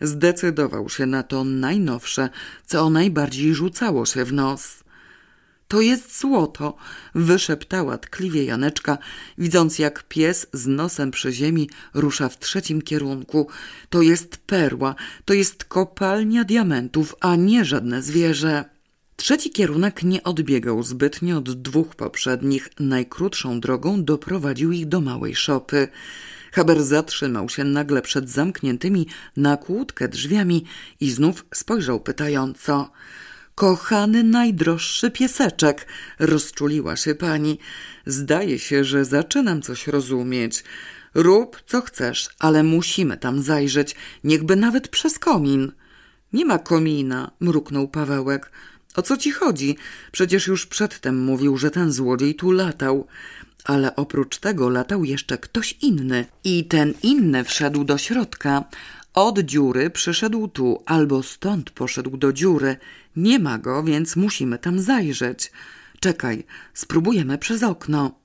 [0.00, 2.28] Zdecydował się na to najnowsze,
[2.66, 4.84] co najbardziej rzucało się w nos.
[5.68, 6.76] To jest złoto,
[7.14, 8.98] wyszeptała tkliwie Janeczka,
[9.38, 13.48] widząc jak pies z nosem przy ziemi rusza w trzecim kierunku.
[13.90, 18.73] To jest perła, to jest kopalnia diamentów, a nie żadne zwierzę.
[19.16, 22.68] Trzeci kierunek nie odbiegał zbytnio od dwóch poprzednich.
[22.80, 25.88] Najkrótszą drogą doprowadził ich do małej szopy.
[26.52, 29.06] Haber zatrzymał się nagle przed zamkniętymi
[29.36, 30.64] na kłódkę drzwiami
[31.00, 32.90] i znów spojrzał pytająco.
[33.54, 35.86] Kochany najdroższy pieseczek,
[36.18, 37.58] rozczuliła się pani.
[38.06, 40.64] Zdaje się, że zaczynam coś rozumieć.
[41.14, 45.72] Rób co chcesz, ale musimy tam zajrzeć, niechby nawet przez komin.
[46.32, 48.50] Nie ma komina, mruknął Pawełek.
[48.94, 49.76] O co ci chodzi?
[50.12, 53.06] Przecież już przedtem mówił, że ten złodziej tu latał.
[53.64, 56.26] Ale oprócz tego latał jeszcze ktoś inny.
[56.44, 58.64] I ten inny wszedł do środka.
[59.14, 62.76] Od dziury przyszedł tu, albo stąd poszedł do dziury.
[63.16, 65.52] Nie ma go, więc musimy tam zajrzeć.
[66.00, 68.23] Czekaj, spróbujemy przez okno.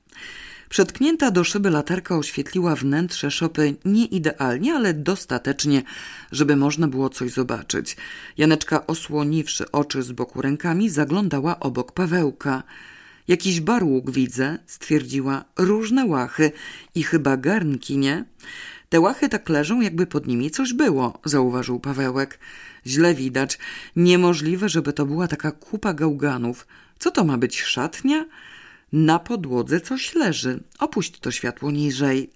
[0.70, 5.84] Przetknięta do szyby latarka oświetliła wnętrze szopy nie idealnie, ale dostatecznie,
[6.32, 7.98] żeby można było coś zobaczyć.
[8.38, 12.64] Janeczka, osłoniwszy oczy z boku rękami, zaglądała obok Pawełka.
[13.28, 15.46] Jakiś barłuk widzę, stwierdziła.
[15.58, 16.52] Różne łachy
[16.96, 18.26] i chyba garnki, nie?
[18.90, 22.40] Te łachy tak leżą, jakby pod nimi coś było, zauważył Pawełek.
[22.86, 23.60] Źle widać.
[23.96, 26.68] Niemożliwe, żeby to była taka kupa gałganów.
[27.00, 28.26] Co to ma być, szatnia?
[28.94, 30.64] Na podłodze coś leży.
[30.80, 32.30] Opuść to światło niżej.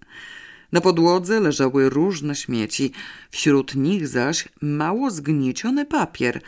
[0.71, 2.91] Na podłodze leżały różne śmieci,
[3.31, 6.41] wśród nich zaś mało zgnieciony papier.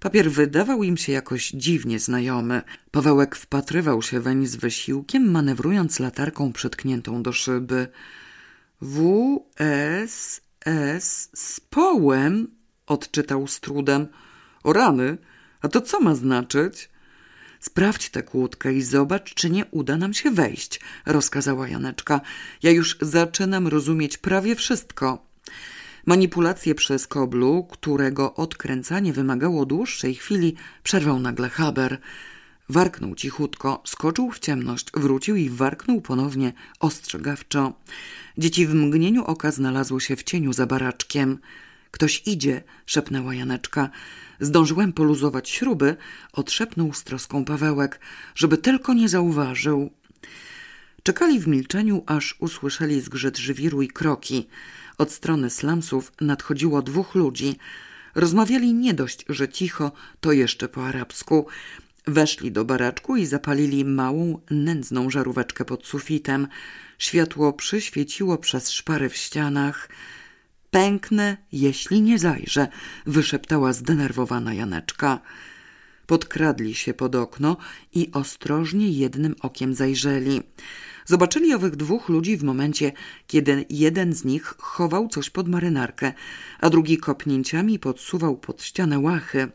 [0.00, 2.62] Papier wydawał im się jakoś dziwnie znajomy.
[2.90, 7.88] Pawełek wpatrywał się weń z wysiłkiem, manewrując latarką przytkniętą do szyby.
[8.80, 10.40] W, S,
[11.34, 12.48] z połem,
[12.86, 14.06] odczytał z trudem.
[14.62, 15.18] O rany,
[15.60, 16.91] a to co ma znaczyć?
[17.62, 22.20] Sprawdź tę kłódkę i zobacz, czy nie uda nam się wejść, rozkazała Janeczka.
[22.62, 25.26] Ja już zaczynam rozumieć prawie wszystko.
[26.06, 32.00] Manipulacje przez koblu, którego odkręcanie wymagało dłuższej chwili, przerwał nagle Haber.
[32.68, 37.72] Warknął cichutko, skoczył w ciemność, wrócił i warknął ponownie ostrzegawczo.
[38.38, 41.38] Dzieci w mgnieniu oka znalazło się w cieniu za baraczkiem.
[41.92, 43.90] Ktoś idzie, szepnęła Janeczka.
[44.40, 45.96] Zdążyłem poluzować śruby,
[46.32, 48.00] odszepnął z troską Pawełek,
[48.34, 49.90] żeby tylko nie zauważył.
[51.02, 54.48] Czekali w milczeniu, aż usłyszeli zgrzyt żywiru i kroki.
[54.98, 57.56] Od strony slamsów nadchodziło dwóch ludzi.
[58.14, 61.46] Rozmawiali nie dość, że cicho, to jeszcze po arabsku.
[62.06, 66.48] Weszli do baraczku i zapalili małą, nędzną żaróweczkę pod sufitem.
[66.98, 69.88] Światło przyświeciło przez szpary w ścianach.
[70.72, 72.68] Pęknę, jeśli nie zajrzę,
[73.06, 75.20] wyszeptała zdenerwowana Janeczka.
[76.06, 77.56] Podkradli się pod okno
[77.94, 80.42] i ostrożnie jednym okiem zajrzeli.
[81.06, 82.92] Zobaczyli owych dwóch ludzi w momencie,
[83.26, 86.12] kiedy jeden z nich chował coś pod marynarkę,
[86.60, 89.48] a drugi kopnięciami podsuwał pod ścianę łachy.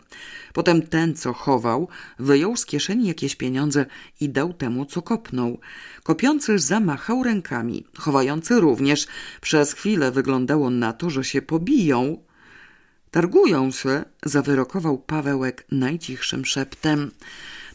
[0.53, 1.87] Potem ten, co chował,
[2.19, 3.85] wyjął z kieszeni jakieś pieniądze
[4.21, 5.59] i dał temu, co kopnął.
[6.03, 9.07] Kopiący zamachał rękami, chowający również.
[9.41, 12.17] Przez chwilę wyglądało na to, że się pobiją.
[13.11, 17.11] Targują się, zawyrokował Pawełek najcichszym szeptem.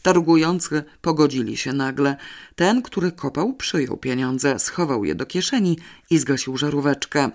[0.03, 2.17] Targujący pogodzili się nagle.
[2.55, 5.77] Ten, który kopał, przyjął pieniądze, schował je do kieszeni
[6.09, 7.31] i zgasił żaróweczkę.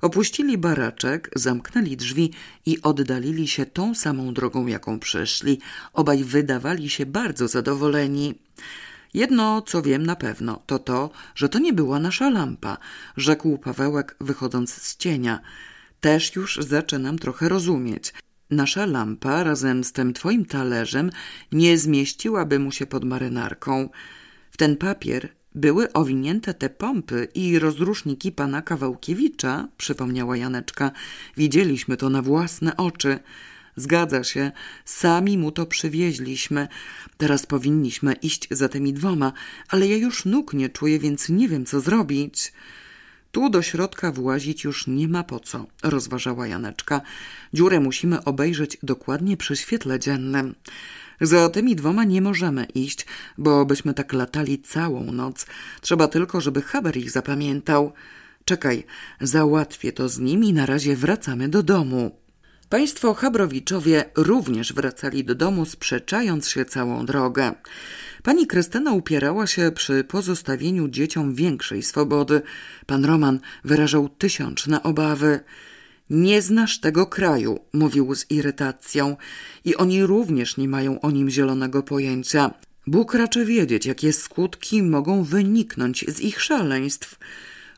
[0.00, 2.32] Opuścili baraczek, zamknęli drzwi
[2.66, 5.60] i oddalili się tą samą drogą, jaką przyszli.
[5.92, 8.34] Obaj wydawali się bardzo zadowoleni.
[9.14, 12.76] Jedno, co wiem na pewno, to to, że to nie była nasza lampa,
[13.16, 15.40] rzekł Pawełek, wychodząc z cienia.
[16.00, 18.12] Też już zaczynam trochę rozumieć.
[18.52, 21.10] Nasza lampa razem z tym twoim talerzem
[21.52, 23.88] nie zmieściłaby mu się pod marynarką.
[24.50, 30.90] W ten papier były owinięte te pompy i rozruszniki pana Kawałkiewicza, przypomniała Janeczka.
[31.36, 33.18] Widzieliśmy to na własne oczy.
[33.76, 34.52] Zgadza się,
[34.84, 36.68] sami mu to przywieźliśmy.
[37.16, 39.32] Teraz powinniśmy iść za tymi dwoma,
[39.68, 42.52] ale ja już nóg nie czuję, więc nie wiem, co zrobić.
[43.32, 47.00] Tu do środka włazić już nie ma po co, rozważała Janeczka.
[47.52, 50.54] Dziurę musimy obejrzeć dokładnie przy świetle dziennym.
[51.20, 53.06] Za tymi dwoma nie możemy iść,
[53.38, 55.46] bo byśmy tak latali całą noc.
[55.80, 57.92] Trzeba tylko, żeby Haber ich zapamiętał.
[58.44, 58.84] Czekaj,
[59.20, 62.21] załatwię to z nim i na razie wracamy do domu.
[62.72, 67.52] Państwo Habrowiczowie również wracali do domu, sprzeczając się całą drogę.
[68.22, 72.42] Pani Krystyna upierała się przy pozostawieniu dzieciom większej swobody.
[72.86, 75.40] Pan Roman wyrażał tysiączne obawy.
[76.10, 79.16] Nie znasz tego kraju, mówił z irytacją,
[79.64, 82.50] i oni również nie mają o nim zielonego pojęcia.
[82.86, 87.18] Bóg raczy wiedzieć, jakie skutki mogą wyniknąć z ich szaleństw.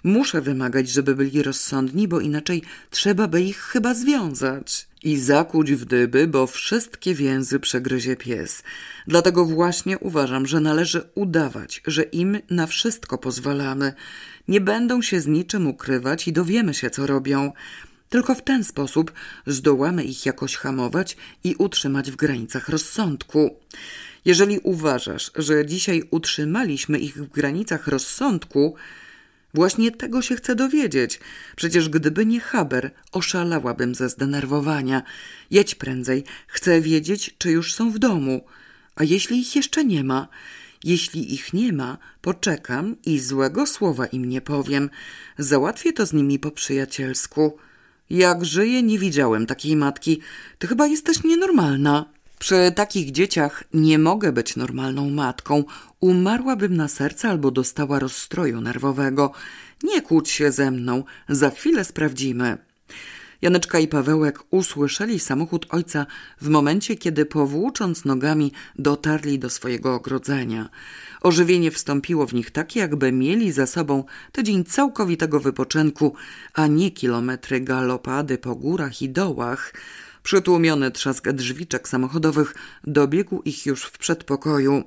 [0.04, 5.84] Muszę wymagać, żeby byli rozsądni, bo inaczej trzeba by ich chyba związać i zakuć w
[5.84, 8.62] dyby, bo wszystkie więzy przegryzie pies.
[9.06, 13.92] Dlatego właśnie uważam, że należy udawać, że im na wszystko pozwalamy.
[14.48, 17.52] Nie będą się z niczym ukrywać i dowiemy się, co robią.
[18.08, 19.12] Tylko w ten sposób
[19.46, 23.56] zdołamy ich jakoś hamować i utrzymać w granicach rozsądku.
[24.24, 28.76] Jeżeli uważasz, że dzisiaj utrzymaliśmy ich w granicach rozsądku,
[29.54, 31.20] Właśnie tego się chcę dowiedzieć.
[31.56, 35.02] Przecież gdyby nie Haber, oszalałabym ze zdenerwowania.
[35.50, 36.24] Jedź prędzej.
[36.46, 38.44] Chcę wiedzieć, czy już są w domu.
[38.96, 40.28] A jeśli ich jeszcze nie ma?
[40.84, 44.90] Jeśli ich nie ma, poczekam i złego słowa im nie powiem.
[45.38, 47.58] Załatwię to z nimi po przyjacielsku.
[48.10, 50.20] Jak żyję, nie widziałem takiej matki.
[50.58, 52.13] Ty chyba jesteś nienormalna.
[52.44, 55.64] Przy takich dzieciach nie mogę być normalną matką.
[56.00, 59.32] Umarłabym na serce albo dostała rozstroju nerwowego.
[59.82, 62.58] Nie kłóć się ze mną, za chwilę sprawdzimy.
[63.42, 66.06] Janeczka i Pawełek usłyszeli samochód ojca
[66.40, 70.68] w momencie, kiedy powłócząc nogami dotarli do swojego ogrodzenia.
[71.20, 76.14] Ożywienie wstąpiło w nich tak, jakby mieli za sobą tydzień całkowitego wypoczynku,
[76.54, 79.72] a nie kilometry galopady po górach i dołach.
[80.24, 82.54] Przytłumiony trzask drzwiczek samochodowych
[82.84, 84.84] dobiegł ich już w przedpokoju.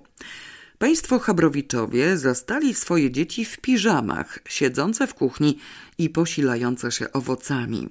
[0.78, 5.58] Państwo Chabrowiczowie zastali swoje dzieci w piżamach, siedzące w kuchni
[5.98, 7.90] i posilające się owocami.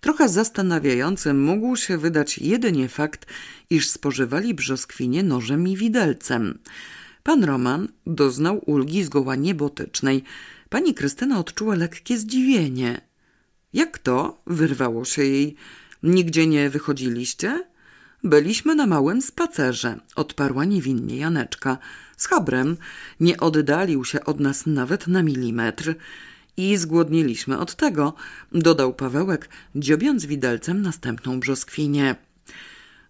[0.00, 3.26] Trochę zastanawiającym mógł się wydać jedynie fakt,
[3.70, 6.58] iż spożywali brzoskwinie nożem i widelcem.
[7.22, 10.24] Pan Roman doznał ulgi zgoła niebotycznej.
[10.68, 13.00] Pani Krystyna odczuła lekkie zdziwienie.
[13.72, 14.42] Jak to?
[14.46, 15.56] wyrwało się jej.
[16.02, 17.64] Nigdzie nie wychodziliście?
[18.24, 21.78] Byliśmy na małym spacerze, odparła niewinnie Janeczka.
[22.16, 22.76] Z Habrem
[23.20, 25.94] nie oddalił się od nas nawet na milimetr.
[26.56, 28.14] I zgłodniliśmy od tego,
[28.52, 32.16] dodał Pawełek, dziobiąc widelcem następną brzoskwinię.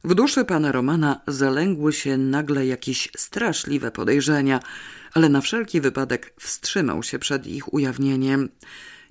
[0.04, 4.60] W duszy pana Romana zalęgły się nagle jakieś straszliwe podejrzenia,
[5.14, 8.48] ale na wszelki wypadek wstrzymał się przed ich ujawnieniem.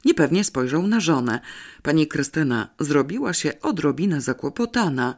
[0.05, 1.39] Niepewnie spojrzał na żonę.
[1.81, 5.15] Pani Krystyna zrobiła się odrobinę zakłopotana.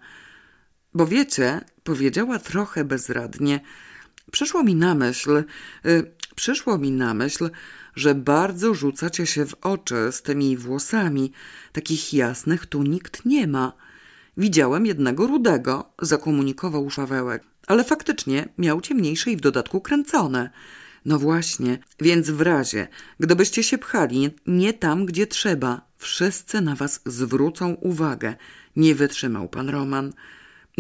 [0.94, 3.60] Bo wiecie, powiedziała trochę bezradnie,
[4.32, 5.44] przyszło mi na myśl,
[5.86, 7.50] y, przyszło mi na myśl,
[7.96, 11.32] że bardzo rzucacie się w oczy z tymi włosami.
[11.72, 13.74] Takich jasnych tu nikt nie ma.
[14.38, 20.50] Widziałem jednego rudego, zakomunikował Szawełek, ale faktycznie miał ciemniejsze i w dodatku kręcone.
[21.06, 22.88] No właśnie, więc w razie,
[23.20, 28.36] gdybyście się pchali nie tam, gdzie trzeba, wszyscy na was zwrócą uwagę.
[28.76, 30.14] Nie wytrzymał pan Roman.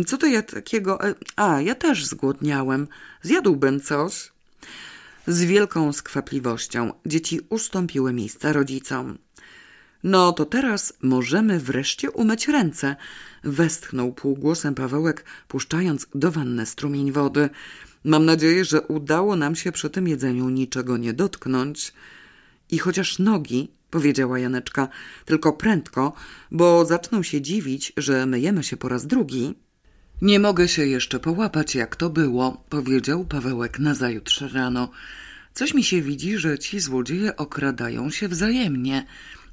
[0.07, 1.03] Co to ja takiego...
[1.09, 2.87] E, a, ja też zgłodniałem.
[3.21, 4.31] Zjadłbym coś.
[5.27, 9.17] Z wielką skwapliwością dzieci ustąpiły miejsca rodzicom.
[10.03, 12.95] No to teraz możemy wreszcie umyć ręce,
[13.43, 17.49] westchnął półgłosem Pawełek, puszczając do wanny strumień wody.
[18.03, 21.93] Mam nadzieję, że udało nam się przy tym jedzeniu niczego nie dotknąć.
[22.71, 24.87] I chociaż nogi, powiedziała Janeczka,
[25.25, 26.13] tylko prędko,
[26.51, 29.55] bo zaczną się dziwić, że myjemy się po raz drugi.
[30.21, 34.89] Nie mogę się jeszcze połapać, jak to było, powiedział Pawełek nazajutrz rano.
[35.53, 39.05] Coś mi się widzi, że ci złodzieje okradają się wzajemnie.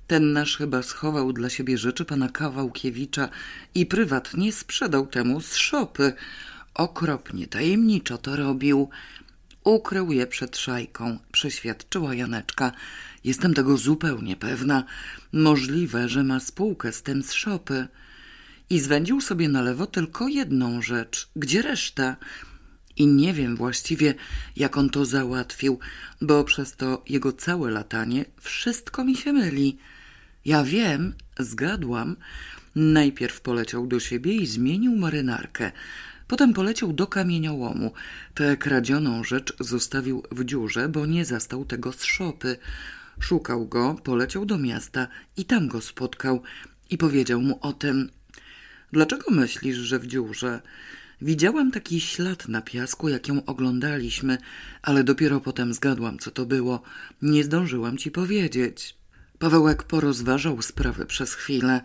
[0.07, 3.28] Ten nasz chyba schował dla siebie rzeczy pana Kawałkiewicza
[3.74, 6.12] i prywatnie sprzedał temu z szopy.
[6.78, 8.88] Okropnie tajemniczo to robił.
[9.64, 12.72] Ukrył je przed szajką, przeświadczyła Janeczka.
[13.24, 14.84] Jestem tego zupełnie pewna.
[15.32, 17.88] Możliwe, że ma spółkę z tym z szopy.
[18.70, 21.28] I zwędził sobie na lewo tylko jedną rzecz.
[21.36, 22.16] Gdzie reszta?
[22.96, 24.14] I nie wiem właściwie,
[24.56, 25.78] jak on to załatwił,
[26.20, 29.78] bo przez to jego całe latanie wszystko mi się myli.
[30.44, 32.16] Ja wiem, zgadłam.
[32.74, 35.72] Najpierw poleciał do siebie i zmienił marynarkę.
[36.28, 37.92] Potem poleciał do kamieniołomu.
[38.34, 42.56] Tę kradzioną rzecz zostawił w dziurze, bo nie zastał tego z szopy.
[43.20, 46.42] Szukał go, poleciał do miasta i tam go spotkał
[46.90, 48.10] i powiedział mu o tym.
[48.92, 50.60] Dlaczego myślisz, że w dziurze?
[51.22, 54.38] Widziałam taki ślad na piasku, jak ją oglądaliśmy,
[54.82, 56.82] ale dopiero potem zgadłam, co to było.
[57.22, 58.96] Nie zdążyłam ci powiedzieć.
[59.38, 61.80] Pawełek porozważał sprawę przez chwilę.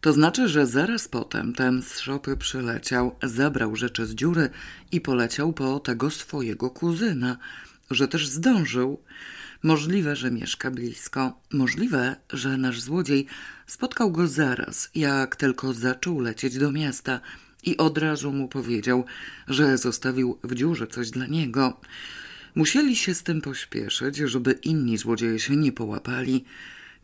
[0.00, 4.50] To znaczy, że zaraz potem ten z szopy przyleciał, zabrał rzeczy z dziury
[4.92, 7.36] i poleciał po tego swojego kuzyna,
[7.90, 9.02] że też zdążył.
[9.62, 11.40] Możliwe, że mieszka blisko.
[11.52, 13.26] Możliwe, że nasz złodziej
[13.66, 17.20] spotkał go zaraz, jak tylko zaczął lecieć do miasta
[17.64, 19.04] i od razu mu powiedział,
[19.48, 21.80] że zostawił w dziurze coś dla niego.
[22.54, 26.44] Musieli się z tym pośpieszyć, żeby inni złodzieje się nie połapali.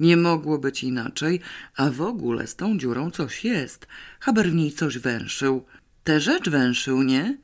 [0.00, 1.40] Nie mogło być inaczej,
[1.76, 3.86] a w ogóle z tą dziurą coś jest.
[4.20, 5.64] Haber w niej coś węszył.
[6.04, 7.38] Tę rzecz węszył, nie?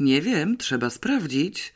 [0.00, 1.74] Nie wiem, trzeba sprawdzić.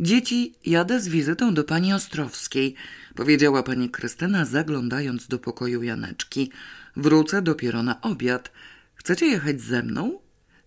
[0.00, 2.74] Dzieci, jadę z wizytą do pani Ostrowskiej,
[3.14, 6.50] powiedziała pani Krystyna, zaglądając do pokoju Janeczki.
[6.96, 8.52] Wrócę dopiero na obiad.
[8.94, 10.18] Chcecie jechać ze mną?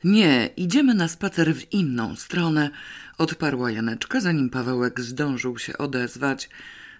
[0.03, 2.69] Nie, idziemy na spacer w inną stronę,
[3.17, 6.49] odparła Janeczka, zanim Pawełek zdążył się odezwać.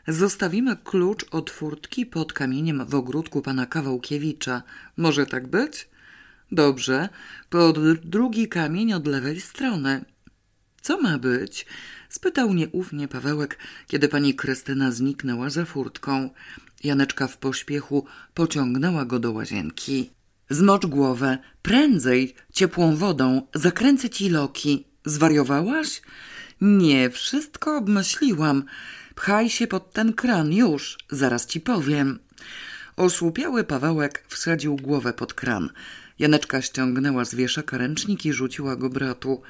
[0.08, 4.64] Zostawimy klucz od furtki pod kamieniem w ogródku pana Kawałkiewicza.
[4.98, 5.90] Może tak być?
[6.52, 7.10] Dobrze,
[7.50, 10.06] pod drugi kamień od lewej strony.
[10.82, 11.66] Co ma być?
[12.10, 16.30] spytał nieufnie Pawełek, kiedy pani Krystyna zniknęła za furtką.
[16.84, 20.10] Janeczka w pośpiechu pociągnęła go do łazienki.
[20.50, 24.86] Zmocz głowę, prędzej, ciepłą wodą, zakręcę ci loki.
[25.06, 26.02] Zwariowałaś?
[26.62, 28.64] Nie, wszystko obmyśliłam.
[29.20, 32.20] Pchaj się pod ten kran, już, zaraz ci powiem.
[32.96, 35.70] Osłupiały Pawełek wsadził głowę pod kran.
[36.20, 39.42] Janeczka ściągnęła z wieszaka ręcznik i rzuciła go bratu.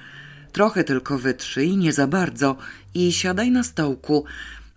[0.51, 2.57] Trochę tylko wytrzyj, nie za bardzo
[2.93, 4.25] i siadaj na stołku.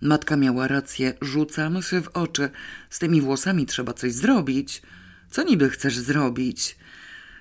[0.00, 2.50] Matka miała rację, rzucamy się w oczy.
[2.90, 4.82] Z tymi włosami trzeba coś zrobić.
[5.30, 6.76] Co niby chcesz zrobić?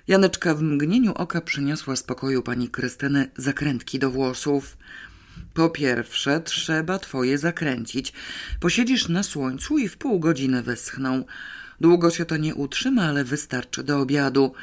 [0.07, 4.77] Janeczka w mgnieniu oka przyniosła z pokoju pani Krystyny zakrętki do włosów.
[5.53, 8.13] Po pierwsze, trzeba twoje zakręcić.
[8.59, 11.25] Posiedzisz na słońcu i w pół godziny wyschną.
[11.81, 14.53] Długo się to nie utrzyma, ale wystarczy do obiadu.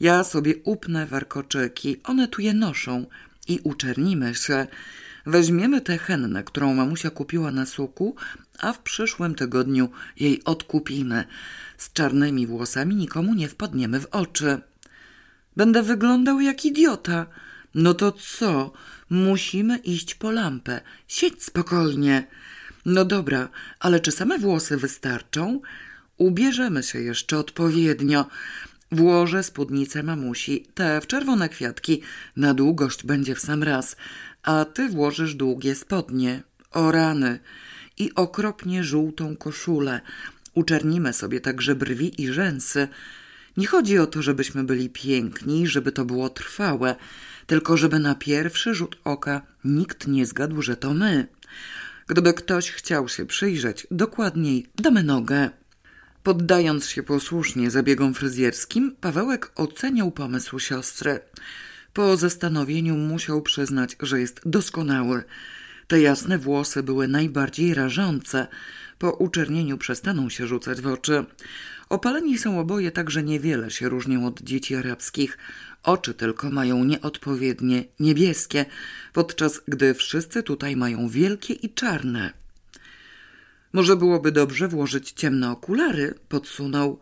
[0.00, 3.06] Ja sobie upnę warkoczyki, one tu je noszą
[3.48, 4.66] i uczernimy się.
[5.26, 8.16] Weźmiemy tę hennę, którą mamusia kupiła na suku,
[8.58, 9.88] a w przyszłym tygodniu
[10.20, 11.24] jej odkupimy.
[11.78, 14.58] Z czarnymi włosami nikomu nie wpadniemy w oczy.
[15.56, 17.26] Będę wyglądał jak idiota.
[17.74, 18.72] No to co?
[19.10, 20.80] Musimy iść po lampę.
[21.08, 22.26] Siedź spokojnie.
[22.86, 23.48] No dobra,
[23.80, 25.60] ale czy same włosy wystarczą?
[26.16, 28.26] Ubierzemy się jeszcze odpowiednio.
[28.92, 32.02] Włożę spódnicę mamusi, te w czerwone kwiatki.
[32.36, 33.96] Na długość będzie w sam raz.
[34.42, 36.42] A ty włożysz długie spodnie.
[36.70, 37.38] O rany.
[37.98, 40.00] I okropnie żółtą koszulę.
[40.54, 42.88] Uczernimy sobie także brwi i rzęsy.
[43.56, 46.96] Nie chodzi o to, żebyśmy byli piękni, żeby to było trwałe,
[47.46, 51.26] tylko żeby na pierwszy rzut oka nikt nie zgadł, że to my.
[52.06, 55.50] Gdyby ktoś chciał się przyjrzeć dokładniej, damy nogę.
[56.22, 61.20] Poddając się posłusznie zabiegom fryzjerskim, Pawełek oceniał pomysł siostry.
[61.92, 65.24] Po zastanowieniu musiał przyznać, że jest doskonały.
[65.86, 68.46] Te jasne włosy były najbardziej rażące.
[68.98, 71.24] Po uczernieniu przestaną się rzucać w oczy.
[71.88, 75.38] Opaleni są oboje tak, że niewiele się różnią od dzieci arabskich.
[75.84, 78.66] Oczy tylko mają nieodpowiednie niebieskie,
[79.12, 82.32] podczas gdy wszyscy tutaj mają wielkie i czarne.
[83.72, 87.00] Może byłoby dobrze włożyć ciemne okulary, podsunął.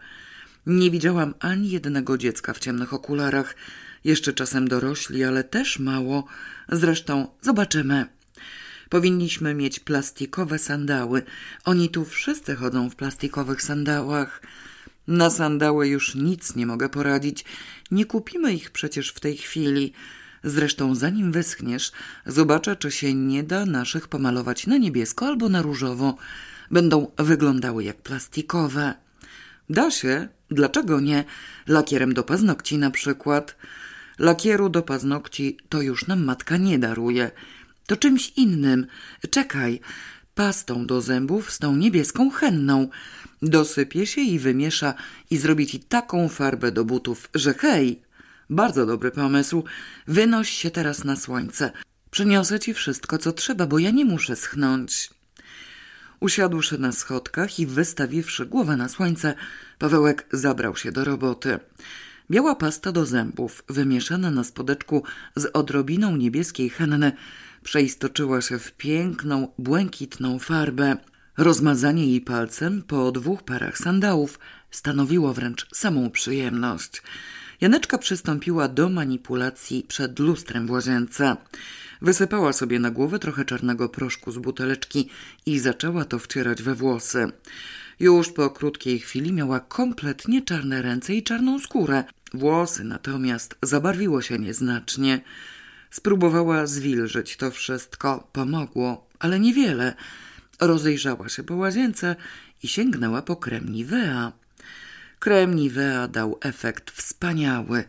[0.67, 3.57] Nie widziałam ani jednego dziecka w ciemnych okularach.
[4.05, 6.25] Jeszcze czasem dorośli, ale też mało.
[6.69, 8.07] Zresztą zobaczymy.
[8.89, 11.23] Powinniśmy mieć plastikowe sandały.
[11.65, 14.43] Oni tu wszyscy chodzą w plastikowych sandałach.
[15.07, 17.45] Na sandały już nic nie mogę poradzić.
[17.91, 19.93] Nie kupimy ich przecież w tej chwili.
[20.45, 21.93] Zresztą zanim wyschniesz,
[22.27, 26.17] zobaczę, czy się nie da naszych pomalować na niebiesko albo na różowo.
[26.71, 28.95] Będą wyglądały jak plastikowe.
[29.71, 31.25] Da się, dlaczego nie?
[31.67, 33.57] Lakierem do paznokci na przykład.
[34.19, 37.31] Lakieru do paznokci to już nam matka nie daruje.
[37.87, 38.87] To czymś innym.
[39.31, 39.81] Czekaj,
[40.35, 42.89] pastą do zębów z tą niebieską henną.
[43.43, 44.95] Dosypie się i wymiesza
[45.31, 48.03] i zrobi ci taką farbę do butów, że hej!
[48.51, 49.65] Bardzo dobry pomysł.
[50.07, 51.73] Wynoś się teraz na słońce.
[52.11, 55.11] Przyniosę ci wszystko, co trzeba, bo ja nie muszę schnąć.
[56.21, 59.35] Usiadłszy na schodkach i wystawiwszy głowę na słońce,
[59.79, 61.59] Pawełek zabrał się do roboty.
[62.31, 65.03] Biała pasta do zębów, wymieszana na spodeczku
[65.37, 67.13] z odrobiną niebieskiej henny,
[67.63, 70.97] przeistoczyła się w piękną, błękitną farbę.
[71.37, 74.39] Rozmazanie jej palcem po dwóch parach sandałów
[74.71, 77.03] stanowiło wręcz samą przyjemność.
[77.61, 81.37] Janeczka przystąpiła do manipulacji przed lustrem w łazience.
[82.03, 85.09] Wysypała sobie na głowę trochę czarnego proszku z buteleczki
[85.47, 87.33] i zaczęła to wcierać we włosy.
[88.01, 92.05] Już po krótkiej chwili miała kompletnie czarne ręce i czarną skórę.
[92.35, 95.21] Włosy natomiast zabarwiło się nieznacznie.
[95.93, 98.29] Spróbowała zwilżyć to wszystko.
[98.33, 99.95] Pomogło, ale niewiele.
[100.61, 102.17] Rozejrzała się po łazience
[102.63, 104.33] i sięgnęła po krem Nivea.
[105.19, 107.85] Krem Nivea dał efekt wspaniały.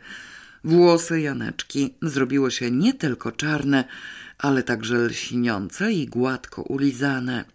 [0.63, 3.83] Włosy Janeczki zrobiły się nie tylko czarne,
[4.37, 7.45] ale także lśniące i gładko ulizane.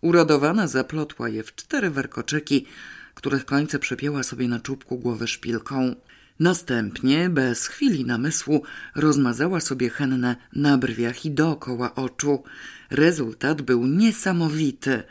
[0.00, 2.66] Urodowana zaplotła je w cztery warkoczyki,
[3.14, 5.94] których końce przypięła sobie na czubku głowy szpilką.
[6.40, 8.62] Następnie, bez chwili namysłu,
[8.94, 12.42] rozmazała sobie hennę na brwiach i dookoła oczu.
[12.90, 15.02] Rezultat był niesamowity.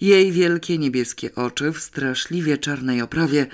[0.00, 3.46] Jej wielkie niebieskie oczy w straszliwie czarnej oprawie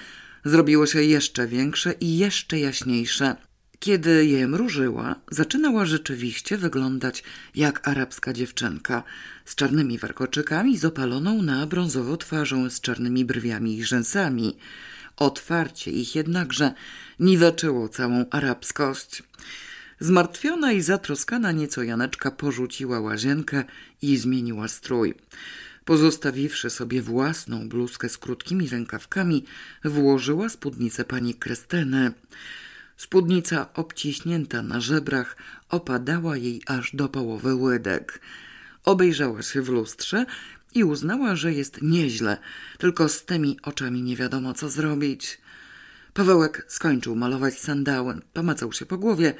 [0.44, 3.36] zrobiło się jeszcze większe i jeszcze jaśniejsze.
[3.78, 7.24] Kiedy je mrużyła, zaczynała rzeczywiście wyglądać
[7.54, 9.02] jak arabska dziewczynka,
[9.44, 14.56] z czarnymi warkoczykami, z opaloną na brązowo twarzą, z czarnymi brwiami i rzęsami.
[15.16, 16.74] Otwarcie ich jednakże
[17.20, 19.22] niweczyło całą arabskość.
[20.00, 23.64] Zmartwiona i zatroskana nieco Janeczka porzuciła łazienkę
[24.02, 25.14] i zmieniła strój.
[25.84, 29.44] Pozostawiwszy sobie własną bluzkę z krótkimi rękawkami,
[29.84, 32.12] włożyła spódnicę pani Krystyny.
[32.96, 35.36] Spódnica obciśnięta na żebrach
[35.68, 38.20] opadała jej aż do połowy łydek.
[38.84, 40.26] Obejrzała się w lustrze
[40.74, 42.36] i uznała, że jest nieźle,
[42.78, 45.40] tylko z tymi oczami nie wiadomo co zrobić.
[46.14, 49.34] Pawełek skończył malować sandały, pomacał się po głowie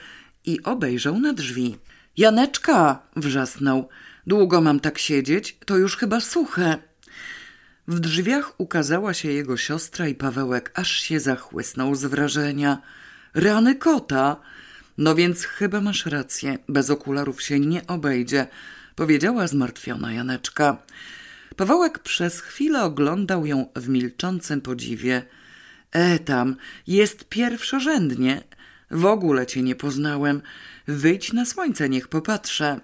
[0.45, 1.76] i obejrzał na drzwi.
[2.16, 3.03] Janeczka!
[3.16, 3.89] wrzasnął.
[4.26, 6.78] Długo mam tak siedzieć, to już chyba suche.
[7.89, 12.83] W drzwiach ukazała się jego siostra i Pawełek aż się zachłysnął z wrażenia.
[13.35, 14.37] Rany kota!
[14.99, 18.47] No więc chyba masz rację, bez okularów się nie obejdzie,
[18.95, 20.76] powiedziała zmartwiona Janeczka.
[21.57, 25.22] Pawełek przez chwilę oglądał ją w milczącym podziwie.
[25.92, 28.42] E tam, jest pierwszorzędnie.
[28.90, 30.42] W ogóle cię nie poznałem.
[30.86, 32.80] Wyjdź na słońce, niech popatrzę.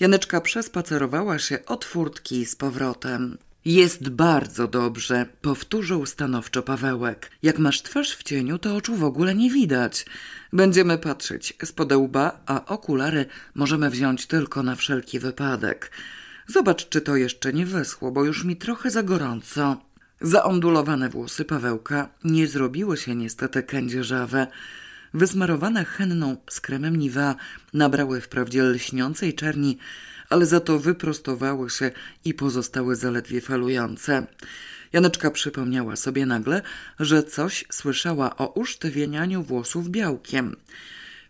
[0.00, 3.38] Janeczka przespacerowała się od furtki z powrotem.
[3.64, 7.30] Jest bardzo dobrze, powtórzył stanowczo Pawełek.
[7.42, 10.06] Jak masz twarz w cieniu, to oczu w ogóle nie widać.
[10.52, 15.90] Będziemy patrzeć z łba, a okulary możemy wziąć tylko na wszelki wypadek.
[16.48, 19.80] Zobacz, czy to jeszcze nie wyschło, bo już mi trochę za gorąco.
[20.20, 24.46] Zaondulowane włosy Pawełka nie zrobiły się niestety kędzierzawe.
[25.14, 27.34] Wysmarowane henną z kremem Niwa
[27.74, 29.78] nabrały wprawdzie lśniącej czerni,
[30.30, 31.90] ale za to wyprostowały się
[32.24, 34.26] i pozostały zaledwie falujące.
[34.92, 36.62] Janeczka przypomniała sobie nagle,
[37.00, 40.56] że coś słyszała o usztywienianiu włosów białkiem.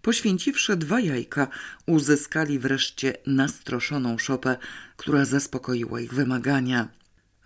[0.09, 1.49] Poświęciwszy dwa jajka,
[1.87, 4.57] uzyskali wreszcie nastroszoną szopę,
[4.97, 6.89] która zaspokoiła ich wymagania.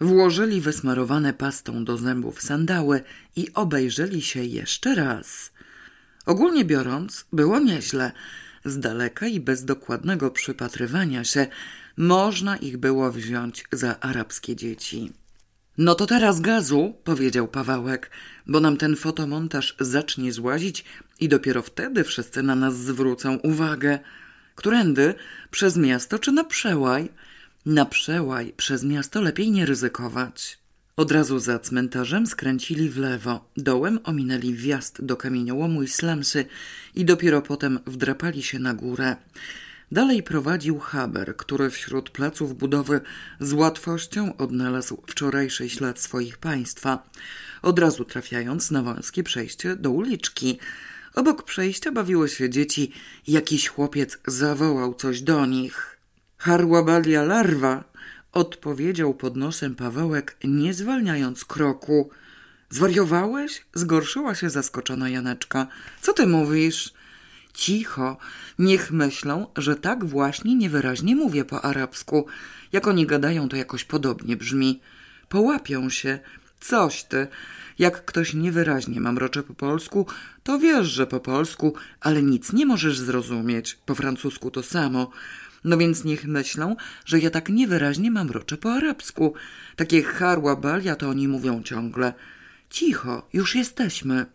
[0.01, 3.01] Włożyli wysmarowane pastą do zębów sandały
[3.37, 5.53] i obejrzeli się jeszcze raz.
[6.27, 8.13] Ogólnie biorąc, było nieźle.
[8.65, 11.47] Z daleka i bez dokładnego przypatrywania się
[11.97, 15.13] można ich było wziąć za arabskie dzieci.
[15.79, 18.11] No to teraz gazu, powiedział Pawełek,
[18.47, 20.85] bo nam ten fotomontaż zacznie złazić
[21.23, 23.99] i dopiero wtedy wszyscy na nas zwrócą uwagę.
[24.55, 25.15] Którędy?
[25.51, 27.09] Przez miasto czy na przełaj?
[27.67, 30.59] Na przełaj przez miasto lepiej nie ryzykować.
[30.97, 36.45] Od razu za cmentarzem skręcili w lewo, dołem ominęli wjazd do kamieniołomu i slamsy
[36.95, 39.17] i dopiero potem wdrapali się na górę.
[39.93, 43.01] Dalej prowadził Haber, który wśród placów budowy
[43.41, 47.11] z łatwością odnalazł wczorajszy ślad swoich państwa,
[47.63, 50.59] od razu trafiając na wąskie przejście do uliczki.
[51.15, 52.93] Obok przejścia bawiły się dzieci,
[53.27, 55.99] jakiś chłopiec zawołał coś do nich.
[56.39, 57.85] Harłabalia larwa,
[58.33, 62.11] odpowiedział pod nosem Pawełek, nie zwalniając kroku.
[62.71, 63.65] Zwariowałeś?
[63.75, 65.67] Zgorszyła się zaskoczona Janeczka.
[66.01, 66.93] Co ty mówisz?
[67.55, 68.17] Cicho,
[68.59, 72.27] niech myślą, że tak właśnie niewyraźnie mówię po arabsku.
[72.73, 74.81] Jak oni gadają, to jakoś podobnie brzmi.
[75.29, 76.19] Połapią się.
[76.63, 77.27] Coś ty.
[77.79, 80.07] Jak ktoś niewyraźnie mamrocze po polsku,
[80.43, 83.79] to wiesz, że po polsku, ale nic nie możesz zrozumieć.
[83.87, 85.11] Po francusku to samo.
[85.65, 89.35] No więc niech myślą, że ja tak niewyraźnie mamroczę po arabsku.
[89.77, 92.15] Takie harła balia to oni mówią ciągle.
[92.71, 94.27] Cicho, już jesteśmy.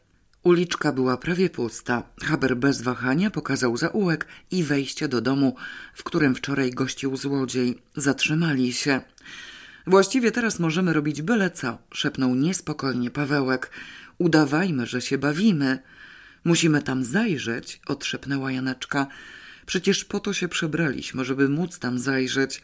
[0.43, 2.03] Uliczka była prawie pusta.
[2.23, 5.55] Haber bez wahania pokazał zaułek i wejście do domu,
[5.93, 7.81] w którym wczoraj gościł złodziej.
[7.95, 9.01] Zatrzymali się.
[9.87, 13.71] Właściwie teraz możemy robić byle co, szepnął niespokojnie Pawełek.
[14.17, 15.79] Udawajmy, że się bawimy.
[16.43, 19.07] Musimy tam zajrzeć, odszepnęła Janeczka.
[19.65, 22.61] Przecież po to się przebraliśmy, żeby móc tam zajrzeć.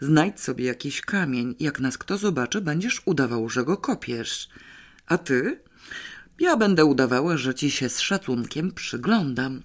[0.00, 1.54] Znajdź sobie jakiś kamień.
[1.60, 4.48] Jak nas kto zobaczy, będziesz udawał, że go kopiesz.
[5.06, 5.60] A ty?
[6.40, 9.62] Ja będę udawała, że ci się z szacunkiem przyglądam.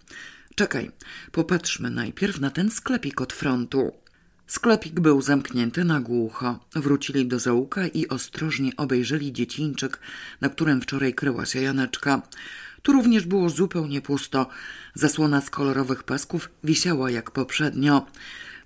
[0.55, 0.91] Czekaj,
[1.32, 3.93] popatrzmy najpierw na ten sklepik od frontu.
[4.50, 6.60] Sklepik był zamknięty na głucho.
[6.76, 10.00] Wrócili do zaułka i ostrożnie obejrzeli dziecinczyk,
[10.41, 12.22] na którym wczoraj kryła się Janeczka.
[12.82, 14.50] Tu również było zupełnie pusto.
[14.93, 18.06] Zasłona z kolorowych pasków wisiała jak poprzednio.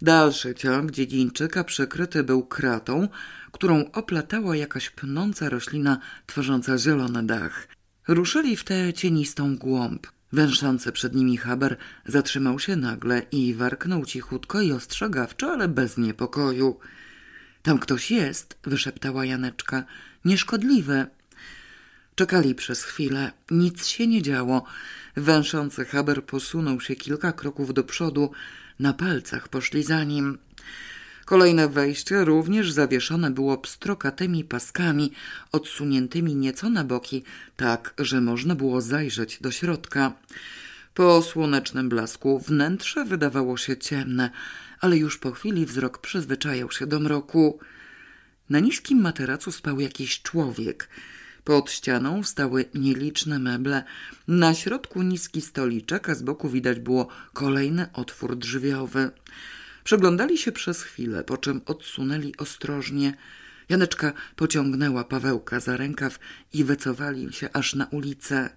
[0.01, 3.07] Dalszy ciąg dziedzińczyka przykryty był kratą,
[3.51, 7.67] którą oplatała jakaś pnąca roślina tworząca zielony dach.
[8.07, 10.07] Ruszyli w tę cienistą głąb.
[10.33, 16.79] Węszący przed nimi Haber zatrzymał się nagle i warknął cichutko i ostrzegawczo, ale bez niepokoju.
[17.61, 19.83] Tam ktoś jest, wyszeptała Janeczka.
[20.25, 21.05] Nieszkodliwy.
[22.15, 23.31] Czekali przez chwilę.
[23.51, 24.63] Nic się nie działo.
[25.15, 28.31] Węszący Haber posunął się kilka kroków do przodu.
[28.79, 30.37] Na palcach poszli za nim.
[31.25, 35.11] Kolejne wejście również zawieszone było pstrokatymi paskami,
[35.51, 37.23] odsuniętymi nieco na boki,
[37.55, 40.13] tak, że można było zajrzeć do środka.
[40.93, 44.29] Po słonecznym blasku wnętrze wydawało się ciemne,
[44.79, 47.59] ale już po chwili wzrok przyzwyczajał się do mroku.
[48.49, 50.89] Na niskim materacu spał jakiś człowiek.
[51.43, 53.83] Pod ścianą stały nieliczne meble,
[54.27, 59.11] na środku niski stoliczek, a z boku widać było kolejny otwór drzwiowy.
[59.83, 63.13] Przeglądali się przez chwilę, po czym odsunęli ostrożnie.
[63.69, 66.19] Janeczka pociągnęła Pawełka za rękaw
[66.53, 68.49] i wycofali się aż na ulicę.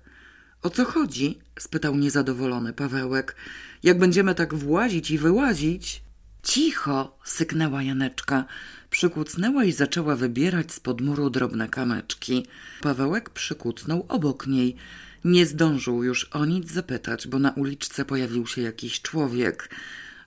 [0.62, 1.38] O co chodzi?
[1.58, 3.36] spytał niezadowolony Pawełek.
[3.82, 6.02] Jak będziemy tak włazić i wyłazić?
[6.42, 7.18] Cicho!
[7.24, 8.44] syknęła Janeczka.
[8.90, 12.46] Przykucnęła i zaczęła wybierać z pod muru drobne kamyczki.
[12.80, 14.76] Pawełek przykucnął obok niej.
[15.24, 19.70] Nie zdążył już o nic zapytać, bo na uliczce pojawił się jakiś człowiek.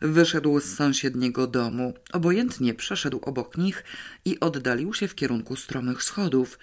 [0.01, 1.93] Wyszedł z sąsiedniego domu.
[2.13, 3.83] Obojętnie przeszedł obok nich
[4.25, 6.59] i oddalił się w kierunku stromych schodów.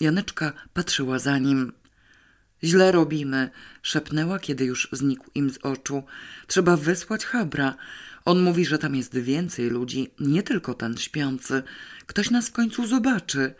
[0.00, 1.72] Janeczka patrzyła za nim.
[2.64, 3.50] Źle robimy,
[3.82, 6.02] szepnęła, kiedy już znikł im z oczu.
[6.46, 7.74] Trzeba wysłać Habra.
[8.24, 11.62] On mówi, że tam jest więcej ludzi, nie tylko ten śpiący.
[12.06, 13.54] Ktoś nas w końcu zobaczy.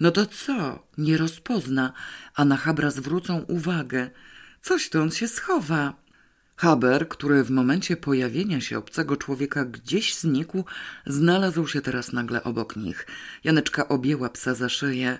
[0.00, 0.86] No to co?
[0.98, 1.92] Nie rozpozna,
[2.34, 4.10] a na Habra zwrócą uwagę.
[4.62, 5.94] Coś to on się schowa.
[6.60, 10.64] Haber, który w momencie pojawienia się obcego człowieka gdzieś znikł,
[11.06, 13.06] znalazł się teraz nagle obok nich.
[13.44, 15.18] Janeczka objęła psa za szyję.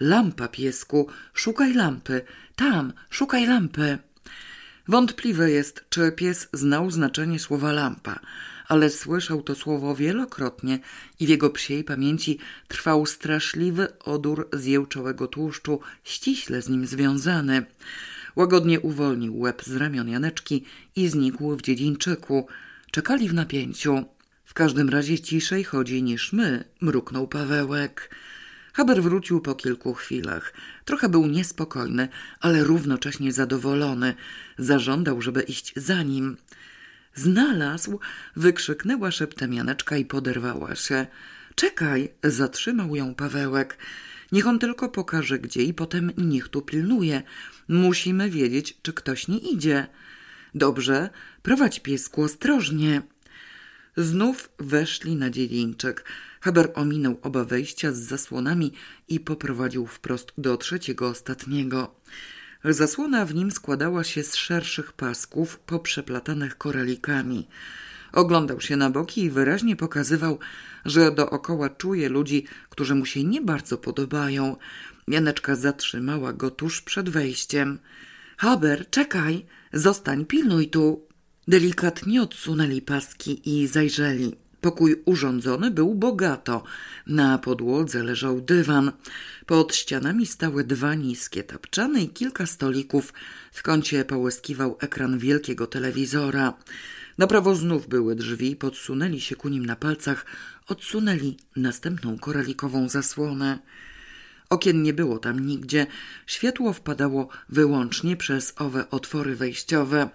[0.00, 2.22] Lampa, piesku, szukaj lampy.
[2.56, 3.98] Tam, szukaj lampy.
[4.88, 8.20] Wątpliwe jest, czy pies znał znaczenie słowa lampa,
[8.68, 10.78] ale słyszał to słowo wielokrotnie
[11.20, 12.38] i w jego psiej pamięci
[12.68, 17.66] trwał straszliwy odór zjełczołego tłuszczu, ściśle z nim związany.
[18.36, 20.64] Łagodnie uwolnił łeb z ramion Janeczki
[20.96, 22.46] i znikł w dziedzińczyku.
[22.90, 24.04] Czekali w napięciu.
[24.44, 28.14] W każdym razie ciszej chodzi niż my, mruknął Pawełek.
[28.72, 30.52] Haber wrócił po kilku chwilach.
[30.84, 32.08] Trochę był niespokojny,
[32.40, 34.14] ale równocześnie zadowolony.
[34.58, 36.36] Zażądał, żeby iść za nim.
[37.14, 38.00] Znalazł!
[38.36, 41.06] wykrzyknęła szeptem Janeczka i poderwała się.
[41.54, 42.08] Czekaj!
[42.24, 43.78] zatrzymał ją Pawełek.
[44.32, 47.22] Niech on tylko pokaże gdzie i potem niech tu pilnuje.
[47.68, 49.86] Musimy wiedzieć, czy ktoś nie idzie.
[50.54, 51.10] Dobrze,
[51.42, 53.02] prowadź piesku ostrożnie.
[53.96, 56.04] Znów weszli na dziedzińczek.
[56.40, 58.72] Haber ominął oba wejścia z zasłonami
[59.08, 61.94] i poprowadził wprost do trzeciego ostatniego.
[62.64, 67.48] Zasłona w nim składała się z szerszych pasków poprzeplatanych koralikami.
[68.12, 70.38] Oglądał się na boki i wyraźnie pokazywał,
[70.84, 74.56] że dookoła czuje ludzi, którzy mu się nie bardzo podobają.
[75.08, 77.78] Janeczka zatrzymała go tuż przed wejściem.
[78.36, 81.06] Haber, czekaj, zostań, pilnuj tu.
[81.48, 84.36] Delikatnie odsunęli paski i zajrzeli.
[84.60, 86.62] Pokój urządzony był bogato.
[87.06, 88.92] Na podłodze leżał dywan.
[89.46, 93.12] Pod ścianami stały dwa niskie tapczany i kilka stolików.
[93.52, 96.54] W kącie połyskiwał ekran wielkiego telewizora.
[97.18, 100.26] Na prawo znów były drzwi, podsunęli się ku nim na palcach,
[100.68, 103.58] odsunęli następną koralikową zasłonę.
[104.50, 105.86] Okien nie było tam nigdzie,
[106.26, 110.08] światło wpadało wyłącznie przez owe otwory wejściowe.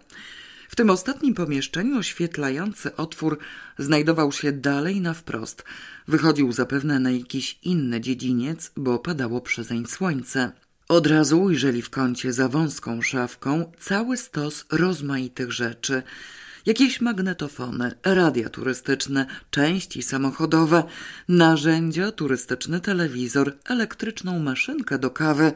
[0.69, 3.40] W tym ostatnim pomieszczeniu oświetlający otwór
[3.78, 5.64] znajdował się dalej na wprost.
[6.07, 10.52] Wychodził zapewne na jakiś inny dziedziniec, bo padało przezeń słońce.
[10.88, 16.03] Od razu ujrzeli w kącie za wąską szafką cały stos rozmaitych rzeczy.
[16.68, 20.84] Jakieś magnetofony, radia turystyczne, części samochodowe,
[21.27, 25.52] narzędzia, turystyczny telewizor, elektryczną maszynkę do kawy,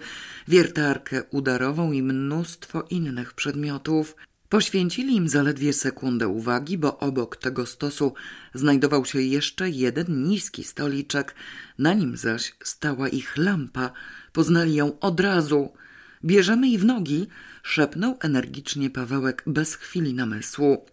[0.47, 4.15] wiertarkę udarową i mnóstwo innych przedmiotów.
[4.49, 8.13] Poświęcili im zaledwie sekundę uwagi, bo obok tego stosu
[8.53, 11.35] znajdował się jeszcze jeden niski stoliczek,
[11.77, 13.91] na nim zaś stała ich lampa.
[14.33, 15.73] Poznali ją od razu.
[16.25, 17.27] Bierzemy i w nogi,
[17.63, 20.85] szepnął energicznie Pawełek bez chwili namysłu.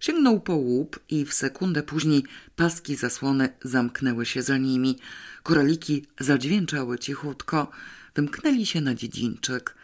[0.00, 2.24] Sięgnął po łup i w sekundę później
[2.56, 4.98] paski zasłony zamknęły się za nimi.
[5.42, 7.70] Koraliki zadźwięczały cichutko.
[8.14, 9.74] Wymknęli się na dziedzińczyk.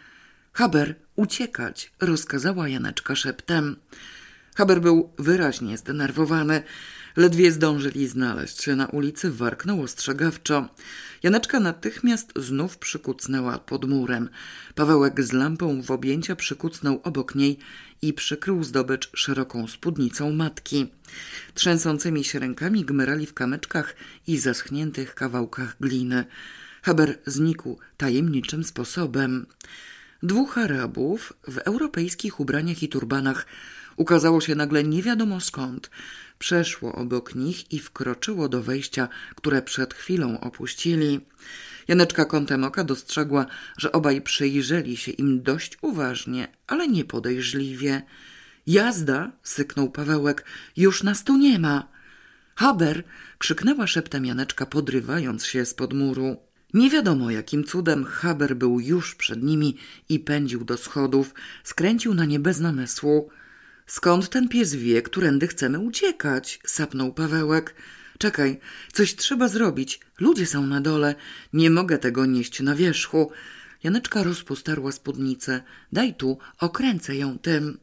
[0.52, 3.76] Haber, uciekać, rozkazała Janeczka szeptem.
[4.54, 6.62] Haber był wyraźnie zdenerwowany.
[7.16, 10.68] Ledwie zdążyli znaleźć się na ulicy, warknął ostrzegawczo.
[11.22, 14.28] Janeczka natychmiast znów przykucnęła pod murem.
[14.74, 17.58] Pawełek z lampą w objęcia przykucnął obok niej
[18.02, 20.86] i przykrył zdobycz szeroką spódnicą matki.
[21.54, 23.94] Trzęsącymi się rękami gmerali w kamyczkach
[24.26, 26.24] i zaschniętych kawałkach gliny.
[26.82, 29.46] Haber znikł tajemniczym sposobem.
[30.22, 33.46] Dwóch Arabów w europejskich ubraniach i turbanach
[33.96, 35.90] ukazało się nagle nie wiadomo skąd.
[36.38, 41.20] Przeszło obok nich i wkroczyło do wejścia, które przed chwilą opuścili.
[41.88, 43.46] Janeczka kątem oka dostrzegła,
[43.78, 48.02] że obaj przyjrzeli się im dość uważnie, ale nie podejrzliwie.
[48.66, 50.44] Jazda, syknął Pawełek,
[50.76, 51.88] już nas tu nie ma.
[52.54, 53.04] Haber!
[53.38, 56.36] krzyknęła szeptem Janeczka, podrywając się spod muru.
[56.74, 59.76] Nie wiadomo jakim cudem Haber był już przed nimi
[60.08, 61.34] i pędził do schodów,
[61.64, 63.30] skręcił na nie bez namysłu.
[63.86, 66.60] Skąd ten pies wie, którędy chcemy uciekać?
[66.66, 67.74] sapnął Pawełek.
[68.18, 68.60] Czekaj,
[68.92, 70.00] coś trzeba zrobić.
[70.20, 71.14] Ludzie są na dole.
[71.52, 73.30] Nie mogę tego nieść na wierzchu.
[73.82, 75.62] Janeczka rozpostarła spódnicę.
[75.92, 77.78] Daj tu, okręcę ją tym.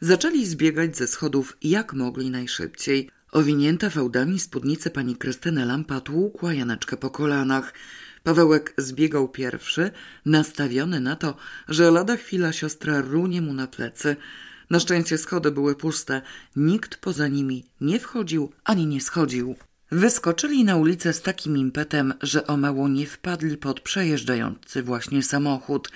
[0.00, 3.10] Zaczęli zbiegać ze schodów jak mogli najszybciej.
[3.32, 7.74] Owinięta fałdami spódnicę pani Krystyny Lampa tłukła Janeczkę po kolanach.
[8.22, 9.90] Pawełek zbiegał pierwszy,
[10.26, 11.36] nastawiony na to,
[11.68, 14.16] że lada chwila siostra runie mu na plecy.
[14.70, 16.22] Na szczęście schody były puste.
[16.56, 19.56] Nikt poza nimi nie wchodził ani nie schodził.
[19.90, 25.90] Wyskoczyli na ulicę z takim impetem, że o mało nie wpadli pod przejeżdżający właśnie samochód.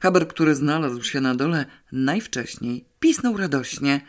[0.00, 4.00] Haber, który znalazł się na dole najwcześniej, pisnął radośnie.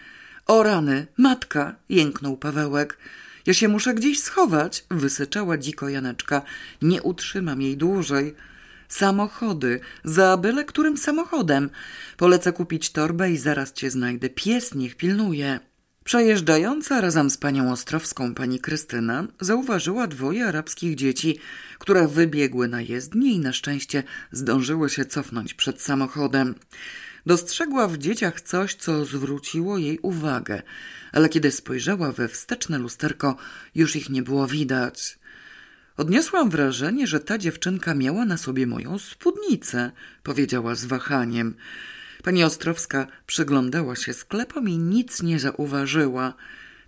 [0.48, 1.76] O rany, matka!
[1.90, 2.98] jęknął Pawełek.
[3.46, 6.42] Ja się muszę gdzieś schować, wysyczała dziko Janeczka.
[6.82, 8.36] Nie utrzymam jej dłużej.
[8.90, 11.70] Samochody, za byle którym samochodem.
[12.18, 14.30] Polecę kupić torbę i zaraz cię znajdę.
[14.30, 15.60] Pies niech pilnuje.
[16.04, 21.40] Przejeżdżająca razem z panią Ostrowską pani Krystyna zauważyła dwoje arabskich dzieci,
[21.80, 26.56] które wybiegły na jezdnię i na szczęście zdążyły się cofnąć przed samochodem.
[27.26, 30.62] Dostrzegła w dzieciach coś, co zwróciło jej uwagę,
[31.12, 33.36] ale kiedy spojrzała we wsteczne lusterko,
[33.76, 35.19] już ich nie było widać.
[36.00, 39.92] Odniosłam wrażenie, że ta dziewczynka miała na sobie moją spódnicę,
[40.24, 41.56] powiedziała z wahaniem.
[42.24, 46.34] Pani Ostrowska przyglądała się sklepom i nic nie zauważyła.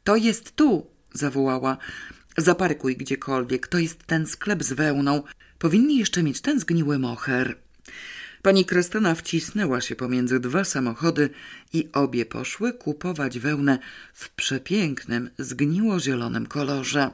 [0.04, 1.78] To jest tu, zawołała.
[2.38, 5.24] Zaparkuj gdziekolwiek, to jest ten sklep z wełną.
[5.60, 7.58] Powinni jeszcze mieć ten zgniły moher.
[8.42, 11.30] Pani Krystyna wcisnęła się pomiędzy dwa samochody
[11.74, 13.80] i obie poszły kupować wełnę
[14.14, 17.12] w przepięknym, zgniło-zielonym kolorze.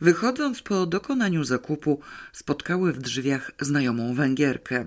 [0.00, 2.00] Wychodząc po dokonaniu zakupu,
[2.32, 4.86] spotkały w drzwiach znajomą Węgierkę.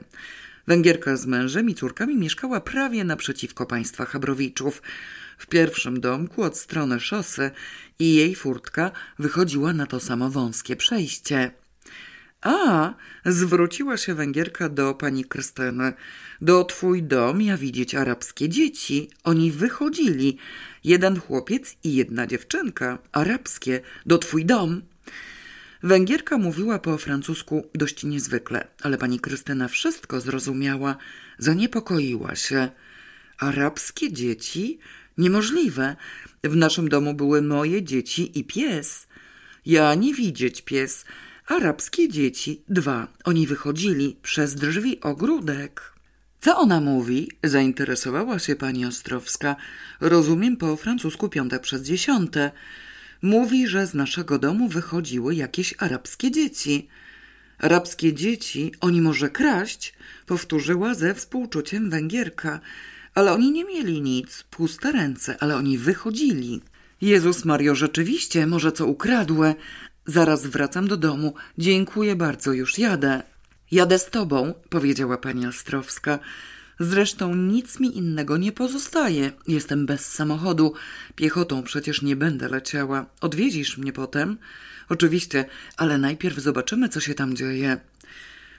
[0.67, 4.81] Węgierka z mężem i córkami mieszkała prawie naprzeciwko państwa Habrowiczów,
[5.37, 7.51] w pierwszym domku od strony szosy
[7.99, 11.51] i jej furtka wychodziła na to samo wąskie przejście.
[12.41, 12.93] A,
[13.25, 15.93] zwróciła się Węgierka do pani Krystyny.
[16.41, 19.09] Do twój dom ja widzieć arabskie dzieci.
[19.23, 20.37] Oni wychodzili.
[20.83, 22.97] Jeden chłopiec i jedna dziewczynka.
[23.11, 23.81] Arabskie.
[24.05, 24.81] Do twój dom.
[25.83, 30.97] Węgierka mówiła po francusku dość niezwykle, ale pani Krystyna wszystko zrozumiała.
[31.37, 32.69] Zaniepokoiła się.
[33.37, 34.79] Arabskie dzieci?
[35.17, 35.95] Niemożliwe.
[36.43, 39.07] W naszym domu były moje dzieci i pies.
[39.65, 41.05] Ja nie widzieć pies.
[41.47, 42.63] Arabskie dzieci.
[42.69, 43.07] Dwa.
[43.23, 45.93] Oni wychodzili przez drzwi ogródek.
[46.41, 47.31] Co ona mówi?
[47.43, 49.55] Zainteresowała się pani Ostrowska.
[50.01, 52.51] Rozumiem po francusku piąte przez dziesiąte.
[53.21, 56.87] Mówi, że z naszego domu wychodziły jakieś arabskie dzieci.
[57.57, 59.93] Arabskie dzieci, oni może kraść,
[60.25, 62.59] powtórzyła ze współczuciem Węgierka.
[63.15, 66.61] Ale oni nie mieli nic, puste ręce, ale oni wychodzili.
[67.01, 69.55] Jezus Mario, rzeczywiście, może co ukradłe.
[70.05, 71.33] Zaraz wracam do domu.
[71.57, 73.23] Dziękuję bardzo, już jadę.
[73.71, 76.19] Jadę z tobą, powiedziała pani Ostrowska.
[76.79, 79.31] Zresztą nic mi innego nie pozostaje.
[79.47, 80.73] Jestem bez samochodu.
[81.15, 83.05] Piechotą przecież nie będę leciała.
[83.21, 84.37] Odwiedzisz mnie potem?
[84.89, 85.45] Oczywiście,
[85.77, 87.77] ale najpierw zobaczymy, co się tam dzieje.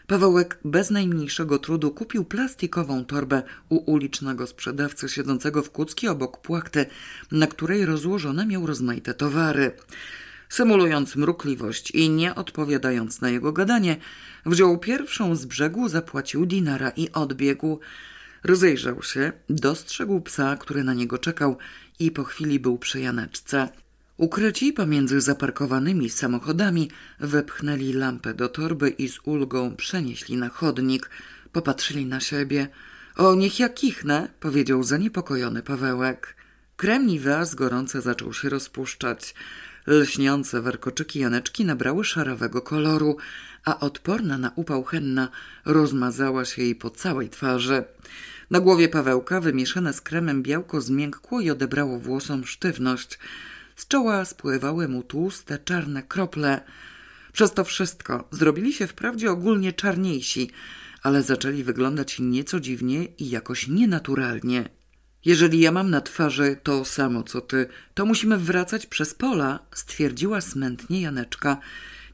[0.06, 6.86] Pawełek bez najmniejszego trudu kupił plastikową torbę u ulicznego sprzedawcy siedzącego w kucki obok płachty,
[7.32, 9.72] na której rozłożone miał rozmaite towary.
[10.50, 13.96] Symulując mrukliwość i nie odpowiadając na jego gadanie,
[14.46, 17.80] wziął pierwszą z brzegu, zapłacił dinara i odbiegł.
[18.44, 21.58] Rozejrzał się, dostrzegł psa, który na niego czekał
[21.98, 23.68] i po chwili był przy Janeczce.
[24.16, 26.90] Ukryci pomiędzy zaparkowanymi samochodami
[27.20, 31.10] wepchnęli lampę do torby i z ulgą przenieśli na chodnik.
[31.52, 32.68] Popatrzyli na siebie.
[33.16, 36.36] O, niech ja kichnę, powiedział zaniepokojony Pawełek.
[36.76, 37.08] Krem
[37.42, 39.34] z gorące zaczął się rozpuszczać.
[39.90, 43.16] Lśniące warkoczyki Janeczki nabrały szarowego koloru,
[43.64, 45.28] a odporna na upał henna
[45.64, 47.84] rozmazała się jej po całej twarzy.
[48.50, 53.18] Na głowie Pawełka wymieszane z kremem białko zmiękło i odebrało włosom sztywność.
[53.76, 56.60] Z czoła spływały mu tłuste, czarne krople.
[57.32, 60.50] Przez to wszystko zrobili się wprawdzie ogólnie czarniejsi,
[61.02, 64.79] ale zaczęli wyglądać nieco dziwnie i jakoś nienaturalnie.
[65.24, 70.40] Jeżeli ja mam na twarzy to samo co ty, to musimy wracać przez pola, stwierdziła
[70.40, 71.56] smętnie Janeczka.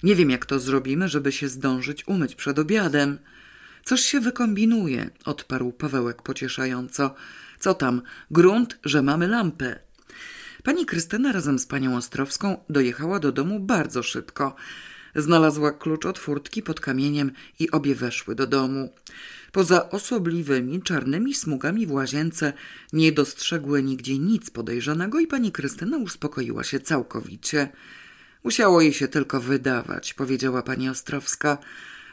[0.02, 3.18] Nie wiem, jak to zrobimy, żeby się zdążyć umyć przed obiadem.
[3.84, 7.14] Coś się wykombinuje, odparł Pawełek pocieszająco.
[7.58, 9.78] Co tam, grunt, że mamy lampę.
[10.62, 14.56] Pani Krystyna razem z panią Ostrowską dojechała do domu bardzo szybko.
[15.16, 18.92] Znalazła klucz od furtki pod kamieniem i obie weszły do domu.
[19.52, 22.52] Poza osobliwymi czarnymi smugami w łazience
[22.92, 27.68] nie dostrzegły nigdzie nic podejrzanego i pani Krystyna uspokoiła się całkowicie.
[28.44, 31.58] Musiało jej się tylko wydawać, powiedziała pani Ostrowska.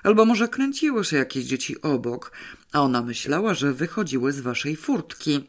[0.04, 2.32] Albo może kręciły się jakieś dzieci obok,
[2.72, 5.48] a ona myślała, że wychodziły z waszej furtki.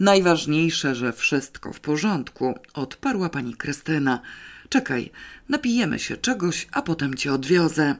[0.00, 4.20] Najważniejsze, że wszystko w porządku, odparła pani Krystyna.
[4.68, 5.10] Czekaj,
[5.48, 7.96] napijemy się czegoś, a potem cię odwiozę.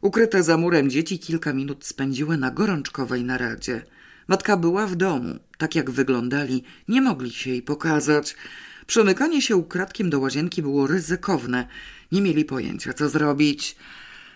[0.00, 3.82] Ukryte za murem dzieci kilka minut spędziły na gorączkowej naradzie.
[4.28, 5.38] Matka była w domu.
[5.58, 8.36] Tak jak wyglądali, nie mogli się jej pokazać.
[8.86, 11.68] Przemykanie się ukradkiem do łazienki było ryzykowne.
[12.12, 13.76] Nie mieli pojęcia, co zrobić.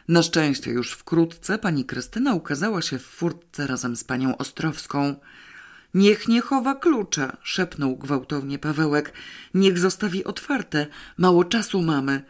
[0.09, 5.15] Na szczęście już wkrótce pani Krystyna ukazała się w furtce razem z panią Ostrowską.
[5.95, 9.13] Niech nie chowa klucza, szepnął gwałtownie Pawełek.
[9.55, 10.87] Niech zostawi otwarte.
[11.19, 12.23] Mało czasu mamy.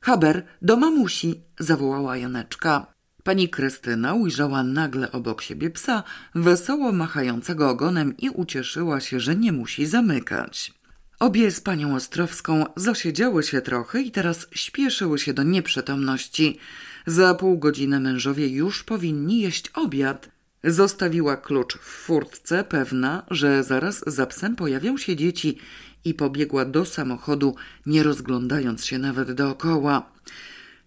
[0.00, 2.86] Haber, do mamusi, zawołała Janeczka.
[3.22, 6.02] Pani Krystyna ujrzała nagle obok siebie psa,
[6.34, 10.72] wesoło machającego ogonem i ucieszyła się, że nie musi zamykać.
[11.18, 16.58] Obie z panią Ostrowską zasiedziały się trochę i teraz śpieszyły się do nieprzytomności.
[17.06, 20.31] Za pół godziny mężowie już powinni jeść obiad.
[20.64, 25.58] Zostawiła klucz w furtce, pewna, że zaraz za psem pojawią się dzieci
[26.04, 27.54] i pobiegła do samochodu,
[27.86, 30.12] nie rozglądając się nawet dookoła.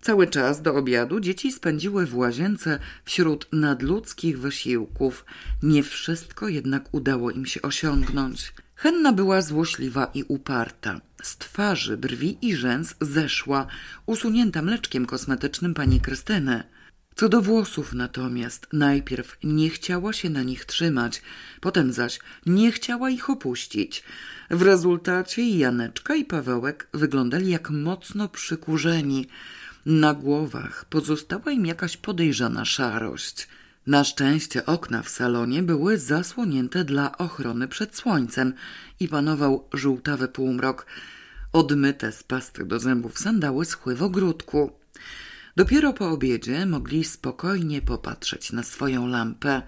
[0.02, 5.26] Cały czas do obiadu dzieci spędziły w łazience wśród nadludzkich wysiłków.
[5.64, 8.54] Nie wszystko jednak udało im się osiągnąć.
[8.76, 11.02] Henna była złośliwa i uparta.
[11.24, 13.68] Z twarzy, brwi i rzęs zeszła,
[14.06, 16.64] usunięta mleczkiem kosmetycznym pani Krystyny.
[17.16, 21.22] Co do włosów natomiast, najpierw nie chciała się na nich trzymać,
[21.62, 24.04] potem zaś nie chciała ich opuścić.
[24.50, 29.28] W rezultacie Janeczka i Pawełek wyglądali jak mocno przykurzeni.
[29.86, 33.48] Na głowach pozostała im jakaś podejrzana szarość.
[33.88, 38.54] Na szczęście okna w salonie były zasłonięte dla ochrony przed słońcem
[39.00, 40.86] i panował żółtawy półmrok.
[41.54, 44.72] Odmyte z pasty do zębów sandały schły w ogródku.
[45.58, 49.62] Dopiero po obiedzie mogli spokojnie popatrzeć na swoją lampę.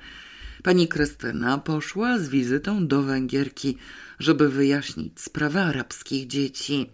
[0.63, 3.77] Pani Krystyna poszła z wizytą do Węgierki,
[4.19, 6.89] żeby wyjaśnić sprawę arabskich dzieci.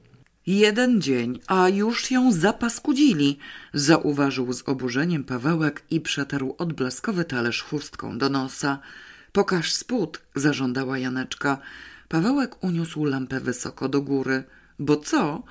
[0.47, 3.37] Jeden dzień, a już ją zapaskudzili,
[3.73, 8.79] zauważył z oburzeniem Pawełek i przetarł odblaskowy talerz chustką do nosa.
[9.31, 11.57] Pokaż spód, zażądała Janeczka.
[12.09, 14.43] Pawełek uniósł lampę wysoko do góry.
[14.79, 15.43] Bo co?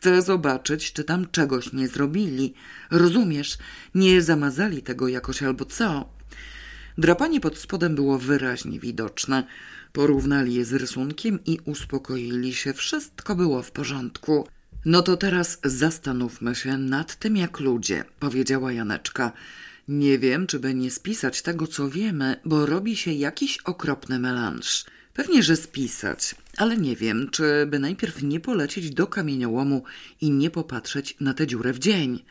[0.00, 2.54] Chcę zobaczyć, czy tam czegoś nie zrobili.
[2.90, 3.58] Rozumiesz,
[3.94, 6.08] nie zamazali tego jakoś albo co?
[6.98, 9.44] Drapanie pod spodem było wyraźnie widoczne.
[9.92, 12.72] Porównali je z rysunkiem i uspokoili się.
[12.72, 14.48] Wszystko było w porządku.
[14.84, 19.32] No to teraz zastanówmy się nad tym jak ludzie, powiedziała Janeczka.
[19.88, 24.84] Nie wiem, czy by nie spisać tego, co wiemy, bo robi się jakiś okropny melanż.
[25.14, 29.82] Pewnie, że spisać, ale nie wiem, czy by najpierw nie polecieć do kamieniołomu
[30.20, 32.24] i nie popatrzeć na tę dziurę w dzień.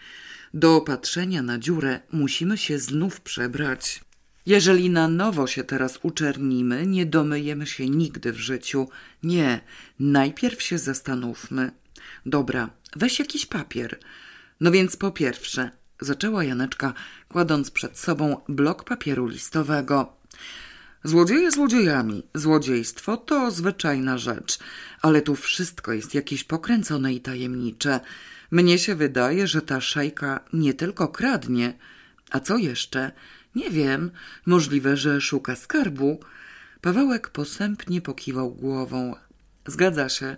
[0.54, 4.02] Do patrzenia na dziurę musimy się znów przebrać.
[4.46, 8.90] Jeżeli na nowo się teraz uczernimy, nie domyjemy się nigdy w życiu.
[9.24, 9.62] Nie,
[10.00, 11.72] najpierw się zastanówmy.
[12.26, 14.00] Dobra, weź jakiś papier.
[14.60, 15.72] No więc po pierwsze,
[16.02, 16.94] zaczęła Janeczka,
[17.30, 20.17] kładąc przed sobą blok papieru listowego.
[21.04, 22.24] Złodzieje złodziejami.
[22.34, 24.60] Złodziejstwo to zwyczajna rzecz,
[25.02, 28.00] ale tu wszystko jest jakieś pokręcone i tajemnicze.
[28.52, 31.74] Mnie się wydaje, że ta szajka nie tylko kradnie,
[32.32, 33.12] a co jeszcze?
[33.56, 34.12] Nie wiem,
[34.46, 36.20] możliwe, że szuka skarbu.
[36.82, 39.16] Pawełek posępnie pokiwał głową.
[39.66, 40.38] Zgadza się.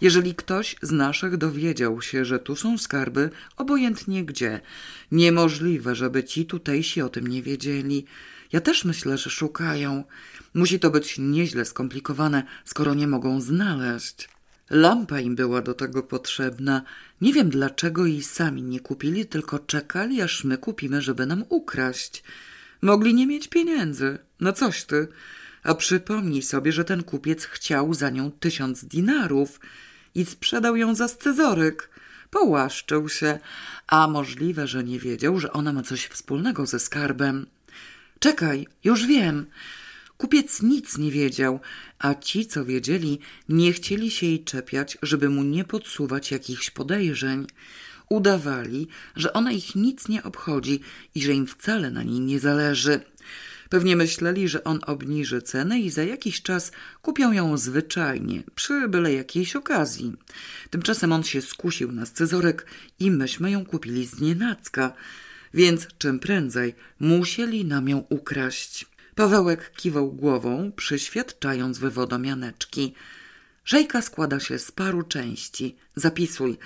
[0.00, 4.60] Jeżeli ktoś z naszych dowiedział się, że tu są skarby, obojętnie gdzie,
[5.12, 8.06] niemożliwe, żeby ci tutejsi o tym nie wiedzieli.
[8.52, 10.04] Ja też myślę, że szukają.
[10.54, 14.28] Musi to być nieźle skomplikowane, skoro nie mogą znaleźć.
[14.70, 16.82] Lampa im była do tego potrzebna.
[17.20, 22.22] Nie wiem dlaczego jej sami nie kupili, tylko czekali, aż my kupimy, żeby nam ukraść.
[22.82, 24.18] Mogli nie mieć pieniędzy.
[24.40, 25.08] No coś ty.
[25.62, 29.60] A przypomnij sobie, że ten kupiec chciał za nią tysiąc dinarów
[30.14, 31.90] i sprzedał ją za scyzoryk.
[32.30, 33.38] Połaszczył się,
[33.86, 37.46] a możliwe, że nie wiedział, że ona ma coś wspólnego ze skarbem.
[38.20, 39.46] Czekaj, już wiem.
[40.16, 41.60] Kupiec nic nie wiedział,
[41.98, 43.18] a ci, co wiedzieli,
[43.48, 47.46] nie chcieli się jej czepiać, żeby mu nie podsuwać jakichś podejrzeń.
[48.08, 50.80] Udawali, że ona ich nic nie obchodzi
[51.14, 53.00] i że im wcale na niej nie zależy.
[53.68, 56.72] Pewnie myśleli, że on obniży cenę i za jakiś czas
[57.02, 60.12] kupią ją zwyczajnie, przy byle jakiejś okazji.
[60.70, 62.66] Tymczasem on się skusił na scyzorek
[62.98, 64.92] i myśmy ją kupili z nienacka,
[65.54, 68.86] więc czym prędzej musieli nam ją ukraść.
[69.14, 72.94] Pawełek kiwał głową, przyświadczając wywodomianeczki.
[73.64, 75.76] Żejka składa się z paru części.
[75.96, 76.58] Zapisuj.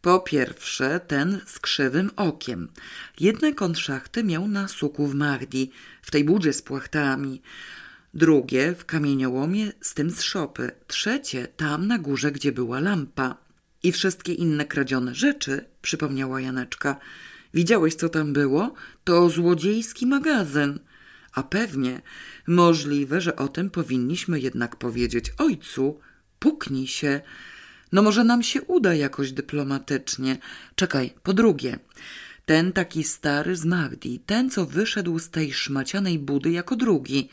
[0.00, 2.68] Po pierwsze, ten z krzywym okiem.
[3.20, 5.70] Jedne kąt szachty miał na suku w Mahdi,
[6.02, 7.42] w tej budzie z płachtami.
[8.14, 10.70] Drugie w kamieniołomie z tym z szopy.
[10.86, 13.36] Trzecie tam na górze, gdzie była lampa.
[13.82, 16.96] I wszystkie inne kradzione rzeczy, przypomniała Janeczka.
[17.56, 18.74] Widziałeś, co tam było?
[19.04, 20.78] To złodziejski magazyn.
[21.32, 22.02] A pewnie
[22.46, 26.00] możliwe, że o tym powinniśmy jednak powiedzieć ojcu.
[26.38, 27.20] Puknij się.
[27.92, 30.38] No może nam się uda jakoś dyplomatycznie.
[30.74, 31.78] Czekaj, po drugie,
[32.46, 37.28] ten taki stary z Magdi, ten co wyszedł z tej szmacianej budy jako drugi.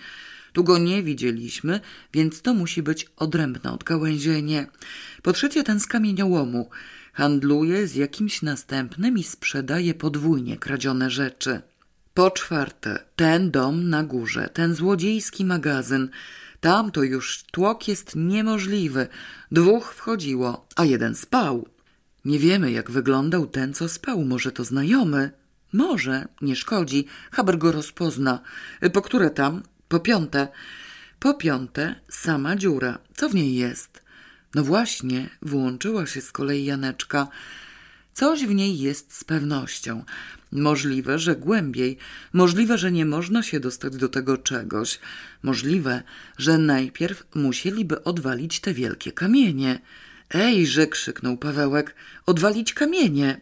[0.54, 1.80] Tu go nie widzieliśmy,
[2.14, 4.68] więc to musi być odrębne odgałęzienie.
[5.22, 6.70] Po trzecie ten z kamieniołomu.
[7.14, 11.62] Handluje z jakimś następnym i sprzedaje podwójnie kradzione rzeczy.
[12.14, 16.10] Po czwarte, ten dom na górze, ten złodziejski magazyn.
[16.60, 19.08] Tam to już tłok jest niemożliwy.
[19.52, 21.68] Dwóch wchodziło, a jeden spał.
[22.26, 24.26] Nie wiemy, jak wyglądał ten, co spał.
[24.26, 25.32] Może to znajomy?
[25.74, 27.06] Może, nie szkodzi.
[27.32, 28.40] Haber go rozpozna.
[28.94, 29.64] Po które tam?
[29.88, 30.48] Po piąte.
[31.20, 33.00] Po piąte, sama dziura.
[33.16, 34.03] Co w niej jest?
[34.56, 37.28] No właśnie, włączyła się z kolei Janeczka.
[38.14, 40.04] Coś w niej jest z pewnością.
[40.52, 41.98] Możliwe, że głębiej,
[42.34, 45.00] możliwe, że nie można się dostać do tego czegoś,
[45.44, 46.04] możliwe,
[46.38, 49.80] że najpierw musieliby odwalić te wielkie kamienie.
[50.34, 53.42] Ejże, krzyknął Pawełek, odwalić kamienie.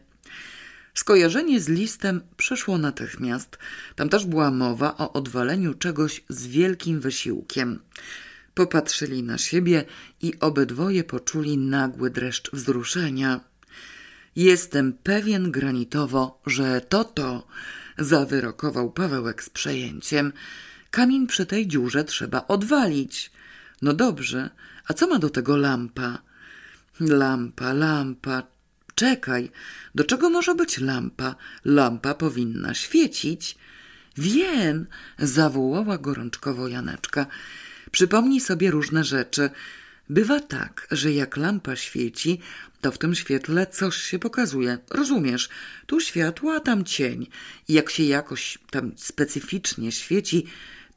[0.94, 3.58] Skojarzenie z listem przyszło natychmiast.
[3.96, 7.80] Tam też była mowa o odwaleniu czegoś z wielkim wysiłkiem.
[8.62, 9.86] Popatrzyli na siebie
[10.22, 13.40] i obydwoje poczuli nagły dreszcz wzruszenia.
[14.36, 17.48] Jestem pewien granitowo, że to to,
[17.98, 20.34] zawyrokował Pawełek z przejęciem.
[20.92, 23.32] Kamień przy tej dziurze trzeba odwalić.
[23.82, 24.50] No dobrze,
[24.88, 26.18] a co ma do tego lampa?
[27.00, 28.44] Lampa, lampa.
[28.96, 29.52] Czekaj,
[29.96, 31.36] do czego może być lampa?
[31.66, 33.58] Lampa powinna świecić.
[34.18, 34.88] Wiem,
[35.20, 37.26] zawołała gorączkowo Janeczka.
[37.92, 39.50] Przypomnij sobie różne rzeczy.
[40.10, 42.40] Bywa tak, że jak lampa świeci,
[42.82, 44.78] to w tym świetle coś się pokazuje.
[44.90, 45.50] Rozumiesz?
[45.86, 47.28] Tu światło, a tam cień.
[47.68, 50.46] I jak się jakoś tam specyficznie świeci,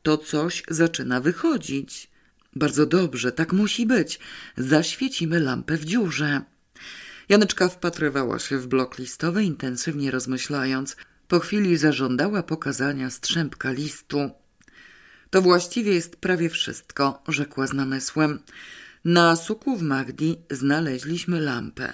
[0.02, 2.10] to coś zaczyna wychodzić.
[2.56, 4.18] Bardzo dobrze, tak musi być.
[4.56, 6.42] Zaświecimy lampę w dziurze.
[7.28, 10.96] Janeczka wpatrywała się w blok listowy, intensywnie rozmyślając.
[11.28, 14.30] Po chwili zażądała pokazania strzępka listu.
[15.30, 18.38] To właściwie jest prawie wszystko, rzekła z namysłem.
[19.04, 21.92] Na suku w Magdi znaleźliśmy lampę.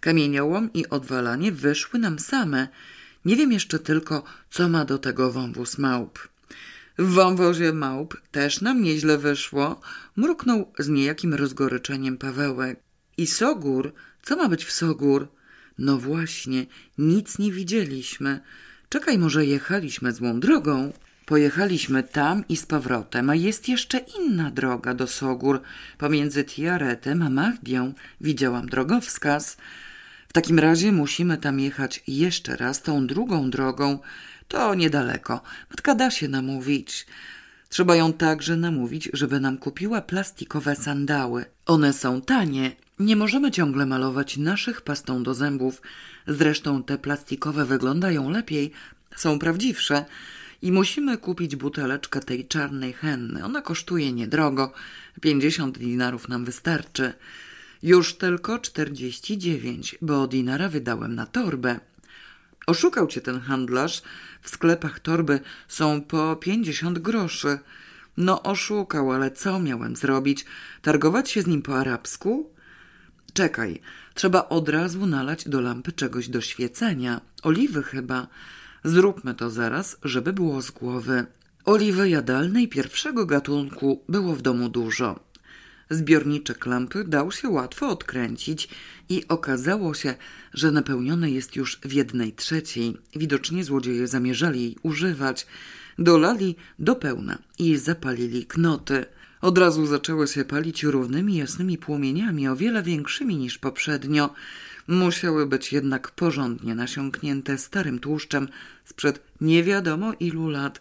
[0.00, 2.68] Kamieniołom i odwalanie wyszły nam same.
[3.24, 6.28] Nie wiem jeszcze tylko, co ma do tego wąwóz małp.
[6.98, 9.80] W wąwozie małp też nam nieźle wyszło,
[10.16, 12.80] mruknął z niejakim rozgoryczeniem Pawełek.
[13.16, 13.92] I Sogór?
[14.22, 15.28] Co ma być w Sogór?
[15.78, 16.66] No właśnie,
[16.98, 18.40] nic nie widzieliśmy.
[18.88, 20.92] Czekaj, może jechaliśmy złą drogą?
[21.28, 25.60] Pojechaliśmy tam i z powrotem, a jest jeszcze inna droga do Sogór.
[25.98, 29.56] Pomiędzy Tiaretem a Mahdią widziałam drogowskaz.
[30.28, 33.98] W takim razie musimy tam jechać jeszcze raz tą drugą drogą.
[34.48, 35.40] To niedaleko.
[35.70, 37.06] Matka da się namówić.
[37.68, 41.44] Trzeba ją także namówić, żeby nam kupiła plastikowe sandały.
[41.66, 42.76] One są tanie.
[42.98, 45.82] Nie możemy ciągle malować naszych pastą do zębów.
[46.26, 48.72] Zresztą te plastikowe wyglądają lepiej,
[49.16, 50.04] są prawdziwsze.
[50.62, 53.44] I musimy kupić buteleczkę tej czarnej henny.
[53.44, 54.72] Ona kosztuje niedrogo.
[55.20, 57.12] Pięćdziesiąt dinarów nam wystarczy.
[57.82, 61.80] Już tylko czterdzieści dziewięć, bo dinara wydałem na torbę.
[62.66, 64.02] Oszukał cię ten handlarz.
[64.42, 67.58] W sklepach torby są po pięćdziesiąt groszy.
[68.16, 70.44] No oszukał, ale co miałem zrobić?
[70.82, 72.50] Targować się z nim po arabsku?
[73.32, 73.80] Czekaj,
[74.14, 77.20] trzeba od razu nalać do lampy czegoś do świecenia.
[77.42, 78.26] Oliwy chyba.
[78.84, 81.26] Zróbmy to zaraz, żeby było z głowy.
[81.64, 85.20] Oliwy jadalnej pierwszego gatunku było w domu dużo.
[85.90, 88.68] Zbiorniczek lampy dał się łatwo odkręcić
[89.08, 90.14] i okazało się,
[90.54, 92.96] że napełnione jest już w jednej trzeciej.
[93.16, 95.46] Widocznie złodzieje zamierzali jej używać.
[95.98, 99.06] Dolali do pełna i zapalili knoty.
[99.40, 104.34] Od razu zaczęły się palić równymi, jasnymi płomieniami, o wiele większymi niż poprzednio.
[104.88, 108.48] Musiały być jednak porządnie nasiąknięte starym tłuszczem
[108.84, 110.80] sprzed nie wiadomo ilu lat,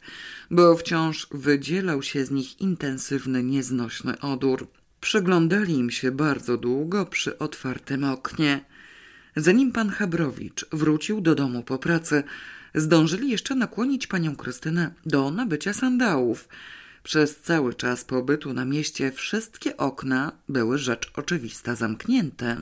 [0.51, 4.67] bo wciąż wydzielał się z nich intensywny, nieznośny odór.
[5.01, 8.65] Przyglądali im się bardzo długo przy otwartym oknie.
[9.35, 12.23] Zanim pan Habrowicz wrócił do domu po pracy,
[12.75, 16.47] zdążyli jeszcze nakłonić panią Krystynę do nabycia sandałów.
[17.03, 22.61] Przez cały czas pobytu na mieście wszystkie okna były rzecz oczywista zamknięte.